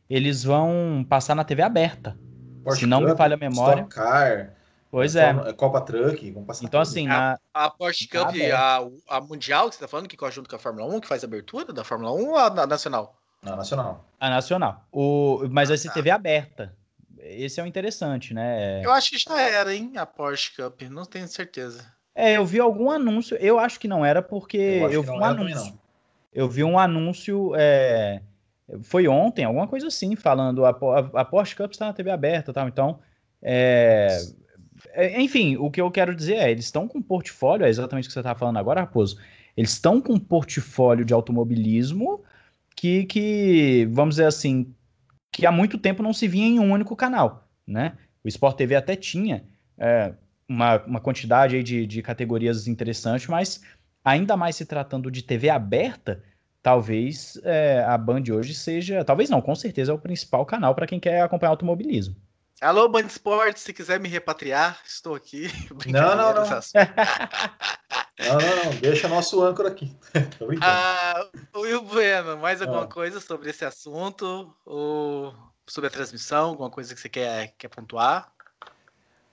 eles 0.09 0.43
vão 0.43 1.05
passar 1.07 1.35
na 1.35 1.43
TV 1.43 1.61
aberta. 1.61 2.17
Porsche 2.63 2.81
se 2.81 2.85
não 2.87 3.01
Cup, 3.01 3.09
me 3.09 3.15
falha 3.15 3.35
a 3.35 3.37
memória. 3.37 3.81
Stock 3.81 3.95
Car. 3.95 4.53
Pois 4.91 5.15
é. 5.15 5.29
é. 5.29 5.53
Copa 5.53 5.81
Truck, 5.81 6.31
vão 6.31 6.43
passar 6.43 6.65
Então, 6.65 6.81
assim, 6.81 7.07
na... 7.07 7.37
a, 7.53 7.69
Porsche 7.69 8.07
Cup, 8.07 8.33
a, 8.51 8.79
a 9.07 9.21
Mundial 9.21 9.69
que 9.69 9.75
você 9.75 9.81
tá 9.81 9.87
falando, 9.87 10.07
que 10.07 10.17
corre 10.17 10.31
junto 10.31 10.49
com 10.49 10.55
a 10.55 10.59
Fórmula 10.59 10.87
1, 10.95 11.01
que 11.01 11.07
faz 11.07 11.23
a 11.23 11.27
abertura 11.27 11.71
da 11.71 11.83
Fórmula 11.83 12.11
1 12.11 12.29
ou 12.29 12.35
a, 12.35 12.47
a 12.47 12.65
Nacional? 12.65 13.15
A 13.45 13.55
Nacional. 13.55 14.05
A 14.19 14.29
Nacional. 14.31 14.83
O, 14.91 15.47
mas 15.51 15.69
ah, 15.69 15.71
vai 15.71 15.77
ser 15.77 15.89
tá. 15.89 15.93
TV 15.93 16.09
aberta. 16.09 16.75
Esse 17.21 17.59
é 17.59 17.63
o 17.63 17.67
interessante, 17.67 18.33
né? 18.33 18.83
Eu 18.83 18.91
acho 18.91 19.11
que 19.11 19.17
já 19.17 19.39
era, 19.39 19.75
hein, 19.75 19.93
a 19.97 20.05
Porsche 20.05 20.55
Cup, 20.55 20.81
não 20.83 21.05
tenho 21.05 21.27
certeza. 21.27 21.85
É, 22.15 22.37
eu 22.37 22.45
vi 22.45 22.59
algum 22.59 22.89
anúncio, 22.89 23.37
eu 23.37 23.59
acho 23.59 23.79
que 23.79 23.87
não 23.87 24.05
era 24.05 24.21
porque 24.21 24.57
eu, 24.57 24.91
eu 24.91 25.03
vi 25.03 25.09
um 25.09 25.23
anúncio. 25.23 25.79
Eu 26.33 26.49
vi 26.49 26.63
um 26.63 26.77
anúncio, 26.77 27.53
é, 27.55 28.21
foi 28.81 29.07
ontem, 29.07 29.45
alguma 29.45 29.67
coisa 29.67 29.87
assim, 29.87 30.15
falando 30.15 30.65
a, 30.65 30.69
a, 30.69 31.21
a 31.21 31.25
Porsche 31.25 31.55
Cup 31.55 31.71
está 31.71 31.87
na 31.87 31.93
TV 31.93 32.11
aberta, 32.11 32.53
tal. 32.53 32.67
Então, 32.67 32.99
é, 33.41 34.19
é, 34.91 35.21
enfim, 35.21 35.57
o 35.57 35.69
que 35.69 35.81
eu 35.81 35.89
quero 35.91 36.15
dizer 36.15 36.35
é, 36.35 36.51
eles 36.51 36.65
estão 36.65 36.87
com 36.87 36.99
um 36.99 37.01
portfólio, 37.01 37.65
é 37.65 37.69
exatamente 37.69 38.05
o 38.05 38.07
que 38.07 38.13
você 38.13 38.19
está 38.19 38.35
falando 38.35 38.57
agora, 38.57 38.81
Raposo. 38.81 39.17
Eles 39.55 39.71
estão 39.71 39.99
com 39.99 40.13
um 40.13 40.19
portfólio 40.19 41.03
de 41.03 41.13
automobilismo 41.13 42.23
que, 42.75 43.05
que, 43.05 43.87
vamos 43.91 44.15
dizer 44.15 44.25
assim, 44.25 44.73
que 45.31 45.45
há 45.45 45.51
muito 45.51 45.77
tempo 45.77 46.03
não 46.03 46.13
se 46.13 46.27
via 46.27 46.45
em 46.45 46.59
um 46.59 46.71
único 46.71 46.95
canal, 46.95 47.47
né? 47.65 47.97
O 48.23 48.27
Sport 48.27 48.57
TV 48.57 48.75
até 48.75 48.95
tinha 48.95 49.45
é, 49.77 50.13
uma, 50.47 50.77
uma 50.83 50.99
quantidade 50.99 51.61
de, 51.63 51.85
de 51.85 52.01
categorias 52.01 52.67
interessantes, 52.67 53.27
mas 53.27 53.61
ainda 54.03 54.35
mais 54.35 54.55
se 54.55 54.65
tratando 54.65 55.11
de 55.11 55.23
TV 55.23 55.49
aberta, 55.49 56.23
talvez 56.61 57.39
é, 57.43 57.83
a 57.87 57.97
Band 57.97 58.23
hoje 58.31 58.53
seja, 58.53 59.03
talvez 59.03 59.29
não, 59.29 59.41
com 59.41 59.55
certeza 59.55 59.91
é 59.91 59.95
o 59.95 59.99
principal 59.99 60.45
canal 60.45 60.75
para 60.75 60.87
quem 60.87 60.99
quer 60.99 61.21
acompanhar 61.21 61.51
automobilismo. 61.51 62.15
Alô, 62.61 62.89
Band 62.89 63.05
Esportes, 63.05 63.63
se 63.63 63.71
quiser 63.71 64.01
me 64.01 64.09
repatriar, 64.09 64.81
estou 64.85 65.15
aqui. 65.15 65.47
Não, 65.87 66.15
não, 66.15 66.33
não. 66.33 66.43
não, 68.19 68.37
não, 68.37 68.65
não. 68.65 68.79
Deixa 68.79 69.07
nosso 69.07 69.41
âncora 69.41 69.69
aqui. 69.69 69.95
ah, 70.61 71.27
Will 71.55 71.81
Bueno, 71.81 72.37
mais 72.37 72.61
alguma 72.61 72.83
ah. 72.83 72.87
coisa 72.87 73.19
sobre 73.19 73.49
esse 73.49 73.63
assunto? 73.63 74.53
Ou 74.65 75.33
sobre 75.65 75.87
a 75.87 75.91
transmissão? 75.91 76.49
Alguma 76.49 76.69
coisa 76.69 76.93
que 76.93 76.99
você 76.99 77.09
quer, 77.09 77.53
quer 77.57 77.69
pontuar? 77.69 78.31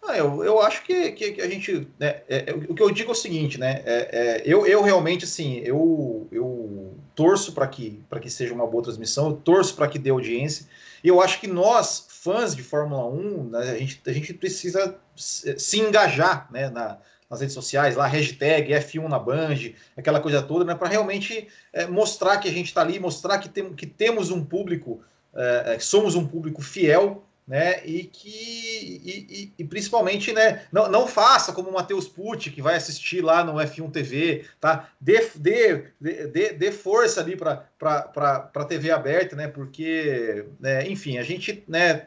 Ah, 0.09 0.17
eu, 0.17 0.45
eu 0.45 0.61
acho 0.61 0.85
que, 0.85 1.13
que, 1.13 1.33
que 1.33 1.43
a 1.43 1.49
gente. 1.49 1.89
Né, 1.99 2.23
é, 2.29 2.51
é, 2.51 2.55
o 2.69 2.75
que 2.75 2.83
eu 2.83 2.91
digo 2.93 3.11
é 3.11 3.13
o 3.13 3.17
seguinte, 3.17 3.59
né? 3.59 3.83
É, 3.85 4.09
é 4.13 4.43
eu, 4.45 4.65
eu 4.65 4.83
realmente, 4.83 5.25
assim, 5.25 5.59
eu, 5.65 6.29
eu 6.31 6.95
torço 7.15 7.53
para 7.53 7.67
que, 7.67 8.05
que 8.23 8.31
seja 8.31 8.55
uma 8.55 8.67
boa 8.67 8.85
transmissão, 8.85 9.31
eu 9.31 9.37
torço 9.37 9.75
para 9.75 9.89
que 9.89 9.99
dê 9.99 10.11
audiência. 10.11 10.67
E 11.03 11.09
eu 11.09 11.21
acho 11.21 11.41
que 11.41 11.47
nós, 11.47 12.07
fãs 12.09 12.55
de 12.55 12.63
Fórmula 12.63 13.07
1, 13.07 13.51
né, 13.51 13.71
a, 13.71 13.79
gente, 13.79 14.01
a 14.07 14.13
gente 14.13 14.35
precisa 14.35 14.97
se 15.17 15.81
engajar 15.81 16.47
né, 16.53 16.69
na, 16.71 16.99
nas 17.31 17.41
redes 17.41 17.55
sociais, 17.55 17.97
lá, 17.97 18.07
hashtag 18.07 18.73
F1 18.73 19.09
na 19.09 19.19
Band, 19.19 19.73
aquela 19.97 20.21
coisa 20.21 20.43
toda, 20.43 20.65
né? 20.65 20.75
Para 20.75 20.89
realmente 20.89 21.49
é, 21.73 21.87
mostrar 21.87 22.39
que 22.39 22.49
a 22.49 22.53
gente 22.53 22.67
está 22.67 22.83
ali, 22.83 22.99
mostrar 22.99 23.39
que, 23.39 23.49
tem, 23.49 23.73
que 23.75 23.87
temos 23.87 24.31
um 24.31 24.45
público, 24.45 25.03
é, 25.35 25.75
é 25.75 25.79
somos 25.79 26.15
um 26.15 26.27
público 26.27 26.63
fiel 26.63 27.27
né? 27.47 27.81
E 27.87 28.05
que 28.05 28.29
e, 28.29 29.27
e, 29.31 29.53
e, 29.59 29.65
principalmente, 29.65 30.33
né? 30.33 30.67
Não, 30.73 30.91
não 30.91 31.07
faça 31.07 31.53
como 31.53 31.71
o 31.71 31.73
Matheus 31.73 32.09
Pucci, 32.09 32.51
que 32.51 32.61
vai 32.61 32.75
assistir 32.75 33.23
lá 33.23 33.45
no 33.45 33.55
F1 33.55 33.93
TV, 33.93 34.45
tá? 34.61 34.91
Dê, 35.01 35.31
dê, 35.37 35.85
dê, 36.01 36.53
dê 36.53 36.73
força 36.73 37.21
ali 37.21 37.37
para 37.37 37.69
a 37.81 38.65
TV 38.65 38.91
aberta, 38.91 39.37
né? 39.37 39.47
Porque, 39.47 40.45
né, 40.59 40.89
enfim, 40.89 41.19
a 41.19 41.23
gente, 41.23 41.63
né? 41.69 42.07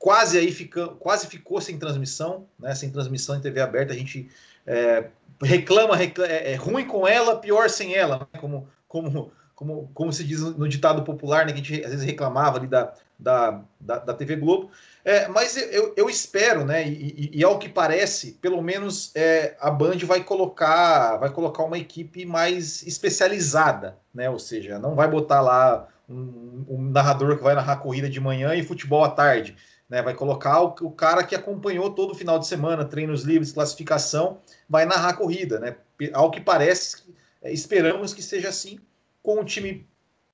Quase 0.00 0.36
aí 0.36 0.50
fica, 0.50 0.88
quase 0.88 1.28
ficou 1.28 1.60
sem 1.60 1.78
transmissão, 1.78 2.48
né? 2.58 2.74
Sem 2.74 2.90
transmissão 2.90 3.36
em 3.36 3.40
TV 3.40 3.60
aberta, 3.60 3.92
a 3.92 3.96
gente 3.96 4.28
é, 4.66 5.04
reclama, 5.40 5.94
reclama 5.94 6.32
é, 6.32 6.52
é, 6.52 6.54
ruim 6.56 6.86
com 6.86 7.06
ela, 7.06 7.36
pior 7.36 7.70
sem 7.70 7.94
ela, 7.94 8.18
né? 8.32 8.40
como 8.40 8.66
como 8.88 9.30
como, 9.60 9.90
como 9.92 10.10
se 10.10 10.24
diz 10.24 10.40
no 10.40 10.66
ditado 10.66 11.02
popular, 11.02 11.44
né, 11.44 11.52
que 11.52 11.60
a 11.60 11.62
gente 11.62 11.84
às 11.84 11.90
vezes 11.90 12.06
reclamava 12.06 12.56
ali 12.56 12.66
da, 12.66 12.94
da, 13.18 13.60
da, 13.78 13.98
da 13.98 14.14
TV 14.14 14.36
Globo. 14.36 14.70
É, 15.04 15.28
mas 15.28 15.54
eu, 15.54 15.92
eu 15.98 16.08
espero, 16.08 16.64
né, 16.64 16.88
e, 16.88 17.30
e, 17.34 17.38
e, 17.38 17.44
ao 17.44 17.58
que 17.58 17.68
parece, 17.68 18.38
pelo 18.40 18.62
menos 18.62 19.12
é, 19.14 19.54
a 19.60 19.70
Band 19.70 19.98
vai 20.04 20.24
colocar, 20.24 21.18
vai 21.18 21.28
colocar 21.28 21.62
uma 21.62 21.76
equipe 21.76 22.24
mais 22.24 22.82
especializada, 22.86 23.98
né, 24.14 24.30
ou 24.30 24.38
seja, 24.38 24.78
não 24.78 24.94
vai 24.94 25.08
botar 25.08 25.42
lá 25.42 25.86
um, 26.08 26.64
um 26.66 26.82
narrador 26.90 27.36
que 27.36 27.42
vai 27.42 27.54
narrar 27.54 27.76
corrida 27.76 28.08
de 28.08 28.18
manhã 28.18 28.54
e 28.54 28.64
futebol 28.64 29.04
à 29.04 29.10
tarde, 29.10 29.54
né, 29.90 30.00
vai 30.00 30.14
colocar 30.14 30.62
o, 30.62 30.74
o 30.82 30.90
cara 30.92 31.24
que 31.24 31.34
acompanhou 31.34 31.90
todo 31.90 32.12
o 32.12 32.14
final 32.14 32.38
de 32.38 32.46
semana, 32.46 32.84
treinos 32.84 33.24
livres, 33.24 33.52
classificação, 33.52 34.38
vai 34.68 34.86
narrar 34.86 35.10
a 35.10 35.16
corrida, 35.16 35.58
né, 35.58 35.76
ao 36.14 36.30
que 36.30 36.40
parece, 36.40 37.02
é, 37.42 37.52
esperamos 37.52 38.14
que 38.14 38.22
seja 38.22 38.48
assim, 38.48 38.78
com 39.22 39.40
um 39.40 39.44
time 39.44 39.86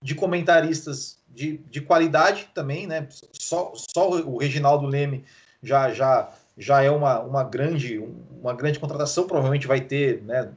de 0.03 0.15
comentaristas 0.15 1.19
de, 1.29 1.59
de 1.71 1.81
qualidade 1.81 2.51
também, 2.55 2.87
né? 2.87 3.09
Só, 3.33 3.73
só 3.75 4.11
o 4.11 4.39
Reginaldo 4.39 4.87
Leme 4.87 5.25
já, 5.63 5.91
já, 5.91 6.31
já 6.57 6.83
é 6.83 6.91
uma, 6.91 7.21
uma, 7.21 7.43
grande, 7.43 7.99
uma 8.41 8.55
grande 8.55 8.79
contratação, 8.79 9.27
provavelmente 9.27 9.67
vai 9.67 9.81
ter, 9.81 10.23
né? 10.23 10.51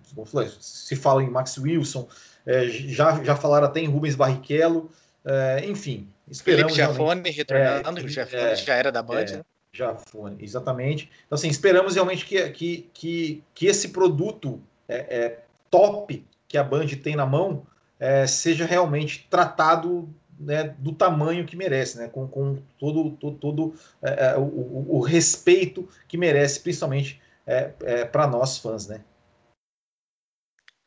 Se 0.60 0.96
fala 0.96 1.24
em 1.24 1.30
Max 1.30 1.58
Wilson, 1.58 2.08
é, 2.46 2.68
já, 2.68 3.24
já 3.24 3.36
falaram 3.36 3.68
até 3.68 3.80
em 3.80 3.88
Rubens 3.88 4.16
Barrichello, 4.16 4.90
é, 5.26 5.66
enfim. 5.66 6.08
Esperamos 6.30 6.76
Felipe 6.76 6.94
Jafone 6.94 7.30
retornando, 7.30 8.00
é, 8.00 8.08
Jafone 8.08 8.44
é, 8.44 8.56
já 8.56 8.76
era 8.76 8.92
da 8.92 9.02
Band, 9.02 9.22
é, 9.22 9.38
né? 9.38 9.44
Jafone, 9.72 10.38
exatamente. 10.44 11.10
Então, 11.26 11.36
assim, 11.36 11.48
esperamos 11.48 11.96
realmente 11.96 12.26
que, 12.26 12.50
que, 12.50 12.90
que, 12.94 13.44
que 13.54 13.66
esse 13.68 13.90
produto 13.90 14.62
é, 14.88 14.96
é 14.96 15.40
top 15.70 16.26
que 16.48 16.58
a 16.58 16.64
Band 16.64 16.88
tem 17.02 17.16
na 17.16 17.26
mão 17.26 17.66
é, 18.00 18.26
seja 18.26 18.66
realmente 18.66 19.28
tratado 19.30 20.10
né, 20.40 20.74
do 20.78 20.94
tamanho 20.94 21.46
que 21.46 21.56
merece, 21.56 21.98
né, 21.98 22.08
com, 22.08 22.28
com 22.28 22.58
todo, 22.80 23.12
todo, 23.12 23.38
todo 23.38 23.74
é, 24.02 24.28
é 24.28 24.38
o, 24.38 24.86
o, 24.88 25.02
respeito 25.02 25.88
que 26.08 26.18
merece, 26.18 26.62
principalmente 26.62 27.22
é, 27.46 27.72
é 27.84 28.06
para 28.06 28.26
nós 28.26 28.58
fãs. 28.58 28.88
Né. 28.88 29.02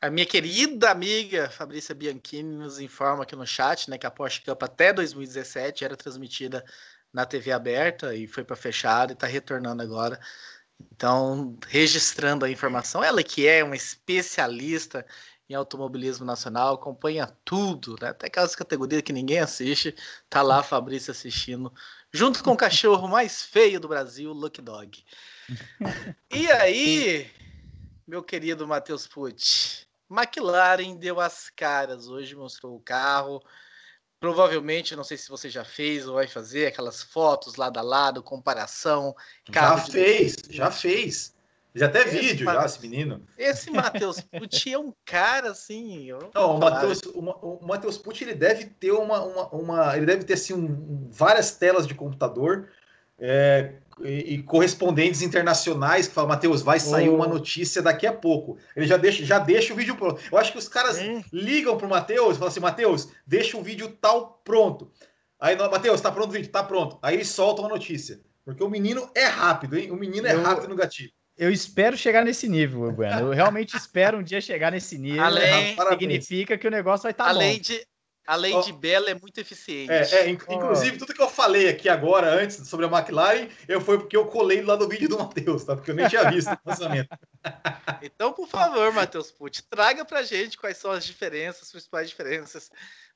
A 0.03 0.09
minha 0.09 0.25
querida 0.25 0.91
amiga 0.91 1.49
Fabrícia 1.49 1.95
Bianchini 1.95 2.57
nos 2.57 2.77
informa 2.77 3.23
aqui 3.23 3.37
no 3.37 3.47
chat 3.47 3.89
né, 3.89 3.97
que 3.97 4.05
a 4.05 4.11
Porsche 4.11 4.41
Cup 4.41 4.61
até 4.61 4.91
2017 4.91 5.85
era 5.85 5.95
transmitida 5.95 6.65
na 7.13 7.25
TV 7.25 7.53
aberta 7.53 8.13
e 8.13 8.27
foi 8.27 8.43
para 8.43 8.57
fechada 8.57 9.13
e 9.13 9.15
está 9.15 9.25
retornando 9.25 9.81
agora. 9.81 10.19
Então, 10.91 11.57
registrando 11.69 12.43
a 12.43 12.49
informação, 12.49 13.01
ela 13.01 13.23
que 13.23 13.47
é 13.47 13.63
uma 13.63 13.77
especialista 13.77 15.05
em 15.49 15.53
automobilismo 15.53 16.25
nacional, 16.25 16.73
acompanha 16.73 17.25
tudo, 17.45 17.95
né? 18.01 18.09
Até 18.09 18.27
aquelas 18.27 18.57
categorias 18.57 19.03
que 19.03 19.13
ninguém 19.13 19.39
assiste, 19.39 19.95
tá 20.29 20.41
lá 20.41 20.59
a 20.59 20.63
Fabrício 20.63 21.11
assistindo, 21.11 21.73
junto 22.11 22.43
com 22.43 22.51
o 22.51 22.57
cachorro 22.57 23.07
mais 23.07 23.41
feio 23.41 23.79
do 23.79 23.87
Brasil, 23.87 24.33
Lucky 24.33 24.61
Dog. 24.61 25.01
E 26.29 26.51
aí, 26.51 27.31
meu 28.05 28.21
querido 28.21 28.67
Matheus 28.67 29.07
Pucci, 29.07 29.87
McLaren 30.13 30.95
deu 30.95 31.19
as 31.19 31.49
caras 31.49 32.07
hoje, 32.07 32.35
mostrou 32.35 32.75
o 32.75 32.79
carro. 32.79 33.41
Provavelmente, 34.19 34.95
não 34.95 35.03
sei 35.03 35.17
se 35.17 35.27
você 35.29 35.49
já 35.49 35.65
fez 35.65 36.07
ou 36.07 36.15
vai 36.15 36.27
fazer 36.27 36.67
aquelas 36.67 37.01
fotos 37.01 37.55
lado 37.55 37.77
a 37.77 37.81
lado, 37.81 38.23
comparação. 38.23 39.15
Já 39.51 39.77
fez, 39.77 40.35
de... 40.35 40.55
já 40.55 40.71
fez. 40.71 41.33
Já 41.75 41.87
até 41.87 42.03
esse 42.03 42.19
vídeo, 42.19 42.45
já, 42.45 42.65
esse 42.65 42.81
menino. 42.81 43.27
Esse 43.37 43.71
Matheus 43.71 44.21
Pucci 44.21 44.73
é 44.73 44.77
um 44.77 44.93
cara 45.03 45.51
assim. 45.51 46.09
Não, 46.33 46.55
o 46.55 46.59
Matheus, 46.59 47.01
o, 47.13 47.59
Matheus 47.65 47.97
Pucci 47.97 48.23
ele 48.23 48.35
deve 48.35 48.65
ter 48.65 48.91
uma, 48.91 49.23
uma, 49.23 49.47
uma, 49.49 49.97
Ele 49.97 50.05
deve 50.05 50.23
ter 50.23 50.33
assim, 50.33 50.53
um, 50.53 51.09
várias 51.09 51.51
telas 51.55 51.87
de 51.87 51.95
computador 51.95 52.69
é, 53.17 53.75
e, 54.01 54.35
e, 54.35 54.43
correspondentes 54.43 55.21
internacionais 55.21 56.07
que 56.07 56.13
falam, 56.13 56.29
Matheus, 56.29 56.61
vai 56.61 56.79
sair 56.79 57.09
oh. 57.09 57.15
uma 57.15 57.27
notícia 57.27 57.81
daqui 57.81 58.07
a 58.07 58.13
pouco. 58.13 58.57
Ele 58.75 58.87
já 58.87 58.97
deixa, 58.97 59.23
já 59.25 59.39
deixa 59.39 59.73
o 59.73 59.75
vídeo 59.75 59.95
pronto. 59.95 60.21
Eu 60.31 60.37
acho 60.37 60.51
que 60.51 60.57
os 60.57 60.67
caras 60.67 60.97
é. 60.97 61.23
ligam 61.31 61.77
pro 61.77 61.87
Matheus 61.87 62.35
e 62.35 62.39
falam 62.39 62.51
assim, 62.51 62.59
Matheus, 62.59 63.09
deixa 63.25 63.57
o 63.57 63.63
vídeo 63.63 63.89
tal 64.01 64.41
pronto. 64.43 64.91
Aí, 65.39 65.55
Matheus, 65.57 65.99
tá 65.99 66.11
pronto 66.11 66.29
o 66.29 66.33
vídeo? 66.33 66.49
Tá 66.49 66.63
pronto. 66.63 66.97
Aí 67.01 67.15
eles 67.15 67.27
soltam 67.27 67.65
a 67.65 67.69
notícia. 67.69 68.21
Porque 68.45 68.63
o 68.63 68.69
menino 68.69 69.09
é 69.15 69.25
rápido, 69.25 69.77
hein? 69.77 69.91
O 69.91 69.95
menino 69.95 70.27
é 70.27 70.33
eu... 70.33 70.41
rápido 70.41 70.69
no 70.69 70.75
gatilho. 70.75 71.11
Eu 71.35 71.51
espero 71.51 71.97
chegar 71.97 72.23
nesse 72.23 72.47
nível, 72.47 72.91
Bueno. 72.91 73.19
Eu 73.19 73.31
realmente 73.31 73.75
espero 73.75 74.19
um 74.19 74.23
dia 74.23 74.39
chegar 74.39 74.71
nesse 74.71 74.99
nível. 74.99 75.23
Além, 75.23 75.75
significa 75.75 76.57
que 76.57 76.67
o 76.67 76.71
negócio 76.71 77.03
vai 77.03 77.11
estar 77.11 77.23
tá 77.23 77.29
além 77.31 77.55
bom. 77.55 77.61
De, 77.61 77.87
além 78.25 78.55
oh, 78.55 78.61
de 78.61 78.71
bela, 78.71 79.09
é 79.09 79.13
muito 79.13 79.37
eficiente. 79.39 79.91
É, 79.91 80.27
é 80.27 80.29
inclusive, 80.29 80.95
oh. 80.95 80.99
tudo 80.99 81.13
que 81.13 81.21
eu 81.21 81.29
falei 81.29 81.69
aqui 81.69 81.89
agora, 81.89 82.33
antes, 82.33 82.67
sobre 82.67 82.85
a 82.85 82.89
McLaren, 82.89 83.47
eu 83.67 83.81
foi 83.81 83.97
porque 83.97 84.15
eu 84.15 84.25
colei 84.25 84.61
lá 84.61 84.75
do 84.75 84.87
vídeo 84.87 85.09
do 85.09 85.17
Matheus, 85.17 85.63
tá? 85.63 85.75
Porque 85.75 85.91
eu 85.91 85.95
nem 85.95 86.07
tinha 86.07 86.29
visto 86.29 86.51
o 86.51 86.57
lançamento. 86.65 87.09
então, 88.01 88.33
por 88.33 88.47
favor, 88.47 88.91
Matheus 88.93 89.31
Pucci, 89.31 89.63
traga 89.63 90.05
pra 90.05 90.23
gente 90.23 90.57
quais 90.57 90.77
são 90.77 90.91
as 90.91 91.05
diferenças, 91.05 91.63
as 91.63 91.71
principais 91.71 92.09
diferenças 92.09 92.71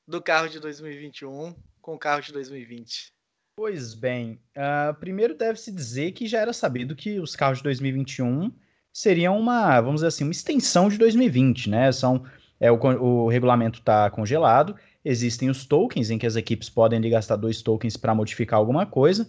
do 0.06 0.22
carro 0.22 0.48
de 0.48 0.58
2021 0.60 1.54
com 1.80 1.94
o 1.94 1.98
carro 1.98 2.22
de 2.22 2.32
2020. 2.32 3.12
Pois 3.56 3.92
bem, 3.92 4.40
uh, 4.56 4.94
primeiro 5.00 5.34
deve-se 5.34 5.72
dizer 5.72 6.12
que 6.12 6.28
já 6.28 6.40
era 6.40 6.52
sabido 6.52 6.94
que 6.94 7.18
os 7.18 7.34
carros 7.34 7.58
de 7.58 7.64
2021 7.64 8.52
seriam 8.92 9.38
uma, 9.38 9.80
vamos 9.80 9.96
dizer 9.96 10.08
assim, 10.08 10.24
uma 10.24 10.32
extensão 10.32 10.88
de 10.88 10.96
2020, 10.96 11.68
né? 11.68 11.90
São, 11.92 12.24
é, 12.60 12.70
o, 12.70 12.76
o 12.76 13.28
regulamento 13.28 13.78
está 13.80 14.10
congelado, 14.10 14.74
existem 15.04 15.48
os 15.48 15.64
tokens 15.64 16.10
em 16.10 16.18
que 16.18 16.26
as 16.26 16.36
equipes 16.36 16.68
podem 16.68 17.00
gastar 17.08 17.36
dois 17.36 17.62
tokens 17.62 17.96
para 17.96 18.14
modificar 18.14 18.58
alguma 18.58 18.86
coisa, 18.86 19.28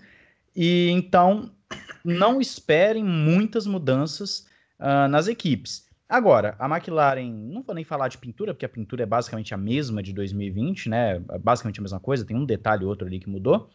e 0.55 0.89
então 0.89 1.51
não 2.03 2.41
esperem 2.41 3.03
muitas 3.03 3.67
mudanças 3.67 4.47
uh, 4.79 5.07
nas 5.07 5.27
equipes. 5.27 5.87
Agora, 6.07 6.55
a 6.57 6.65
McLaren, 6.65 7.31
não 7.31 7.61
vou 7.61 7.75
nem 7.75 7.83
falar 7.83 8.07
de 8.07 8.17
pintura, 8.17 8.53
porque 8.53 8.65
a 8.65 8.69
pintura 8.69 9.03
é 9.03 9.05
basicamente 9.05 9.53
a 9.53 9.57
mesma 9.57 10.01
de 10.01 10.11
2020, 10.11 10.89
né? 10.89 11.19
Basicamente 11.39 11.79
a 11.79 11.83
mesma 11.83 11.99
coisa, 11.99 12.25
tem 12.25 12.35
um 12.35 12.45
detalhe 12.45 12.83
ou 12.83 12.89
outro 12.89 13.07
ali 13.07 13.19
que 13.19 13.29
mudou 13.29 13.69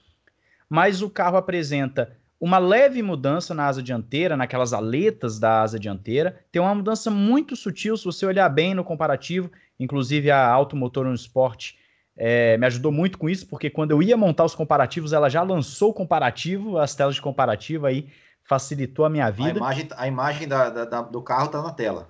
mas 0.69 1.03
o 1.03 1.11
carro 1.11 1.37
apresenta 1.37 2.17
uma 2.41 2.59
leve 2.59 3.03
mudança 3.03 3.55
na 3.55 3.67
asa 3.67 3.83
dianteira, 3.83 4.37
naquelas 4.37 4.73
aletas 4.73 5.39
da 5.39 5.63
asa 5.63 5.79
dianteira. 5.79 6.45
Tem 6.51 6.61
uma 6.61 6.75
mudança 6.75 7.11
muito 7.11 7.57
sutil, 7.57 7.97
se 7.97 8.05
você 8.05 8.27
olhar 8.27 8.49
bem 8.49 8.75
no 8.75 8.85
comparativo. 8.85 9.51
Inclusive, 9.79 10.31
a 10.31 10.47
Automotor 10.47 11.05
no 11.05 11.15
Sport 11.15 11.73
é, 12.17 12.57
me 12.59 12.67
ajudou 12.67 12.93
muito 12.93 13.19
com 13.19 13.29
isso, 13.29 13.47
porque 13.49 13.71
quando 13.71 13.91
eu 13.91 14.03
ia 14.03 14.17
montar 14.17 14.45
os 14.45 14.55
comparativos, 14.55 15.13
ela 15.13 15.29
já 15.29 15.43
lançou 15.43 15.91
o 15.91 15.95
comparativo, 15.95 16.79
as 16.79 16.95
telas 16.95 17.15
de 17.15 17.23
comparativo 17.23 17.87
aí 17.87 18.09
facilitou 18.45 19.05
a 19.05 19.11
minha 19.11 19.31
vida. 19.31 19.53
A 19.53 19.57
imagem, 19.57 19.89
a 19.97 20.07
imagem 20.07 20.49
da, 20.49 20.71
da, 20.71 21.03
do 21.03 21.23
carro 21.23 21.47
está 21.47 21.63
na 21.63 21.73
tela. 21.73 22.09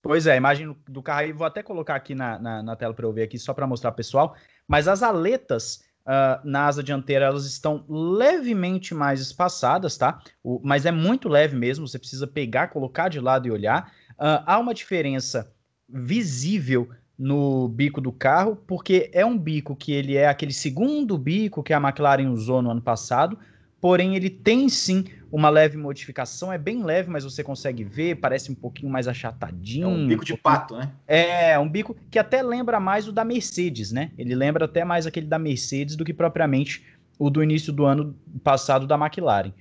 Pois 0.00 0.26
é, 0.26 0.32
a 0.32 0.36
imagem 0.36 0.76
do 0.86 1.02
carro 1.02 1.20
aí, 1.20 1.32
vou 1.32 1.46
até 1.46 1.62
colocar 1.62 1.96
aqui 1.96 2.14
na, 2.14 2.38
na, 2.38 2.62
na 2.62 2.76
tela 2.76 2.94
para 2.94 3.04
eu 3.04 3.12
ver 3.12 3.24
aqui, 3.24 3.38
só 3.38 3.52
para 3.52 3.66
mostrar 3.66 3.90
pessoal. 3.92 4.36
Mas 4.66 4.86
as 4.86 5.02
aletas 5.02 5.84
uh, 6.06 6.40
na 6.48 6.66
asa 6.66 6.82
dianteira, 6.82 7.26
elas 7.26 7.44
estão 7.44 7.84
levemente 7.88 8.94
mais 8.94 9.20
espaçadas, 9.20 9.96
tá? 9.96 10.20
O, 10.42 10.60
mas 10.62 10.86
é 10.86 10.92
muito 10.92 11.28
leve 11.28 11.56
mesmo, 11.56 11.86
você 11.86 11.98
precisa 11.98 12.26
pegar, 12.26 12.68
colocar 12.68 13.08
de 13.08 13.20
lado 13.20 13.48
e 13.48 13.50
olhar. 13.50 13.92
Uh, 14.12 14.42
há 14.46 14.58
uma 14.58 14.72
diferença 14.72 15.52
visível 15.88 16.88
no 17.18 17.68
bico 17.68 18.00
do 18.00 18.12
carro, 18.12 18.56
porque 18.66 19.10
é 19.12 19.24
um 19.24 19.36
bico 19.36 19.74
que 19.74 19.92
ele 19.92 20.16
é 20.16 20.28
aquele 20.28 20.52
segundo 20.52 21.16
bico 21.16 21.62
que 21.62 21.72
a 21.72 21.80
McLaren 21.80 22.30
usou 22.30 22.60
no 22.60 22.70
ano 22.70 22.82
passado, 22.82 23.38
porém 23.80 24.14
ele 24.16 24.28
tem 24.28 24.68
sim 24.68 25.04
uma 25.30 25.48
leve 25.48 25.76
modificação, 25.76 26.52
é 26.52 26.58
bem 26.58 26.82
leve, 26.82 27.10
mas 27.10 27.24
você 27.24 27.42
consegue 27.42 27.82
ver, 27.82 28.16
parece 28.16 28.50
um 28.50 28.54
pouquinho 28.54 28.90
mais 28.90 29.08
achatadinho. 29.08 29.84
É 29.84 29.88
um 29.88 30.06
bico 30.06 30.24
de 30.24 30.36
pato, 30.36 30.76
né? 30.76 30.92
É, 31.06 31.58
um 31.58 31.68
bico 31.68 31.96
que 32.10 32.18
até 32.18 32.42
lembra 32.42 32.78
mais 32.78 33.08
o 33.08 33.12
da 33.12 33.24
Mercedes, 33.24 33.90
né? 33.90 34.12
Ele 34.16 34.34
lembra 34.34 34.64
até 34.64 34.84
mais 34.84 35.06
aquele 35.06 35.26
da 35.26 35.38
Mercedes 35.38 35.96
do 35.96 36.04
que 36.04 36.14
propriamente 36.14 36.84
o 37.18 37.28
do 37.30 37.42
início 37.42 37.72
do 37.72 37.84
ano 37.84 38.14
passado 38.44 38.86
da 38.86 38.96
McLaren. 38.96 39.52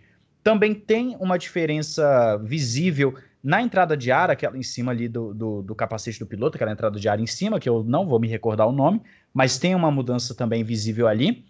Também 0.44 0.76
tem 0.76 1.18
uma 1.20 1.38
diferença 1.38 2.38
visível 2.44 3.16
na 3.44 3.62
entrada 3.62 3.96
de 3.96 4.12
ar, 4.12 4.30
aquela 4.30 4.58
em 4.58 4.64
cima 4.64 4.92
ali 4.92 5.08
do, 5.08 5.34
do, 5.34 5.62
do, 5.62 5.76
capacete 5.76 6.20
do 6.20 6.26
piloto, 6.26 6.58
aquela 6.58 6.72
entrada 6.72 7.00
de 7.00 7.08
ar 7.08 7.20
em 7.20 7.28
cima, 7.28 7.60
que 7.60 7.70
eu 7.70 7.84
não 7.84 8.08
vou 8.08 8.20
me 8.20 8.28
recordar 8.28 8.68
o 8.68 8.72
nome, 8.72 9.02
mas 9.34 9.58
tem 9.58 9.76
uma 9.76 9.92
mudança 9.92 10.34
também 10.34 10.64
visível 10.64 11.08
ali. 11.08 11.46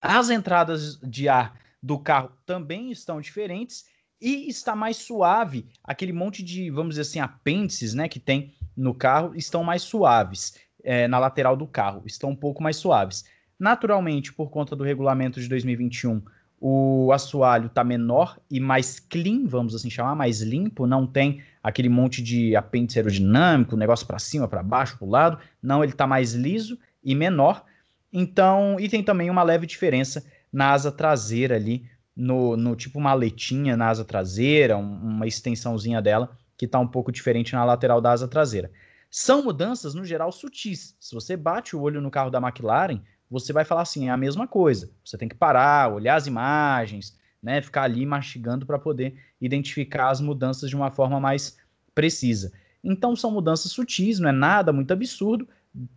As 0.00 0.30
entradas 0.30 0.98
de 1.02 1.28
ar 1.28 1.54
do 1.82 1.98
carro 1.98 2.30
também 2.44 2.90
estão 2.90 3.20
diferentes 3.20 3.84
e 4.20 4.48
está 4.48 4.74
mais 4.74 4.96
suave. 4.96 5.66
Aquele 5.84 6.12
monte 6.12 6.42
de, 6.42 6.70
vamos 6.70 6.90
dizer 6.96 7.02
assim, 7.02 7.20
apêndices 7.20 7.94
né, 7.94 8.08
que 8.08 8.18
tem 8.18 8.54
no 8.76 8.94
carro 8.94 9.34
estão 9.34 9.62
mais 9.62 9.82
suaves 9.82 10.56
é, 10.82 11.08
na 11.08 11.18
lateral 11.18 11.56
do 11.56 11.66
carro, 11.66 12.02
estão 12.06 12.30
um 12.30 12.36
pouco 12.36 12.62
mais 12.62 12.76
suaves. 12.76 13.24
Naturalmente, 13.58 14.32
por 14.32 14.50
conta 14.50 14.76
do 14.76 14.84
regulamento 14.84 15.40
de 15.40 15.48
2021, 15.48 16.22
o 16.60 17.10
assoalho 17.12 17.66
está 17.66 17.84
menor 17.84 18.38
e 18.50 18.58
mais 18.60 18.98
clean, 18.98 19.46
vamos 19.46 19.74
assim 19.74 19.90
chamar, 19.90 20.14
mais 20.14 20.40
limpo, 20.40 20.86
não 20.86 21.06
tem 21.06 21.42
aquele 21.62 21.88
monte 21.88 22.22
de 22.22 22.56
apêndice 22.56 22.98
aerodinâmico, 22.98 23.76
negócio 23.76 24.06
para 24.06 24.18
cima, 24.18 24.48
para 24.48 24.62
baixo, 24.62 24.96
para 24.96 25.06
o 25.06 25.10
lado. 25.10 25.38
Não, 25.62 25.82
ele 25.82 25.92
está 25.92 26.06
mais 26.06 26.32
liso 26.32 26.78
e 27.04 27.14
menor. 27.14 27.64
Então, 28.12 28.76
e 28.80 28.88
tem 28.88 29.02
também 29.02 29.28
uma 29.28 29.42
leve 29.42 29.66
diferença 29.66 30.24
na 30.52 30.70
asa 30.72 30.90
traseira 30.90 31.56
ali, 31.56 31.88
no, 32.16 32.56
no 32.56 32.74
tipo 32.74 32.98
uma 32.98 33.10
aletinha 33.10 33.76
na 33.76 33.88
asa 33.88 34.04
traseira, 34.04 34.76
um, 34.76 34.82
uma 34.82 35.26
extensãozinha 35.26 36.00
dela, 36.00 36.36
que 36.56 36.64
está 36.64 36.78
um 36.78 36.88
pouco 36.88 37.12
diferente 37.12 37.52
na 37.52 37.64
lateral 37.64 38.00
da 38.00 38.12
asa 38.12 38.26
traseira. 38.26 38.70
São 39.10 39.42
mudanças, 39.42 39.94
no 39.94 40.04
geral, 40.04 40.32
sutis. 40.32 40.96
Se 40.98 41.14
você 41.14 41.36
bate 41.36 41.76
o 41.76 41.80
olho 41.80 42.00
no 42.00 42.10
carro 42.10 42.30
da 42.30 42.40
McLaren, 42.40 43.00
você 43.30 43.52
vai 43.52 43.64
falar 43.64 43.82
assim, 43.82 44.08
é 44.08 44.10
a 44.10 44.16
mesma 44.16 44.46
coisa. 44.46 44.90
Você 45.04 45.18
tem 45.18 45.28
que 45.28 45.34
parar, 45.34 45.92
olhar 45.92 46.16
as 46.16 46.26
imagens, 46.26 47.16
né, 47.42 47.60
ficar 47.60 47.82
ali 47.82 48.04
mastigando 48.06 48.66
para 48.66 48.78
poder 48.78 49.16
identificar 49.40 50.10
as 50.10 50.20
mudanças 50.20 50.70
de 50.70 50.76
uma 50.76 50.90
forma 50.90 51.20
mais 51.20 51.56
precisa. 51.94 52.52
Então 52.82 53.16
são 53.16 53.30
mudanças 53.30 53.72
sutis, 53.72 54.18
não 54.18 54.28
é 54.28 54.32
nada 54.32 54.72
muito 54.72 54.92
absurdo, 54.92 55.48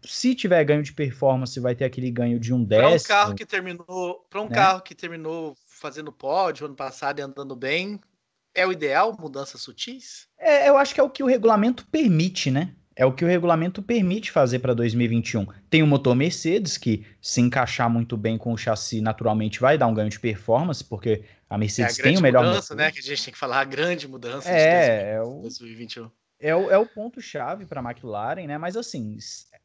se 0.04 0.36
tiver 0.36 0.64
ganho 0.64 0.84
de 0.84 0.94
performance, 0.94 1.60
vai 1.60 1.76
ter 1.76 1.86
aquele 1.86 2.12
ganho 2.12 2.40
de 2.40 2.54
um 2.54 2.64
décimo. 2.64 2.90
Para 2.90 2.96
um 2.96 3.00
carro 3.02 3.36
que 3.36 3.46
terminou, 3.46 4.26
para 4.30 4.42
um 4.42 4.50
né? 4.50 4.56
carro 4.56 4.82
que 4.82 4.96
terminou 4.96 5.56
fazendo 5.68 6.12
pódio 6.12 6.66
ano 6.66 6.76
passado 6.76 7.20
e 7.20 7.22
andando 7.22 7.56
bem, 7.56 8.00
é 8.54 8.66
o 8.68 8.72
ideal 8.72 9.16
mudanças 9.20 9.62
sutis? 9.62 10.28
É, 10.38 10.68
eu 10.70 10.78
acho 10.78 10.94
que 10.94 11.00
é 11.00 11.04
o 11.04 11.10
que 11.10 11.24
o 11.24 11.28
regulamento 11.28 11.88
permite, 11.88 12.52
né? 12.52 12.74
É 12.96 13.06
o 13.06 13.14
que 13.14 13.24
o 13.24 13.28
regulamento 13.28 13.82
permite 13.82 14.30
fazer 14.30 14.60
para 14.60 14.74
2021. 14.74 15.48
Tem 15.70 15.82
o 15.82 15.88
motor 15.88 16.14
Mercedes 16.14 16.78
que 16.78 17.06
se 17.22 17.40
encaixar 17.40 17.90
muito 17.90 18.18
bem 18.18 18.38
com 18.38 18.52
o 18.52 18.58
chassi, 18.58 19.00
naturalmente 19.00 19.62
vai 19.62 19.78
dar 19.78 19.88
um 19.88 19.94
ganho 19.94 20.10
de 20.10 20.20
performance, 20.20 20.84
porque 20.84 21.24
a 21.50 21.58
Mercedes 21.58 21.98
é 21.98 22.02
a 22.02 22.04
tem 22.04 22.18
o 22.18 22.22
melhor 22.22 22.44
mudança, 22.44 22.74
motor. 22.74 22.86
né? 22.86 22.92
Que 22.92 23.00
a 23.00 23.02
gente 23.02 23.24
tem 23.24 23.32
que 23.32 23.40
falar 23.40 23.62
a 23.62 23.64
grande 23.64 24.06
mudança 24.06 24.50
é, 24.50 25.14
de 25.14 25.42
2021. 25.44 26.04
É 26.04 26.06
o, 26.06 26.12
é 26.40 26.78
o 26.78 26.86
ponto 26.86 27.22
chave 27.22 27.66
para 27.66 27.82
a 27.82 27.84
McLaren, 27.84 28.48
né? 28.48 28.58
Mas 28.58 28.78
assim, 28.78 29.18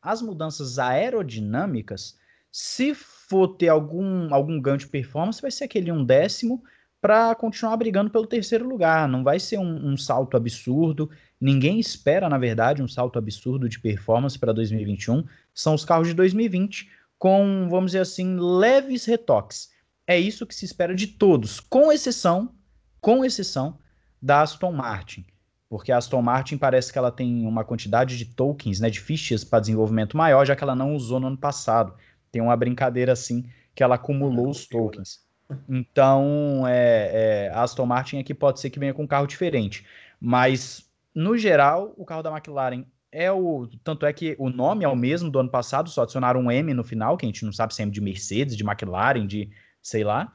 as 0.02 0.20
mudanças 0.20 0.78
aerodinâmicas, 0.78 2.18
se 2.50 2.94
for 2.94 3.48
ter 3.56 3.68
algum, 3.68 4.32
algum 4.34 4.60
ganho 4.60 4.78
de 4.78 4.88
performance, 4.88 5.40
vai 5.40 5.50
ser 5.50 5.64
aquele 5.64 5.92
um 5.92 6.04
décimo 6.04 6.62
para 7.00 7.34
continuar 7.34 7.76
brigando 7.76 8.10
pelo 8.10 8.26
terceiro 8.26 8.66
lugar. 8.66 9.08
Não 9.08 9.22
vai 9.22 9.38
ser 9.38 9.58
um, 9.58 9.92
um, 9.92 9.96
salto 9.96 10.36
absurdo. 10.36 11.10
Ninguém 11.40 11.78
espera, 11.78 12.28
na 12.28 12.38
verdade, 12.38 12.82
um 12.82 12.88
salto 12.88 13.18
absurdo 13.18 13.68
de 13.68 13.78
performance 13.78 14.38
para 14.38 14.52
2021. 14.52 15.24
São 15.52 15.74
os 15.74 15.84
carros 15.84 16.08
de 16.08 16.14
2020 16.14 16.90
com, 17.18 17.68
vamos 17.70 17.92
dizer 17.92 18.00
assim, 18.00 18.36
leves 18.38 19.04
retoques. 19.04 19.70
É 20.06 20.18
isso 20.18 20.46
que 20.46 20.54
se 20.54 20.64
espera 20.64 20.94
de 20.94 21.06
todos, 21.06 21.60
com 21.60 21.92
exceção, 21.92 22.54
com 23.00 23.24
exceção 23.24 23.78
da 24.20 24.42
Aston 24.42 24.72
Martin 24.72 25.24
porque 25.68 25.90
a 25.90 25.96
Aston 25.96 26.22
Martin 26.22 26.56
parece 26.56 26.92
que 26.92 26.98
ela 26.98 27.10
tem 27.10 27.46
uma 27.46 27.64
quantidade 27.64 28.16
de 28.16 28.26
tokens, 28.26 28.80
né, 28.80 28.90
de 28.90 29.00
fichas 29.00 29.44
para 29.44 29.60
desenvolvimento 29.60 30.16
maior, 30.16 30.44
já 30.44 30.54
que 30.54 30.62
ela 30.62 30.74
não 30.74 30.94
usou 30.94 31.18
no 31.18 31.26
ano 31.28 31.38
passado. 31.38 31.94
Tem 32.30 32.42
uma 32.42 32.56
brincadeira 32.56 33.12
assim 33.12 33.48
que 33.74 33.82
ela 33.82 33.96
acumulou 33.96 34.50
os 34.50 34.66
tokens. 34.66 35.24
Então, 35.68 36.64
é, 36.66 37.48
é, 37.48 37.50
a 37.52 37.62
Aston 37.62 37.86
Martin 37.86 38.18
aqui 38.18 38.34
pode 38.34 38.60
ser 38.60 38.70
que 38.70 38.78
venha 38.78 38.94
com 38.94 39.02
um 39.02 39.06
carro 39.06 39.26
diferente, 39.26 39.86
mas 40.20 40.90
no 41.14 41.36
geral, 41.36 41.94
o 41.96 42.04
carro 42.04 42.22
da 42.22 42.30
McLaren 42.30 42.84
é 43.12 43.30
o. 43.30 43.68
Tanto 43.84 44.04
é 44.04 44.12
que 44.12 44.34
o 44.38 44.50
nome 44.50 44.84
é 44.84 44.88
o 44.88 44.96
mesmo 44.96 45.30
do 45.30 45.38
ano 45.38 45.50
passado, 45.50 45.88
só 45.88 46.02
adicionaram 46.02 46.40
um 46.40 46.50
M 46.50 46.74
no 46.74 46.82
final, 46.82 47.16
que 47.16 47.24
a 47.24 47.28
gente 47.28 47.44
não 47.44 47.52
sabe 47.52 47.74
se 47.74 47.82
é 47.82 47.86
de 47.86 48.00
Mercedes, 48.00 48.56
de 48.56 48.64
McLaren, 48.64 49.26
de 49.26 49.50
sei 49.80 50.02
lá. 50.02 50.34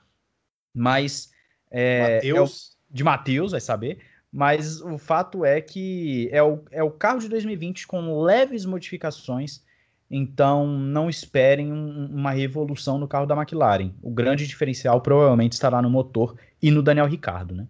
Mas. 0.73 1.31
É, 1.69 2.15
Mateus. 2.15 2.37
É 2.37 2.41
o, 2.41 2.95
de 2.95 3.03
Matheus, 3.03 3.51
vai 3.51 3.61
saber 3.61 3.99
mas 4.31 4.81
o 4.81 4.97
fato 4.97 5.43
é 5.43 5.59
que 5.59 6.29
é 6.31 6.41
o, 6.41 6.63
é 6.71 6.83
o 6.83 6.91
carro 6.91 7.19
de 7.19 7.29
2020 7.29 7.87
com 7.87 8.21
leves 8.21 8.65
modificações, 8.65 9.63
então 10.09 10.67
não 10.67 11.09
esperem 11.09 11.71
um, 11.71 12.07
uma 12.07 12.31
revolução 12.31 12.97
no 12.97 13.07
carro 13.07 13.25
da 13.25 13.35
McLaren. 13.35 13.93
O 14.01 14.11
grande 14.11 14.47
diferencial 14.47 15.01
provavelmente 15.01 15.53
estará 15.53 15.81
no 15.81 15.89
motor 15.89 16.37
e 16.61 16.71
no 16.71 16.83
Daniel 16.83 17.07
Ricardo, 17.07 17.55
né? 17.55 17.67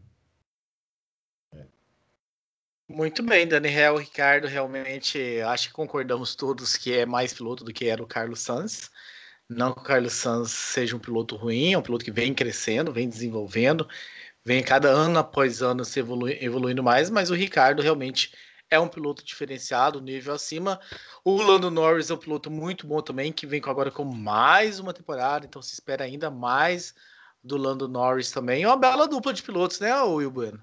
Muito 2.87 3.21
bem, 3.21 3.47
Daniel 3.47 3.97
Ricardo, 3.97 4.47
realmente 4.47 5.39
acho 5.41 5.67
que 5.67 5.73
concordamos 5.73 6.33
todos 6.33 6.75
que 6.75 6.91
é 6.91 7.05
mais 7.05 7.31
piloto 7.31 7.63
do 7.63 7.71
que 7.71 7.85
era 7.85 8.01
o 8.01 8.07
Carlos 8.07 8.39
Sanz. 8.39 8.89
Não 9.47 9.73
que 9.73 9.79
o 9.79 9.83
Carlos 9.83 10.13
Sanz 10.13 10.49
seja 10.51 10.95
um 10.95 10.99
piloto 10.99 11.35
ruim, 11.35 11.73
é 11.73 11.77
um 11.77 11.83
piloto 11.83 12.03
que 12.03 12.11
vem 12.11 12.33
crescendo, 12.33 12.91
vem 12.91 13.07
desenvolvendo, 13.07 13.87
vem 14.45 14.63
cada 14.63 14.89
ano 14.89 15.19
após 15.19 15.61
ano 15.61 15.83
se 15.85 15.99
evolu 15.99 16.29
evoluindo 16.29 16.83
mais, 16.83 17.09
mas 17.09 17.29
o 17.29 17.35
Ricardo 17.35 17.81
realmente 17.81 18.33
é 18.69 18.79
um 18.79 18.87
piloto 18.87 19.23
diferenciado, 19.23 20.01
nível 20.01 20.33
acima. 20.33 20.79
O 21.23 21.41
Lando 21.41 21.71
Norris 21.71 22.09
é 22.09 22.13
um 22.13 22.17
piloto 22.17 22.51
muito 22.51 22.85
bom 22.85 23.01
também, 23.01 23.31
que 23.31 23.47
vem 23.47 23.61
agora 23.65 23.91
com 23.91 24.03
mais 24.03 24.79
uma 24.79 24.93
temporada, 24.93 25.45
então 25.45 25.61
se 25.61 25.73
espera 25.73 26.03
ainda 26.03 26.29
mais 26.29 26.93
do 27.43 27.57
Lando 27.57 27.87
Norris 27.87 28.31
também. 28.31 28.63
É 28.63 28.67
uma 28.67 28.77
bela 28.77 29.07
dupla 29.07 29.33
de 29.33 29.41
pilotos, 29.41 29.79
né, 29.79 29.93
Will 30.01 30.29
Bueno? 30.29 30.61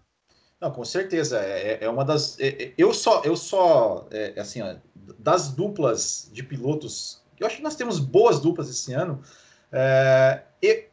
Não, 0.61 0.71
com 0.71 0.85
certeza. 0.85 1.39
É, 1.41 1.73
é, 1.73 1.85
é 1.85 1.89
uma 1.89 2.05
das. 2.05 2.39
É, 2.39 2.49
é, 2.49 2.75
eu 2.79 2.95
só, 2.95 3.23
eu 3.25 3.37
só, 3.37 4.07
é, 4.11 4.39
assim, 4.39 4.63
ó, 4.63 4.77
das 5.19 5.49
duplas 5.49 6.31
de 6.33 6.43
pilotos, 6.43 7.23
eu 7.39 7.47
acho 7.47 7.57
que 7.57 7.63
nós 7.63 7.77
temos 7.77 7.99
boas 7.99 8.41
duplas 8.41 8.71
esse 8.71 8.93
ano. 8.93 9.23
É, 9.73 10.41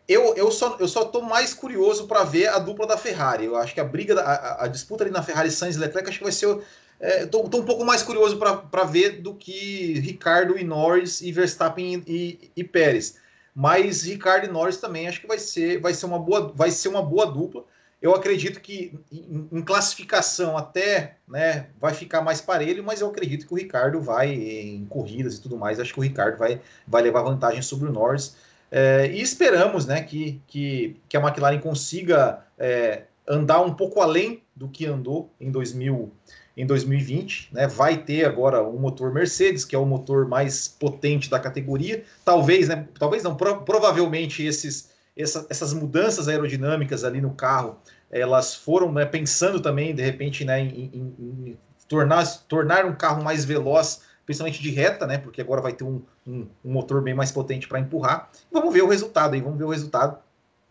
eu, 0.07 0.35
eu, 0.35 0.51
só, 0.51 0.77
eu 0.79 0.87
só 0.87 1.05
tô 1.05 1.21
mais 1.21 1.53
curioso 1.53 2.07
para 2.07 2.23
ver 2.23 2.47
a 2.47 2.59
dupla 2.59 2.85
da 2.85 2.97
Ferrari. 2.97 3.45
Eu 3.45 3.55
acho 3.55 3.73
que 3.73 3.79
a 3.79 3.83
briga, 3.83 4.19
a, 4.19 4.65
a 4.65 4.67
disputa 4.67 5.03
ali 5.03 5.11
na 5.11 5.23
Ferrari 5.23 5.49
Sainz 5.49 5.75
e 5.75 5.79
Leclerc, 5.79 6.09
acho 6.09 6.17
que 6.17 6.23
vai 6.23 6.33
ser. 6.33 6.59
É, 6.99 7.25
tô, 7.25 7.49
tô 7.49 7.59
um 7.59 7.65
pouco 7.65 7.83
mais 7.83 8.03
curioso 8.03 8.37
para 8.37 8.83
ver 8.83 9.21
do 9.21 9.33
que 9.33 9.99
Ricardo 9.99 10.57
e 10.57 10.63
Norris 10.63 11.21
e 11.21 11.31
Verstappen 11.31 12.03
e, 12.07 12.51
e, 12.55 12.63
Pérez. 12.63 13.17
Mas 13.55 14.03
Ricardo 14.03 14.45
e 14.45 14.51
Norris 14.51 14.77
também 14.77 15.07
acho 15.07 15.21
que 15.21 15.27
vai 15.27 15.37
ser, 15.37 15.79
vai 15.79 15.93
ser, 15.93 16.05
uma, 16.05 16.19
boa, 16.19 16.51
vai 16.55 16.71
ser 16.71 16.89
uma 16.89 17.01
boa 17.01 17.25
dupla. 17.25 17.65
Eu 18.01 18.13
acredito 18.13 18.59
que 18.59 18.99
em, 19.11 19.47
em 19.51 19.61
classificação 19.61 20.57
até 20.57 21.17
né, 21.27 21.67
vai 21.79 21.93
ficar 21.93 22.21
mais 22.21 22.41
parelho, 22.41 22.83
mas 22.83 22.99
eu 22.99 23.07
acredito 23.07 23.47
que 23.47 23.53
o 23.53 23.57
Ricardo 23.57 24.01
vai 24.01 24.33
em 24.33 24.85
corridas 24.85 25.37
e 25.37 25.41
tudo 25.41 25.57
mais. 25.57 25.79
Acho 25.79 25.93
que 25.93 25.99
o 25.99 26.03
Ricardo 26.03 26.37
vai, 26.37 26.61
vai 26.85 27.01
levar 27.01 27.21
vantagem 27.21 27.61
sobre 27.61 27.87
o 27.87 27.91
Norris. 27.91 28.35
É, 28.75 29.05
e 29.13 29.21
esperamos 29.21 29.85
né, 29.85 30.01
que, 30.01 30.41
que, 30.47 30.99
que 31.07 31.15
a 31.15 31.19
McLaren 31.19 31.59
consiga 31.59 32.39
é, 32.57 33.03
andar 33.27 33.61
um 33.61 33.75
pouco 33.75 34.01
além 34.01 34.41
do 34.55 34.67
que 34.67 34.87
andou 34.87 35.31
em 35.39 35.51
2000, 35.51 36.11
em 36.57 36.65
2020. 36.65 37.49
Né? 37.53 37.67
Vai 37.67 37.97
ter 37.97 38.25
agora 38.25 38.63
um 38.63 38.79
motor 38.79 39.13
Mercedes, 39.13 39.63
que 39.63 39.75
é 39.75 39.77
o 39.77 39.85
motor 39.85 40.27
mais 40.27 40.67
potente 40.67 41.29
da 41.29 41.39
categoria. 41.39 42.03
Talvez, 42.25 42.67
né, 42.67 42.87
talvez 42.97 43.21
não, 43.21 43.35
pro, 43.35 43.61
provavelmente 43.61 44.43
esses, 44.43 44.89
essa, 45.15 45.45
essas 45.51 45.71
mudanças 45.71 46.27
aerodinâmicas 46.27 47.03
ali 47.03 47.21
no 47.21 47.35
carro, 47.35 47.77
elas 48.09 48.55
foram 48.55 48.91
né, 48.91 49.05
pensando 49.05 49.59
também, 49.59 49.93
de 49.93 50.01
repente, 50.01 50.43
né, 50.43 50.59
em, 50.59 50.89
em, 50.91 51.15
em 51.19 51.57
tornar, 51.87 52.25
tornar 52.47 52.85
um 52.85 52.95
carro 52.95 53.23
mais 53.23 53.45
veloz 53.45 54.01
principalmente 54.25 54.61
de 54.61 54.69
reta, 54.71 55.05
né? 55.05 55.17
Porque 55.17 55.41
agora 55.41 55.61
vai 55.61 55.73
ter 55.73 55.83
um, 55.83 56.01
um, 56.25 56.47
um 56.63 56.71
motor 56.71 57.01
bem 57.01 57.13
mais 57.13 57.31
potente 57.31 57.67
para 57.67 57.79
empurrar. 57.79 58.29
Vamos 58.51 58.73
ver 58.73 58.81
o 58.81 58.87
resultado 58.87 59.33
aí, 59.33 59.41
vamos 59.41 59.57
ver 59.57 59.65
o 59.65 59.69
resultado. 59.69 60.17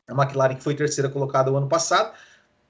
A 0.09 0.13
McLaren, 0.13 0.57
que 0.57 0.63
foi 0.63 0.75
terceira 0.75 1.09
colocada 1.09 1.51
o 1.51 1.57
ano 1.57 1.69
passado, 1.69 2.13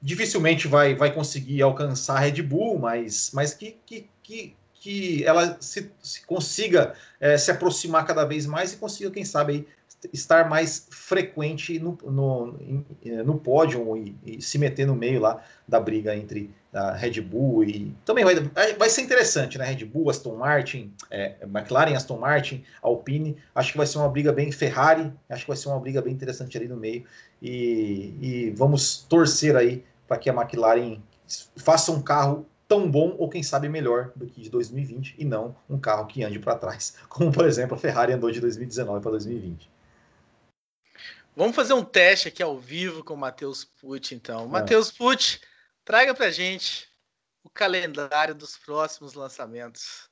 dificilmente 0.01 0.68
vai, 0.68 0.95
vai 0.95 1.12
conseguir 1.12 1.62
alcançar 1.62 2.16
a 2.16 2.20
Red 2.20 2.43
Bull, 2.43 2.78
mas, 2.78 3.30
mas 3.33 3.55
que, 3.55 3.78
que, 3.87 4.09
que, 4.22 4.57
que 4.74 5.24
ela 5.24 5.57
se, 5.61 5.91
se 6.03 6.26
consiga 6.26 6.95
é, 7.20 7.39
se 7.39 7.51
aproximar 7.51 8.05
cada 8.05 8.24
vez 8.24 8.45
mais 8.45 8.72
e 8.72 8.76
consiga, 8.76 9.11
quem 9.11 9.24
sabe, 9.24 9.53
aí, 9.53 9.66
estar 10.12 10.49
mais 10.49 10.89
frequente 10.91 11.78
no, 11.78 11.97
no, 12.03 12.59
eh, 13.05 13.22
no 13.22 13.39
pódio 13.39 13.97
e, 13.97 14.16
e, 14.24 14.43
se 14.43 14.59
meter 14.59 14.87
no 14.87 14.97
meio 14.97 15.20
lá 15.20 15.43
da 15.68 15.78
briga 15.78 16.16
entre 16.16 16.51
a 16.73 16.93
Red 16.93 17.20
Bull 17.20 17.64
e 17.64 17.95
também 18.05 18.25
vai, 18.25 18.35
vai 18.79 18.89
ser 18.89 19.03
interessante, 19.03 19.59
né? 19.59 19.64
Red 19.64 19.85
Bull, 19.85 20.09
Aston 20.09 20.37
Martin, 20.37 20.93
é, 21.11 21.37
McLaren, 21.43 21.95
Aston 21.95 22.18
Martin, 22.18 22.64
Alpine. 22.81 23.37
Acho 23.55 23.73
que 23.73 23.79
vai 23.79 23.87
ser 23.87 23.99
uma 23.99 24.09
briga 24.09 24.33
bem 24.33 24.51
Ferrari. 24.51 25.12
Acho 25.29 25.45
que 25.45 25.49
vai 25.49 25.57
ser 25.57 25.68
uma 25.68 25.79
briga 25.79 26.01
bem 26.01 26.12
interessante 26.12 26.57
ali 26.57 26.68
no 26.68 26.77
meio 26.77 27.05
e, 27.41 28.14
e 28.20 28.51
vamos 28.57 29.05
torcer 29.09 29.57
aí 29.57 29.85
para 30.09 30.16
que 30.16 30.31
a 30.31 30.33
McLaren 30.33 30.99
faça 31.57 31.93
um 31.93 32.01
carro 32.01 32.47
tão 32.66 32.91
bom 32.91 33.14
ou 33.18 33.29
quem 33.29 33.43
sabe 33.43 33.68
melhor 33.68 34.12
do 34.16 34.27
que 34.27 34.41
de 34.41 34.49
2020 34.49 35.16
e 35.18 35.25
não 35.27 35.55
um 35.68 35.79
carro 35.79 36.07
que 36.07 36.25
ande 36.25 36.39
para 36.39 36.55
trás, 36.55 36.97
como 37.09 37.31
por 37.31 37.47
exemplo 37.47 37.75
a 37.75 37.79
Ferrari 37.79 38.12
andou 38.12 38.31
de 38.31 38.41
2019 38.41 39.03
para 39.03 39.11
2020. 39.11 39.70
Vamos 41.35 41.57
fazer 41.57 41.73
um 41.73 41.85
teste 41.85 42.29
aqui 42.29 42.43
ao 42.43 42.59
vivo 42.59 43.03
com 43.03 43.14
o 43.14 43.16
Matheus 43.16 43.64
Pucci, 43.64 44.14
então. 44.14 44.45
É. 44.45 44.49
Matheus 44.49 44.91
Pucci, 44.91 45.41
traga 45.85 46.14
pra 46.14 46.30
gente 46.30 46.89
o 47.45 47.51
calendário 47.51 48.35
dos 48.35 48.57
próximos 48.57 49.14
lançamentos. 49.14 50.09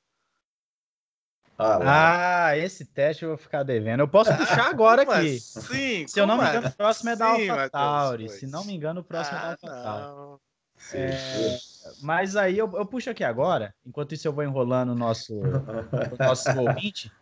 Ah, 1.58 2.48
ah, 2.48 2.56
esse 2.56 2.86
teste 2.86 3.22
eu 3.22 3.30
vou 3.30 3.38
ficar 3.38 3.62
devendo. 3.62 4.00
Eu 4.00 4.08
posso 4.08 4.34
puxar 4.34 4.70
agora 4.70 5.02
aqui. 5.02 5.38
Sim, 5.38 6.06
Se 6.08 6.18
eu 6.18 6.26
não 6.26 6.38
me 6.38 6.48
engano, 6.48 6.68
o 6.68 6.72
próximo 6.72 7.10
é 7.10 7.16
da 7.16 7.26
AlphaTauri. 7.26 8.28
Se 8.30 8.46
não 8.46 8.64
me 8.64 8.74
engano, 8.74 9.00
o 9.02 9.04
próximo 9.04 9.36
ah, 9.36 9.40
é 9.40 9.66
da 9.66 9.72
ah, 9.72 10.06
AlphaTauri. 10.06 10.40
É, 10.94 11.58
mas 12.00 12.36
aí 12.36 12.56
eu, 12.56 12.72
eu, 12.74 12.86
puxo 12.86 13.10
aqui 13.10 13.22
agora. 13.22 13.74
Enquanto 13.84 14.14
isso, 14.14 14.26
eu 14.26 14.32
vou 14.32 14.42
enrolando 14.42 14.90
o 14.90 14.94
nosso, 14.94 15.34
o 15.34 16.16
nosso 16.18 16.48
ouvinte 16.58 17.12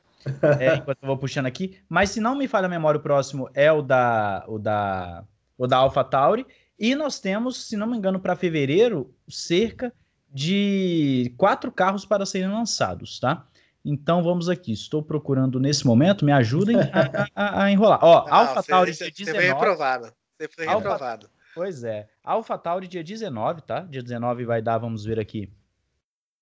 é, 0.58 0.76
enquanto 0.76 1.02
eu 1.02 1.06
vou 1.06 1.16
puxando 1.16 1.46
aqui. 1.46 1.80
Mas 1.88 2.10
se 2.10 2.20
não 2.20 2.36
me 2.36 2.48
falha 2.48 2.66
a 2.66 2.70
memória, 2.70 2.98
o 2.98 3.02
próximo 3.02 3.48
é 3.54 3.70
o 3.72 3.82
da, 3.82 4.44
o 4.46 4.58
da, 4.58 5.24
o 5.56 5.66
da 5.66 5.78
AlphaTauri. 5.78 6.46
E 6.78 6.94
nós 6.94 7.18
temos, 7.18 7.66
se 7.66 7.76
não 7.76 7.86
me 7.86 7.96
engano, 7.96 8.20
para 8.20 8.36
fevereiro, 8.36 9.12
cerca 9.28 9.92
de 10.32 11.34
quatro 11.36 11.72
carros 11.72 12.04
para 12.04 12.24
serem 12.24 12.48
lançados, 12.48 13.18
tá? 13.18 13.46
Então 13.84 14.22
vamos 14.22 14.48
aqui. 14.48 14.72
Estou 14.72 15.02
procurando 15.02 15.58
nesse 15.58 15.86
momento, 15.86 16.24
me 16.24 16.32
ajudem 16.32 16.76
a, 16.76 17.28
a, 17.34 17.64
a 17.64 17.72
enrolar. 17.72 17.98
Ó, 18.02 18.26
ah, 18.28 18.40
AlphaTauri 18.40 18.92
dia 18.92 19.10
19. 19.10 19.24
Você 19.24 19.34
foi 19.34 19.44
reprovado. 19.46 20.12
Você 20.36 20.48
foi 20.48 20.66
reprovado. 20.66 21.26
Alpha, 21.26 21.38
pois 21.54 21.84
é. 21.84 22.08
AlphaTauri 22.22 22.86
dia 22.86 23.02
19, 23.02 23.62
tá? 23.62 23.80
Dia 23.80 24.02
19 24.02 24.44
vai 24.44 24.60
dar, 24.62 24.78
vamos 24.78 25.04
ver 25.04 25.18
aqui, 25.18 25.50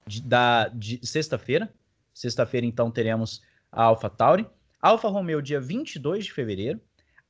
de, 0.07 0.21
da, 0.21 0.71
sexta-feira. 1.03 1.73
Sexta-feira, 2.13 2.67
então, 2.67 2.91
teremos 2.91 3.43
a 3.71 3.85
AlphaTauri. 3.85 4.47
Alfa 4.81 5.09
Romeo 5.09 5.43
dia 5.43 5.61
22 5.61 6.25
de 6.25 6.33
fevereiro. 6.33 6.81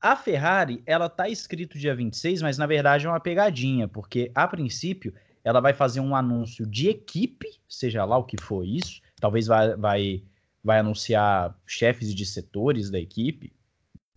A 0.06 0.14
Ferrari, 0.14 0.80
ela 0.86 1.08
tá 1.08 1.28
escrito 1.28 1.76
dia 1.76 1.92
26, 1.92 2.40
mas 2.40 2.56
na 2.56 2.64
verdade 2.64 3.06
é 3.06 3.08
uma 3.08 3.18
pegadinha, 3.18 3.88
porque 3.88 4.30
a 4.36 4.46
princípio 4.46 5.12
ela 5.42 5.60
vai 5.60 5.72
fazer 5.72 5.98
um 5.98 6.14
anúncio 6.14 6.64
de 6.64 6.88
equipe, 6.88 7.48
seja 7.68 8.04
lá 8.04 8.16
o 8.16 8.22
que 8.22 8.40
for 8.40 8.64
isso, 8.64 9.02
talvez 9.20 9.48
vai, 9.48 9.74
vai, 9.74 10.22
vai 10.62 10.78
anunciar 10.78 11.58
chefes 11.66 12.14
de 12.14 12.24
setores 12.24 12.88
da 12.88 13.00
equipe, 13.00 13.52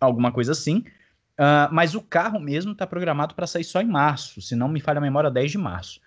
alguma 0.00 0.30
coisa 0.30 0.52
assim. 0.52 0.84
Uh, 1.32 1.66
mas 1.72 1.96
o 1.96 2.00
carro 2.00 2.38
mesmo 2.38 2.70
está 2.70 2.86
programado 2.86 3.34
para 3.34 3.48
sair 3.48 3.64
só 3.64 3.82
em 3.82 3.88
março, 3.88 4.40
se 4.40 4.54
não 4.54 4.68
me 4.68 4.78
falha 4.78 4.98
a 4.98 5.02
memória, 5.02 5.28
10 5.28 5.50
de 5.50 5.58
março. 5.58 6.00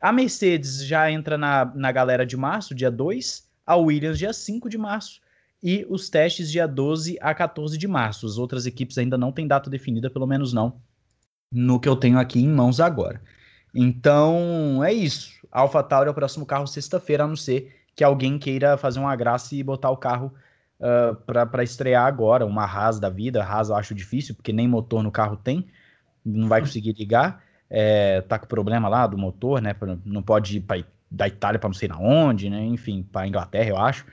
A 0.00 0.10
Mercedes 0.10 0.82
já 0.86 1.10
entra 1.10 1.36
na, 1.36 1.66
na 1.74 1.92
galera 1.92 2.24
de 2.24 2.34
março, 2.34 2.74
dia 2.74 2.90
2, 2.90 3.46
a 3.66 3.76
Williams 3.76 4.16
dia 4.16 4.32
5 4.32 4.70
de 4.70 4.78
março 4.78 5.20
e 5.62 5.86
os 5.88 6.08
testes 6.08 6.50
dia 6.50 6.66
12 6.66 7.18
a 7.20 7.34
14 7.34 7.76
de 7.76 7.88
março. 7.88 8.26
As 8.26 8.38
outras 8.38 8.66
equipes 8.66 8.98
ainda 8.98 9.18
não 9.18 9.32
têm 9.32 9.46
data 9.46 9.68
definida, 9.68 10.10
pelo 10.10 10.26
menos 10.26 10.52
não 10.52 10.80
no 11.50 11.80
que 11.80 11.88
eu 11.88 11.96
tenho 11.96 12.18
aqui 12.18 12.40
em 12.40 12.48
mãos 12.48 12.80
agora. 12.80 13.20
Então, 13.74 14.82
é 14.84 14.92
isso. 14.92 15.32
AlphaTauri 15.50 16.08
é 16.08 16.10
o 16.10 16.14
próximo 16.14 16.46
carro 16.46 16.66
sexta-feira, 16.66 17.24
a 17.24 17.26
não 17.26 17.36
ser 17.36 17.74
que 17.94 18.04
alguém 18.04 18.38
queira 18.38 18.76
fazer 18.76 18.98
uma 19.00 19.14
graça 19.16 19.54
e 19.54 19.62
botar 19.62 19.90
o 19.90 19.96
carro 19.96 20.32
uh, 20.80 21.18
ah, 21.28 21.46
para 21.46 21.62
estrear 21.62 22.06
agora, 22.06 22.46
uma 22.46 22.64
Haas 22.64 23.00
da 23.00 23.08
vida. 23.08 23.42
Haas 23.42 23.70
eu 23.70 23.76
acho 23.76 23.94
difícil, 23.94 24.34
porque 24.34 24.52
nem 24.52 24.68
motor 24.68 25.02
no 25.02 25.10
carro 25.10 25.36
tem, 25.36 25.66
não 26.24 26.48
vai 26.48 26.60
conseguir 26.60 26.92
ligar. 26.92 27.42
É, 27.70 28.22
tá 28.22 28.38
com 28.38 28.46
problema 28.46 28.88
lá 28.88 29.06
do 29.06 29.18
motor, 29.18 29.60
né? 29.60 29.74
Não 30.04 30.22
pode 30.22 30.56
ir 30.56 30.60
pra, 30.60 30.82
da 31.10 31.28
Itália 31.28 31.58
para 31.58 31.68
não 31.68 31.74
sei 31.74 31.88
na 31.88 31.98
onde, 31.98 32.48
né? 32.48 32.64
Enfim, 32.64 33.02
para 33.02 33.26
Inglaterra, 33.26 33.70
eu 33.70 33.76
acho. 33.76 34.06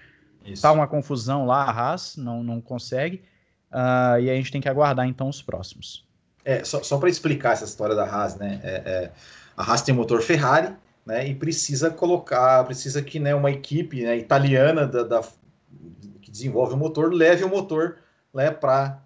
Isso. 0.45 0.61
Tá 0.61 0.71
uma 0.71 0.87
confusão 0.87 1.45
lá, 1.45 1.63
a 1.63 1.71
Haas 1.71 2.15
não, 2.15 2.43
não 2.43 2.61
consegue. 2.61 3.23
Uh, 3.71 4.21
e 4.21 4.29
a 4.29 4.35
gente 4.35 4.51
tem 4.51 4.61
que 4.61 4.69
aguardar 4.69 5.07
então 5.07 5.27
os 5.27 5.41
próximos. 5.41 6.05
É, 6.45 6.63
só, 6.63 6.83
só 6.83 6.97
para 6.97 7.09
explicar 7.09 7.53
essa 7.53 7.65
história 7.65 7.95
da 7.95 8.05
Haas, 8.05 8.35
né? 8.35 8.59
É, 8.63 8.73
é, 8.85 9.11
a 9.57 9.63
Haas 9.63 9.81
tem 9.81 9.93
motor 9.93 10.21
Ferrari, 10.21 10.73
né? 11.05 11.27
E 11.27 11.33
precisa 11.33 11.89
colocar, 11.89 12.63
precisa 12.65 13.01
que 13.01 13.19
né, 13.19 13.33
uma 13.33 13.51
equipe 13.51 14.03
né, 14.03 14.15
italiana 14.17 14.85
da, 14.85 15.03
da, 15.03 15.21
que 16.21 16.29
desenvolve 16.29 16.75
o 16.75 16.77
motor 16.77 17.11
leve 17.11 17.43
o 17.43 17.49
motor 17.49 17.97
né, 18.33 18.51
para 18.51 19.01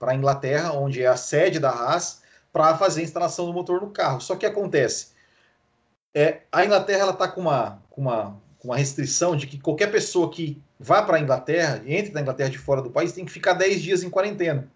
a 0.00 0.14
Inglaterra, 0.14 0.72
onde 0.72 1.02
é 1.02 1.06
a 1.06 1.16
sede 1.16 1.60
da 1.60 1.70
Haas, 1.70 2.22
para 2.52 2.76
fazer 2.78 3.02
a 3.02 3.04
instalação 3.04 3.44
do 3.44 3.52
motor 3.52 3.82
no 3.82 3.90
carro. 3.90 4.20
Só 4.20 4.34
que 4.34 4.46
acontece, 4.46 5.08
é, 6.14 6.40
a 6.50 6.64
Inglaterra 6.64 7.00
ela 7.02 7.12
está 7.12 7.28
com 7.28 7.42
uma, 7.42 7.82
com 7.90 8.00
uma 8.00 8.40
uma 8.66 8.76
restrição 8.76 9.36
de 9.36 9.46
que 9.46 9.58
qualquer 9.58 9.90
pessoa 9.90 10.30
que 10.30 10.60
vá 10.78 11.02
para 11.02 11.16
a 11.16 11.20
Inglaterra, 11.20 11.82
entre 11.86 12.12
na 12.12 12.20
Inglaterra 12.20 12.50
de 12.50 12.58
fora 12.58 12.82
do 12.82 12.90
país, 12.90 13.12
tem 13.12 13.24
que 13.24 13.32
ficar 13.32 13.54
10 13.54 13.80
dias 13.80 14.02
em 14.02 14.10
quarentena. 14.10 14.68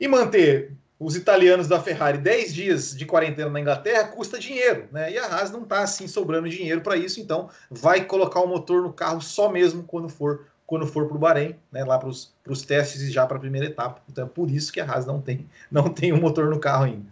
E 0.00 0.08
manter 0.08 0.72
os 0.98 1.14
italianos 1.14 1.68
da 1.68 1.80
Ferrari 1.80 2.18
10 2.18 2.54
dias 2.54 2.96
de 2.96 3.04
quarentena 3.04 3.50
na 3.50 3.60
Inglaterra 3.60 4.08
custa 4.08 4.38
dinheiro, 4.38 4.88
né? 4.90 5.12
E 5.12 5.18
a 5.18 5.26
Haas 5.26 5.50
não 5.50 5.62
está 5.62 5.80
assim 5.80 6.08
sobrando 6.08 6.48
dinheiro 6.48 6.80
para 6.80 6.96
isso, 6.96 7.20
então 7.20 7.48
vai 7.70 8.04
colocar 8.04 8.40
o 8.40 8.48
motor 8.48 8.82
no 8.82 8.92
carro 8.92 9.20
só 9.20 9.50
mesmo 9.50 9.84
quando 9.84 10.08
for 10.08 10.46
quando 10.66 10.86
for 10.86 11.06
para 11.06 11.16
o 11.16 11.18
Bahrein, 11.18 11.56
né, 11.72 11.82
lá 11.82 11.96
para 11.98 12.10
os 12.10 12.62
testes 12.66 13.00
e 13.00 13.10
já 13.10 13.26
para 13.26 13.38
a 13.38 13.40
primeira 13.40 13.66
etapa. 13.66 14.02
Então 14.06 14.26
é 14.26 14.28
por 14.28 14.50
isso 14.50 14.70
que 14.70 14.78
a 14.80 14.84
Haas 14.84 15.06
não 15.06 15.20
tem 15.20 15.48
não 15.70 15.88
tem 15.88 16.12
um 16.12 16.20
motor 16.20 16.50
no 16.50 16.58
carro 16.58 16.84
ainda. 16.84 17.06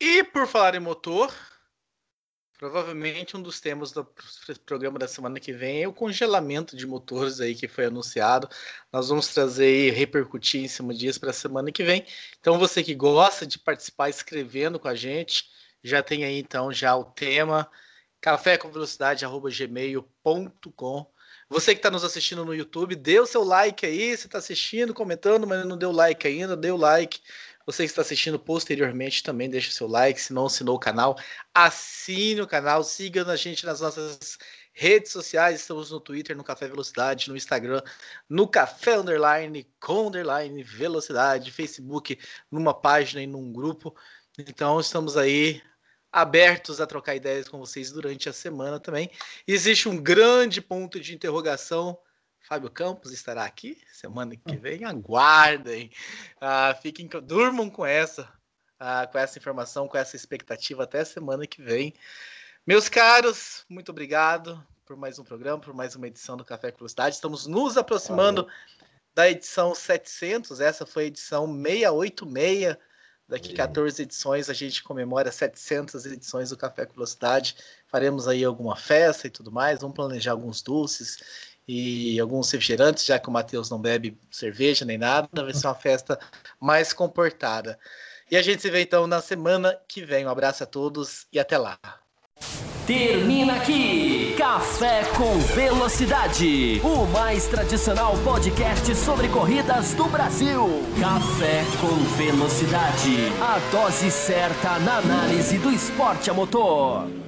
E 0.00 0.24
por 0.24 0.46
falar 0.46 0.74
em 0.74 0.80
motor, 0.80 1.32
Provavelmente 2.64 3.36
um 3.36 3.42
dos 3.42 3.60
temas 3.60 3.92
do 3.92 4.08
programa 4.64 4.98
da 4.98 5.06
semana 5.06 5.38
que 5.38 5.52
vem 5.52 5.82
é 5.82 5.86
o 5.86 5.92
congelamento 5.92 6.74
de 6.74 6.86
motores 6.86 7.38
aí 7.38 7.54
que 7.54 7.68
foi 7.68 7.84
anunciado. 7.84 8.48
Nós 8.90 9.10
vamos 9.10 9.28
trazer 9.28 9.88
e 9.88 9.90
repercutir 9.90 10.64
em 10.64 10.66
cima 10.66 10.94
disso 10.94 11.20
para 11.20 11.28
a 11.28 11.34
semana 11.34 11.70
que 11.70 11.84
vem. 11.84 12.06
Então 12.40 12.58
você 12.58 12.82
que 12.82 12.94
gosta 12.94 13.46
de 13.46 13.58
participar 13.58 14.08
escrevendo 14.08 14.80
com 14.80 14.88
a 14.88 14.94
gente, 14.94 15.44
já 15.82 16.02
tem 16.02 16.24
aí 16.24 16.38
então 16.38 16.72
já 16.72 16.96
o 16.96 17.04
tema 17.04 17.70
café 18.18 18.56
com 18.56 18.72
velocidade 18.72 19.26
gmail.com. 19.26 21.06
Você 21.50 21.74
que 21.74 21.80
está 21.80 21.90
nos 21.90 22.02
assistindo 22.02 22.46
no 22.46 22.54
YouTube, 22.54 22.96
dê 22.96 23.20
o 23.20 23.26
seu 23.26 23.44
like 23.44 23.84
aí. 23.84 24.16
Você 24.16 24.26
está 24.26 24.38
assistindo, 24.38 24.94
comentando, 24.94 25.46
mas 25.46 25.66
não 25.66 25.76
deu 25.76 25.92
like 25.92 26.26
ainda, 26.26 26.56
dê 26.56 26.70
o 26.70 26.78
like. 26.78 27.20
Você 27.66 27.84
que 27.84 27.90
está 27.90 28.02
assistindo 28.02 28.38
posteriormente 28.38 29.22
também 29.22 29.48
deixa 29.48 29.70
seu 29.72 29.86
like. 29.86 30.20
Se 30.20 30.32
não 30.32 30.46
assinou 30.46 30.76
o 30.76 30.78
canal, 30.78 31.16
assine 31.54 32.40
o 32.40 32.46
canal. 32.46 32.84
Siga 32.84 33.26
a 33.30 33.36
gente 33.36 33.64
nas 33.64 33.80
nossas 33.80 34.38
redes 34.72 35.12
sociais. 35.12 35.60
Estamos 35.60 35.90
no 35.90 36.00
Twitter, 36.00 36.36
no 36.36 36.44
Café 36.44 36.68
Velocidade, 36.68 37.30
no 37.30 37.36
Instagram, 37.36 37.82
no 38.28 38.46
Café 38.46 38.96
Underline, 38.96 39.66
com 39.80 40.08
Underline 40.08 40.62
Velocidade, 40.62 41.50
Facebook, 41.50 42.18
numa 42.50 42.74
página 42.74 43.22
e 43.22 43.26
num 43.26 43.52
grupo. 43.52 43.96
Então 44.38 44.78
estamos 44.80 45.16
aí 45.16 45.62
abertos 46.12 46.80
a 46.80 46.86
trocar 46.86 47.16
ideias 47.16 47.48
com 47.48 47.58
vocês 47.58 47.90
durante 47.90 48.28
a 48.28 48.32
semana 48.32 48.78
também. 48.78 49.10
Existe 49.46 49.88
um 49.88 50.00
grande 50.00 50.60
ponto 50.60 51.00
de 51.00 51.14
interrogação 51.14 51.98
Fábio 52.46 52.70
Campos 52.70 53.10
estará 53.10 53.44
aqui 53.44 53.78
semana 53.90 54.36
que 54.36 54.56
vem. 54.56 54.84
Aguardem. 54.84 55.90
Ah, 56.38 56.76
fiquem, 56.80 57.08
durmam 57.22 57.70
com 57.70 57.86
essa, 57.86 58.28
ah, 58.78 59.06
com 59.06 59.18
essa 59.18 59.38
informação, 59.38 59.88
com 59.88 59.96
essa 59.96 60.14
expectativa 60.14 60.84
até 60.84 61.02
semana 61.04 61.46
que 61.46 61.62
vem. 61.62 61.94
Meus 62.66 62.88
caros, 62.88 63.64
muito 63.68 63.90
obrigado 63.90 64.62
por 64.84 64.94
mais 64.94 65.18
um 65.18 65.24
programa, 65.24 65.58
por 65.58 65.72
mais 65.72 65.96
uma 65.96 66.06
edição 66.06 66.36
do 66.36 66.44
Café 66.44 66.70
com 66.70 66.78
Velocidade. 66.78 67.14
Estamos 67.14 67.46
nos 67.46 67.78
aproximando 67.78 68.42
Valeu. 68.42 68.56
da 69.14 69.30
edição 69.30 69.74
700. 69.74 70.60
Essa 70.60 70.84
foi 70.84 71.04
a 71.04 71.06
edição 71.06 71.46
686. 71.46 72.76
Daqui 73.26 73.54
14 73.54 74.02
edições 74.02 74.50
a 74.50 74.52
gente 74.52 74.82
comemora 74.82 75.32
700 75.32 76.04
edições 76.04 76.50
do 76.50 76.58
Café 76.58 76.84
com 76.84 76.92
Velocidade. 76.92 77.56
Faremos 77.86 78.28
aí 78.28 78.44
alguma 78.44 78.76
festa 78.76 79.26
e 79.26 79.30
tudo 79.30 79.50
mais. 79.50 79.80
Vamos 79.80 79.96
planejar 79.96 80.32
alguns 80.32 80.60
doces 80.60 81.53
e 81.66 82.18
alguns 82.20 82.50
refrigerantes, 82.50 83.04
já 83.04 83.18
que 83.18 83.28
o 83.28 83.32
Matheus 83.32 83.70
não 83.70 83.80
bebe 83.80 84.18
cerveja 84.30 84.84
nem 84.84 84.98
nada. 84.98 85.28
Vai 85.34 85.54
ser 85.54 85.66
uma 85.66 85.74
festa 85.74 86.18
mais 86.60 86.92
comportada. 86.92 87.78
E 88.30 88.36
a 88.36 88.42
gente 88.42 88.62
se 88.62 88.70
vê 88.70 88.82
então 88.82 89.06
na 89.06 89.20
semana 89.20 89.78
que 89.88 90.04
vem. 90.04 90.26
Um 90.26 90.30
abraço 90.30 90.62
a 90.62 90.66
todos 90.66 91.26
e 91.32 91.38
até 91.38 91.56
lá. 91.58 91.78
Termina 92.86 93.54
aqui 93.54 94.34
Café 94.36 95.04
com 95.16 95.38
Velocidade, 95.38 96.82
o 96.84 97.06
mais 97.06 97.46
tradicional 97.46 98.14
podcast 98.18 98.94
sobre 98.94 99.28
corridas 99.28 99.94
do 99.94 100.04
Brasil. 100.04 100.82
Café 101.00 101.64
com 101.80 101.94
Velocidade, 102.16 103.32
a 103.40 103.58
dose 103.70 104.10
certa 104.10 104.78
na 104.80 104.98
análise 104.98 105.56
do 105.56 105.70
esporte 105.70 106.28
a 106.28 106.34
motor. 106.34 107.23